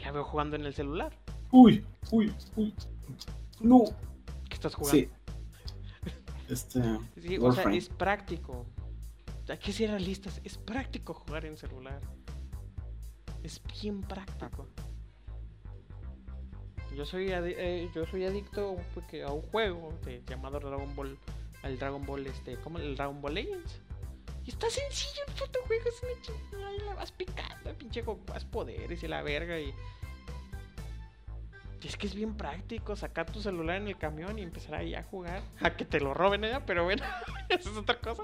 [0.04, 1.18] la veo jugando en el celular.
[1.52, 2.74] Uy, uy, uy.
[3.62, 3.84] No.
[4.50, 5.00] ¿Qué estás jugando?
[5.00, 5.10] Sí.
[6.50, 6.82] Este.
[7.22, 8.66] Sí, o sea, es práctico.
[9.48, 10.42] Hay que ser realistas.
[10.44, 12.00] Es práctico jugar en celular.
[13.44, 14.68] Es bien práctico.
[16.96, 18.78] Yo soy, eh, yo soy adicto
[19.26, 19.98] a un juego
[20.28, 21.18] llamado Dragon Ball.
[21.64, 22.58] El Dragon Ball, este.
[22.58, 22.78] ¿Cómo?
[22.78, 23.82] El Dragon Ball Legends.
[24.46, 26.74] Y está sencillo el puto juego, es una chingada.
[26.74, 29.60] Y la vas picando, pinche Goku, poderes y la verga.
[29.60, 29.74] Y...
[31.84, 35.04] es que es bien práctico sacar tu celular en el camión y empezar ahí a
[35.04, 35.42] jugar.
[35.62, 37.04] A que te lo roben ella, pero bueno,
[37.50, 38.24] eso es otra cosa.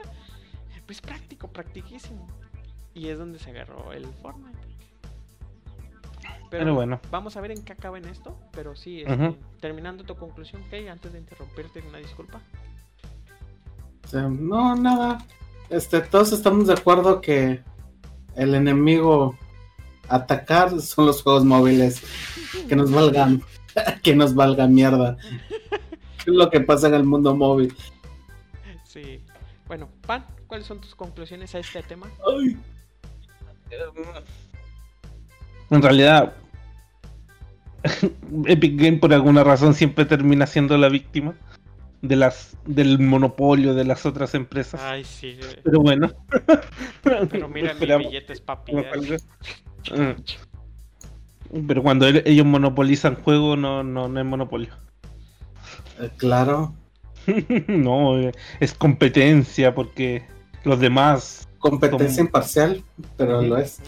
[0.85, 2.27] Pues práctico, practiquísimo.
[2.93, 4.57] Y es donde se agarró el Fortnite.
[6.49, 6.99] Pero, bueno.
[7.11, 8.37] Vamos a ver en qué acaba en esto.
[8.51, 12.41] Pero sí, este, terminando tu conclusión, Kay, antes de interrumpirte, una disculpa.
[14.11, 15.23] no, nada
[15.69, 17.61] este, todos estamos de acuerdo que
[18.35, 19.37] el enemigo
[20.07, 22.01] atacar son los juegos móviles.
[22.67, 23.43] Que nos valgan,
[24.03, 25.17] que nos valga mierda.
[26.19, 27.75] es lo que pasa en el mundo móvil?
[28.83, 29.21] Sí.
[29.67, 32.07] Bueno, Pan, ¿cuáles son tus conclusiones a este tema?
[35.69, 36.33] En realidad,
[38.45, 41.35] Epic Game por alguna razón siempre termina siendo la víctima
[42.01, 44.81] de las del monopolio de las otras empresas.
[44.81, 45.37] Ay, sí.
[45.63, 46.11] Pero bueno.
[47.03, 48.73] Pero mira mis billetes, papi.
[49.91, 50.15] Ah.
[51.67, 54.69] Pero cuando ellos monopolizan juego, no, no, no es monopolio.
[55.99, 56.73] Eh, claro.
[57.67, 60.23] no, eh, es competencia porque
[60.63, 61.47] los demás.
[61.57, 62.83] Competencia imparcial,
[63.17, 63.81] pero lo es.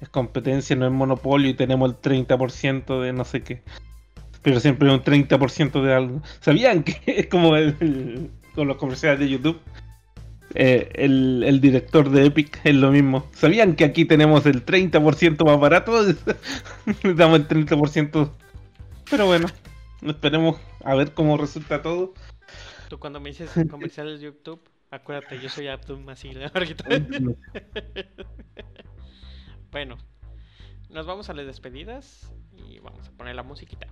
[0.00, 3.62] es competencia, no es monopolio y tenemos el 30% de no sé qué
[4.42, 6.22] pero siempre un 30% de algo.
[6.40, 7.52] ¿Sabían que es como
[8.54, 9.60] con los comerciales de YouTube?
[10.54, 13.26] Eh, el, director de Epic es lo mismo.
[13.32, 16.02] ¿Sabían que aquí tenemos el 30% más barato?
[17.02, 18.30] Le damos el 30%.
[19.10, 19.46] Pero bueno,
[20.02, 22.12] esperemos a ver cómo resulta todo.
[22.88, 24.60] Tú cuando me dices comerciales de YouTube,
[24.90, 26.38] acuérdate, yo soy Abdul Masil.
[29.70, 29.96] bueno,
[30.90, 33.86] nos vamos a las despedidas y vamos a poner la musiquita.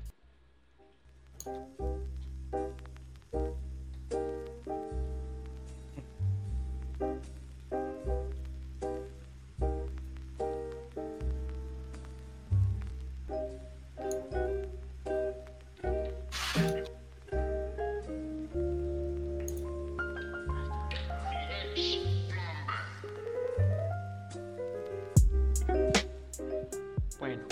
[27.18, 27.42] Bueno,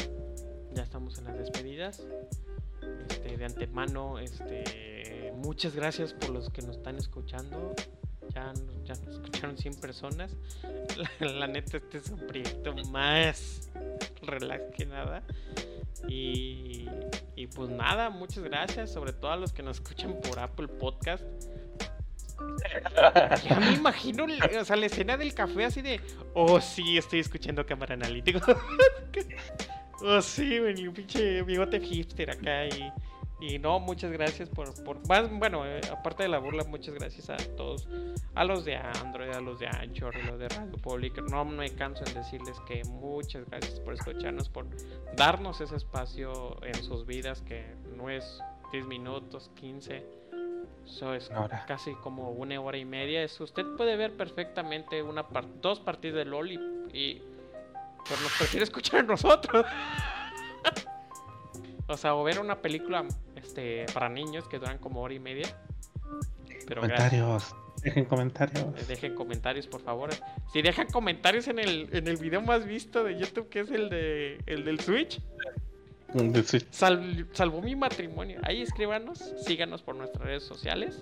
[0.75, 2.03] ya estamos en las despedidas.
[3.09, 7.75] Este, de antemano, este, muchas gracias por los que nos están escuchando.
[8.35, 10.37] Ya, nos escucharon 100 personas.
[11.21, 13.71] La, neta, este es un proyecto más
[14.23, 15.23] relax que nada.
[16.07, 16.87] Y,
[17.35, 21.25] y pues nada, muchas gracias, sobre todo a los que nos escuchan por Apple Podcast.
[23.45, 24.27] Ya me imagino
[24.61, 26.01] o sea, la escena del café así de,
[26.35, 28.41] oh sí, estoy escuchando cámara analítico.
[30.01, 32.93] Oh, sí, un pinche bigote hipster acá y,
[33.41, 37.31] y no, muchas gracias por, por más, bueno, eh, aparte de la burla, muchas gracias
[37.31, 37.89] a todos,
[38.35, 41.21] a los de Android, a los de Anchor, a los de Radio Public.
[41.31, 44.67] No me canso en decirles que muchas gracias por escucharnos, por
[45.17, 48.41] darnos ese espacio en sus vidas que no es
[48.73, 50.05] 10 minutos, 15.
[50.85, 51.31] Eso es
[51.67, 53.23] casi como una hora y media.
[53.23, 55.27] Es, usted puede ver perfectamente una
[55.61, 56.51] dos partidas de LOL
[56.93, 57.23] y
[58.09, 59.65] pero nos prefiere escuchar a nosotros.
[61.87, 63.05] o sea, o ver una película
[63.37, 65.47] este, para niños que duran como hora y media.
[66.67, 67.55] Pero comentarios.
[67.83, 68.65] Dejen comentarios.
[68.77, 70.11] Eh, Dejen comentarios, por favor.
[70.53, 73.89] Si dejan comentarios en el, en el video más visto de YouTube, que es el
[73.89, 75.21] de el del Switch,
[76.13, 76.67] De Switch.
[76.73, 78.41] sal- salvó mi matrimonio.
[78.43, 80.99] Ahí escríbanos, síganos por nuestras redes sociales.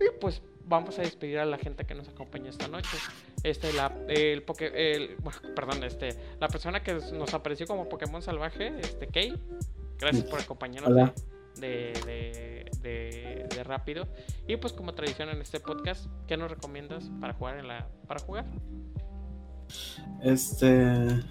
[0.00, 2.96] Y pues vamos a despedir a la gente que nos acompaña esta noche.
[3.44, 5.16] Este, la, el, poke- el-
[5.54, 9.38] perdón, este, la persona que nos apareció como Pokémon salvaje, este, Kay.
[10.00, 11.12] Gracias por acompañarnos
[11.56, 14.08] de, de, de, de rápido.
[14.48, 18.20] Y pues como tradición en este podcast, ¿qué nos recomiendas para jugar en la, para
[18.20, 18.46] jugar?
[20.22, 21.22] Este.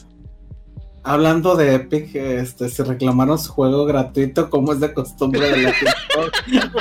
[1.05, 5.73] Hablando de Epic, este, se reclamaron su juego gratuito, como es de costumbre de la.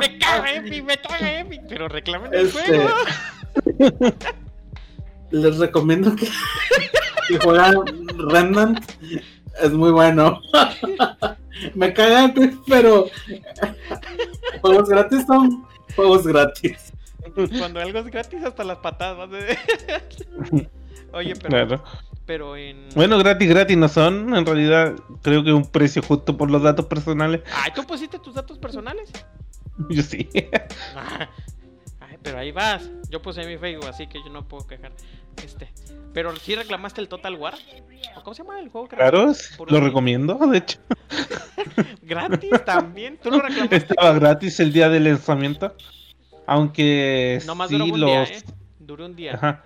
[0.00, 2.90] Me caga Epic, me caga Epic, pero reclamen el Este, juego.
[5.30, 6.28] Les recomiendo que,
[7.28, 7.74] que juegan
[8.30, 8.80] Remnant.
[9.62, 10.40] Es muy bueno.
[11.74, 13.06] Me caga Epic, pero
[14.60, 15.66] juegos gratis son
[15.96, 16.92] juegos gratis.
[17.58, 19.28] Cuando algo es gratis, hasta las patadas.
[21.12, 21.84] Oye, pero, Claro.
[22.26, 22.88] pero en.
[22.94, 24.34] Bueno, gratis, gratis no son.
[24.34, 27.42] En realidad, creo que un precio justo por los datos personales.
[27.54, 29.10] Ay, ¿tú pusiste tus datos personales?
[29.90, 30.28] Yo sí.
[30.96, 31.28] Ah,
[32.22, 32.90] pero ahí vas.
[33.10, 34.92] Yo puse mi Facebook, así que yo no puedo quejar.
[35.42, 35.68] Este.
[36.12, 37.54] Pero sí reclamaste el Total War.
[38.16, 38.88] ¿O ¿Cómo se llama el juego?
[38.88, 40.78] Claro, Por lo recomiendo, de hecho.
[42.02, 43.18] Gratis también.
[43.22, 43.76] ¿Tú lo reclamaste?
[43.76, 45.74] Estaba gratis el día del lanzamiento.
[46.46, 48.10] Aunque Nomás sí duró un los.
[48.10, 48.42] día, ¿eh?
[48.78, 49.34] Duró un día.
[49.34, 49.64] Ajá.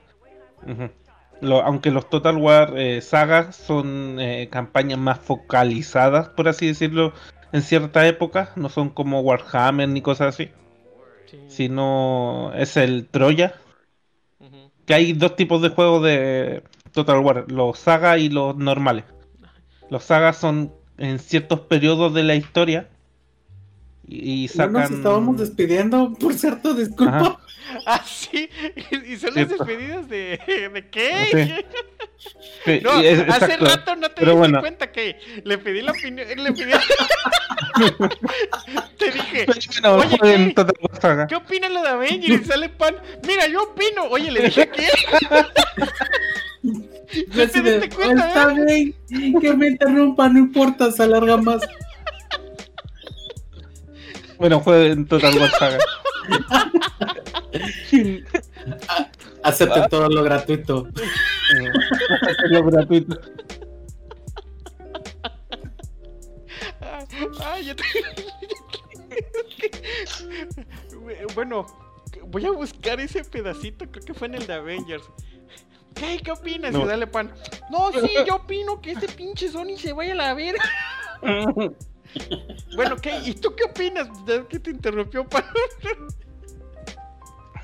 [1.40, 7.12] Lo- aunque los Total War eh, sagas son eh, campañas más focalizadas, por así decirlo,
[7.52, 10.50] en cierta época, no son como Warhammer ni cosas así,
[11.32, 11.38] Sí.
[11.48, 13.54] sino es el Troya,
[14.84, 19.04] que hay dos tipos de juegos de Total War, los sagas y los normales.
[19.88, 22.88] Los sagas son en ciertos periodos de la historia
[24.06, 24.72] y, sacan...
[24.72, 27.18] nos estábamos despidiendo, por cierto, disculpa.
[27.18, 27.38] Ajá.
[27.86, 28.50] Ah, sí.
[29.08, 30.38] Y son las despedidas de.
[30.74, 31.28] ¿De qué?
[31.32, 31.76] Sí,
[32.82, 33.64] No, es- hace exacto.
[33.64, 34.60] rato no te Pero diste bueno.
[34.60, 36.28] cuenta que le pedí la opinión.
[36.28, 36.72] Le pedí.
[38.98, 39.46] te dije,
[39.82, 40.52] Bueno, Oye, ¿qué?
[40.54, 41.26] Total Saga.
[41.26, 42.42] ¿qué opinas lo de Avengers?
[42.42, 42.96] Y sale pan.
[43.26, 44.04] Mira, yo opino.
[44.10, 44.86] Oye, le dije que.
[47.42, 48.94] Así de, diste cuenta, "Ah, está bien,
[49.40, 51.62] que me interrumpa, no importa, se alarga más.
[54.38, 55.78] Bueno, jueguen Total War Saga.
[59.42, 60.88] Acepten todo lo gratuito.
[62.22, 63.20] Hacerlo gratuito.
[67.40, 67.84] Ah, ya te-
[71.34, 71.66] bueno,
[72.26, 73.86] voy a buscar ese pedacito.
[73.90, 75.04] Creo que fue en el de Avengers.
[75.94, 76.72] ¿Qué, ¿Qué opinas?
[76.72, 76.84] No.
[76.84, 77.32] Y dale pan.
[77.70, 80.62] No, sí, yo opino que este pinche Sony se vaya a la verga.
[82.76, 83.20] Bueno, ¿qué?
[83.24, 84.06] ¿Y tú qué opinas?
[84.50, 85.46] Que te interrumpió pan.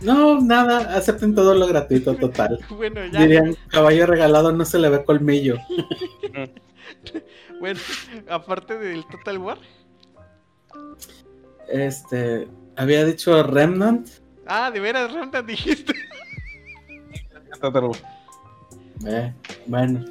[0.01, 2.59] No, nada, acepten todo lo gratuito, total.
[2.71, 3.21] Bueno, ya.
[3.21, 5.57] Dirían, caballo regalado no se le ve colmillo.
[7.61, 7.81] Bueno,
[8.29, 9.59] aparte del Total War.
[11.69, 14.09] Este, había dicho Remnant.
[14.47, 15.93] Ah, de veras, Ramda, dijiste.
[17.61, 17.99] Total War.
[19.07, 19.35] Eh,
[19.67, 20.05] bueno,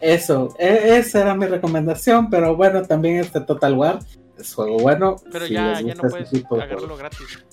[0.00, 3.98] eso, e- esa era mi recomendación, pero bueno, también este Total War
[4.38, 5.16] es juego bueno.
[5.30, 6.98] Pero si ya, ya no puedes juegos.
[6.98, 7.44] gratis.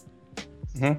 [0.75, 0.97] Ujú.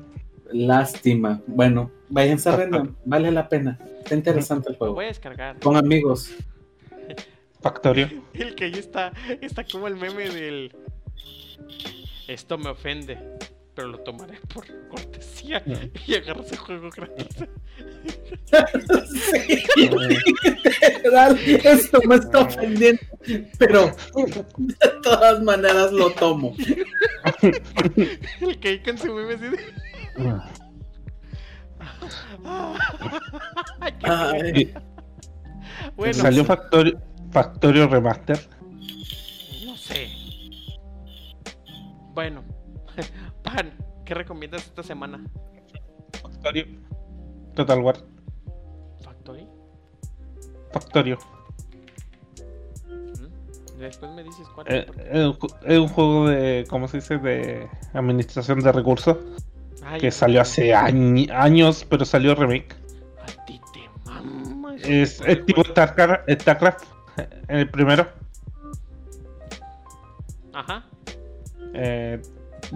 [0.52, 1.40] Lástima.
[1.46, 2.68] Bueno, váyanse a
[3.04, 3.78] vale la pena.
[4.02, 4.94] Está interesante el Lo juego.
[4.94, 5.58] voy a descargar.
[5.60, 6.32] Con amigos.
[7.60, 8.08] Factorio.
[8.34, 10.74] El que ahí está, está como el meme del.
[12.26, 13.18] Esto me ofende,
[13.74, 15.72] pero lo tomaré por cortesía Mm.
[16.06, 17.26] y agarras el juego gratis.
[19.32, 19.90] Sí,
[20.80, 23.00] literal, esto me está ofendiendo,
[23.58, 26.54] pero de todas maneras lo tomo.
[28.40, 29.58] El que ahí con su meme de.
[34.04, 34.74] Ay,
[35.96, 38.38] bueno, Salió Factorio, Factorio Remaster.
[39.64, 40.08] no sé.
[42.14, 42.42] Bueno,
[43.42, 43.72] Pan,
[44.04, 45.24] ¿qué recomiendas esta semana?
[46.20, 46.66] Factorio.
[47.54, 47.96] Total War.
[49.02, 49.46] ¿Factory?
[50.72, 51.18] Factorio.
[53.78, 54.66] Después me dices cuál.
[54.68, 54.86] Eh,
[55.64, 57.18] es un juego de, ¿cómo se dice?
[57.18, 59.16] De administración de recursos.
[59.84, 62.74] Ay, Que salió hace años, pero salió remake.
[63.20, 65.70] A ti te mama Es, es tipo juego.
[65.72, 66.82] Starcraft, Starcraft,
[67.18, 68.06] eh, el primero.
[70.52, 70.84] Ajá.
[71.74, 72.20] Eh,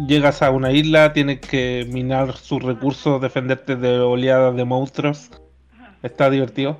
[0.06, 5.30] llegas a una isla, tienes que minar sus recursos, defenderte de oleadas de monstruos.
[6.02, 6.78] Está divertido.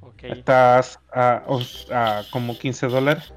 [0.00, 0.24] Ok.
[0.24, 1.42] Estás a,
[1.92, 3.32] a como 15 dólares,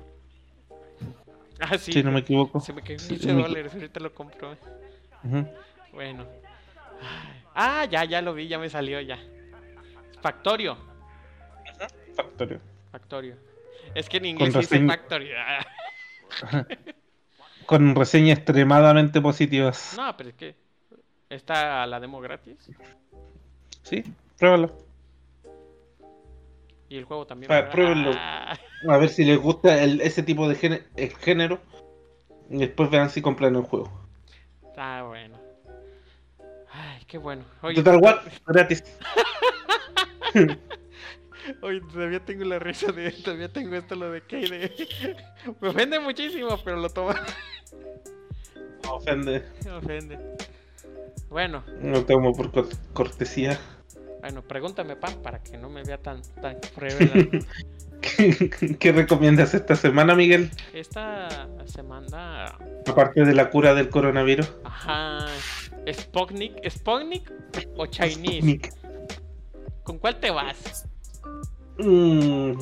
[1.59, 1.91] Ah, sí.
[1.91, 2.59] si no me equivoco.
[2.61, 4.55] Se me quedó Sí, 15 mi- dólares, ahorita lo compro.
[5.93, 6.25] Bueno.
[7.55, 9.17] Ah, ya, ya lo vi, ya me salió ya.
[10.21, 10.77] Factorio.
[12.15, 12.59] Factorio.
[12.91, 13.35] Factorio.
[13.95, 15.29] Es que en inglés Con dice reseña- Factory.
[15.35, 15.65] Ah.
[17.65, 19.93] Con reseñas extremadamente positivas.
[19.97, 20.55] No, pero es que
[21.29, 22.69] está la demo gratis.
[23.83, 24.03] Sí,
[24.37, 24.75] pruébalo.
[26.89, 27.51] Y el juego también.
[27.51, 28.11] Ah, pruébenlo.
[28.15, 31.59] A ver si les gusta el- ese tipo de géne- el género.
[32.49, 34.09] Y después vean si compran el juego.
[34.80, 35.38] Está bueno.
[36.72, 37.43] Ay, qué bueno.
[37.64, 38.81] Oye, Total War, gratis.
[41.61, 45.18] oye, todavía tengo la risa de todavía tengo esto lo de Kay de
[45.61, 47.11] me ofende muchísimo, pero lo tomo.
[48.85, 49.43] No ofende.
[49.65, 50.18] me ofende.
[51.27, 53.60] Bueno, No tomo por cor- cortesía.
[54.22, 57.27] bueno, pregúntame, Pam, para que no me vea tan tan frevela.
[58.80, 60.51] ¿Qué recomiendas esta semana, Miguel?
[60.73, 62.57] Esta semana
[62.88, 64.51] Aparte de la cura del coronavirus.
[64.63, 65.26] Ajá.
[65.91, 67.31] Sputnik, Sputnik
[67.77, 68.41] o Chinese.
[68.41, 68.73] Nick.
[69.84, 70.88] ¿Con cuál te vas?
[71.77, 72.53] Mm,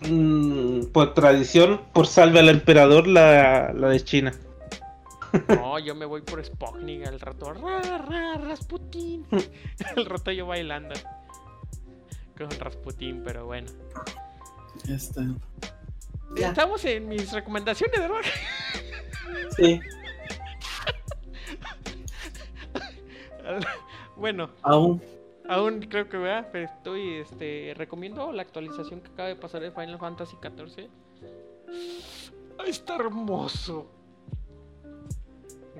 [0.00, 4.32] mm, por tradición, por salve al emperador, la, la de China.
[5.48, 7.52] No, yo me voy por Sputnik al rato.
[7.52, 9.26] Ra, ra, Rasputin.
[9.96, 10.94] El rato yo bailando.
[12.36, 13.68] Con Rasputin, pero bueno.
[16.36, 16.48] Ya.
[16.48, 18.20] Estamos en mis recomendaciones, ¿verdad?
[19.56, 19.80] sí,
[24.16, 25.02] bueno, aún.
[25.48, 29.70] aún creo que vea, pero estoy este recomiendo la actualización que acaba de pasar de
[29.70, 30.88] Final Fantasy XIV.
[32.58, 33.90] Ay, está hermoso.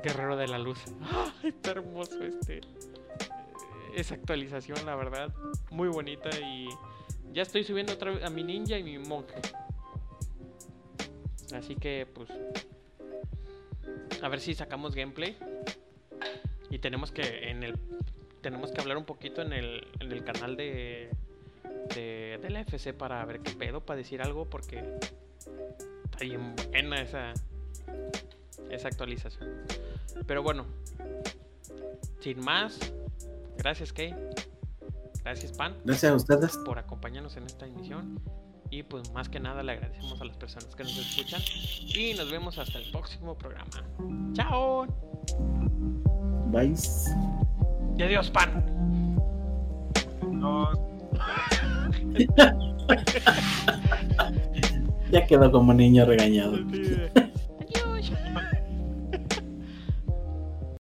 [0.02, 0.78] Guerrero de la Luz.
[1.42, 2.60] Ay, está hermoso este
[3.96, 5.34] esa actualización, la verdad,
[5.70, 6.68] muy bonita y
[7.32, 9.34] ya estoy subiendo otra vez a mi ninja y mi monje.
[11.54, 12.28] Así que pues
[14.22, 15.36] a ver si sacamos gameplay
[16.70, 17.78] y tenemos que en el
[18.42, 21.10] tenemos que hablar un poquito en el, en el canal de,
[21.94, 24.82] de de la FC para ver qué pedo, para decir algo porque
[26.04, 27.32] está bien buena esa
[28.70, 29.48] esa actualización.
[30.26, 30.66] Pero bueno,
[32.20, 32.78] sin más,
[33.58, 34.14] gracias Kay,
[35.22, 36.56] gracias Pan Gracias a ustedes.
[36.58, 38.20] por acompañarnos en esta emisión.
[38.68, 41.40] Y pues más que nada le agradecemos a las personas que nos escuchan.
[41.94, 43.70] Y nos vemos hasta el próximo programa.
[44.32, 44.86] ¡Chao!
[46.50, 46.74] Bye.
[47.96, 48.64] Y adiós, pan.
[55.12, 56.56] Ya quedó como niño regañado.
[58.02, 58.12] Sí.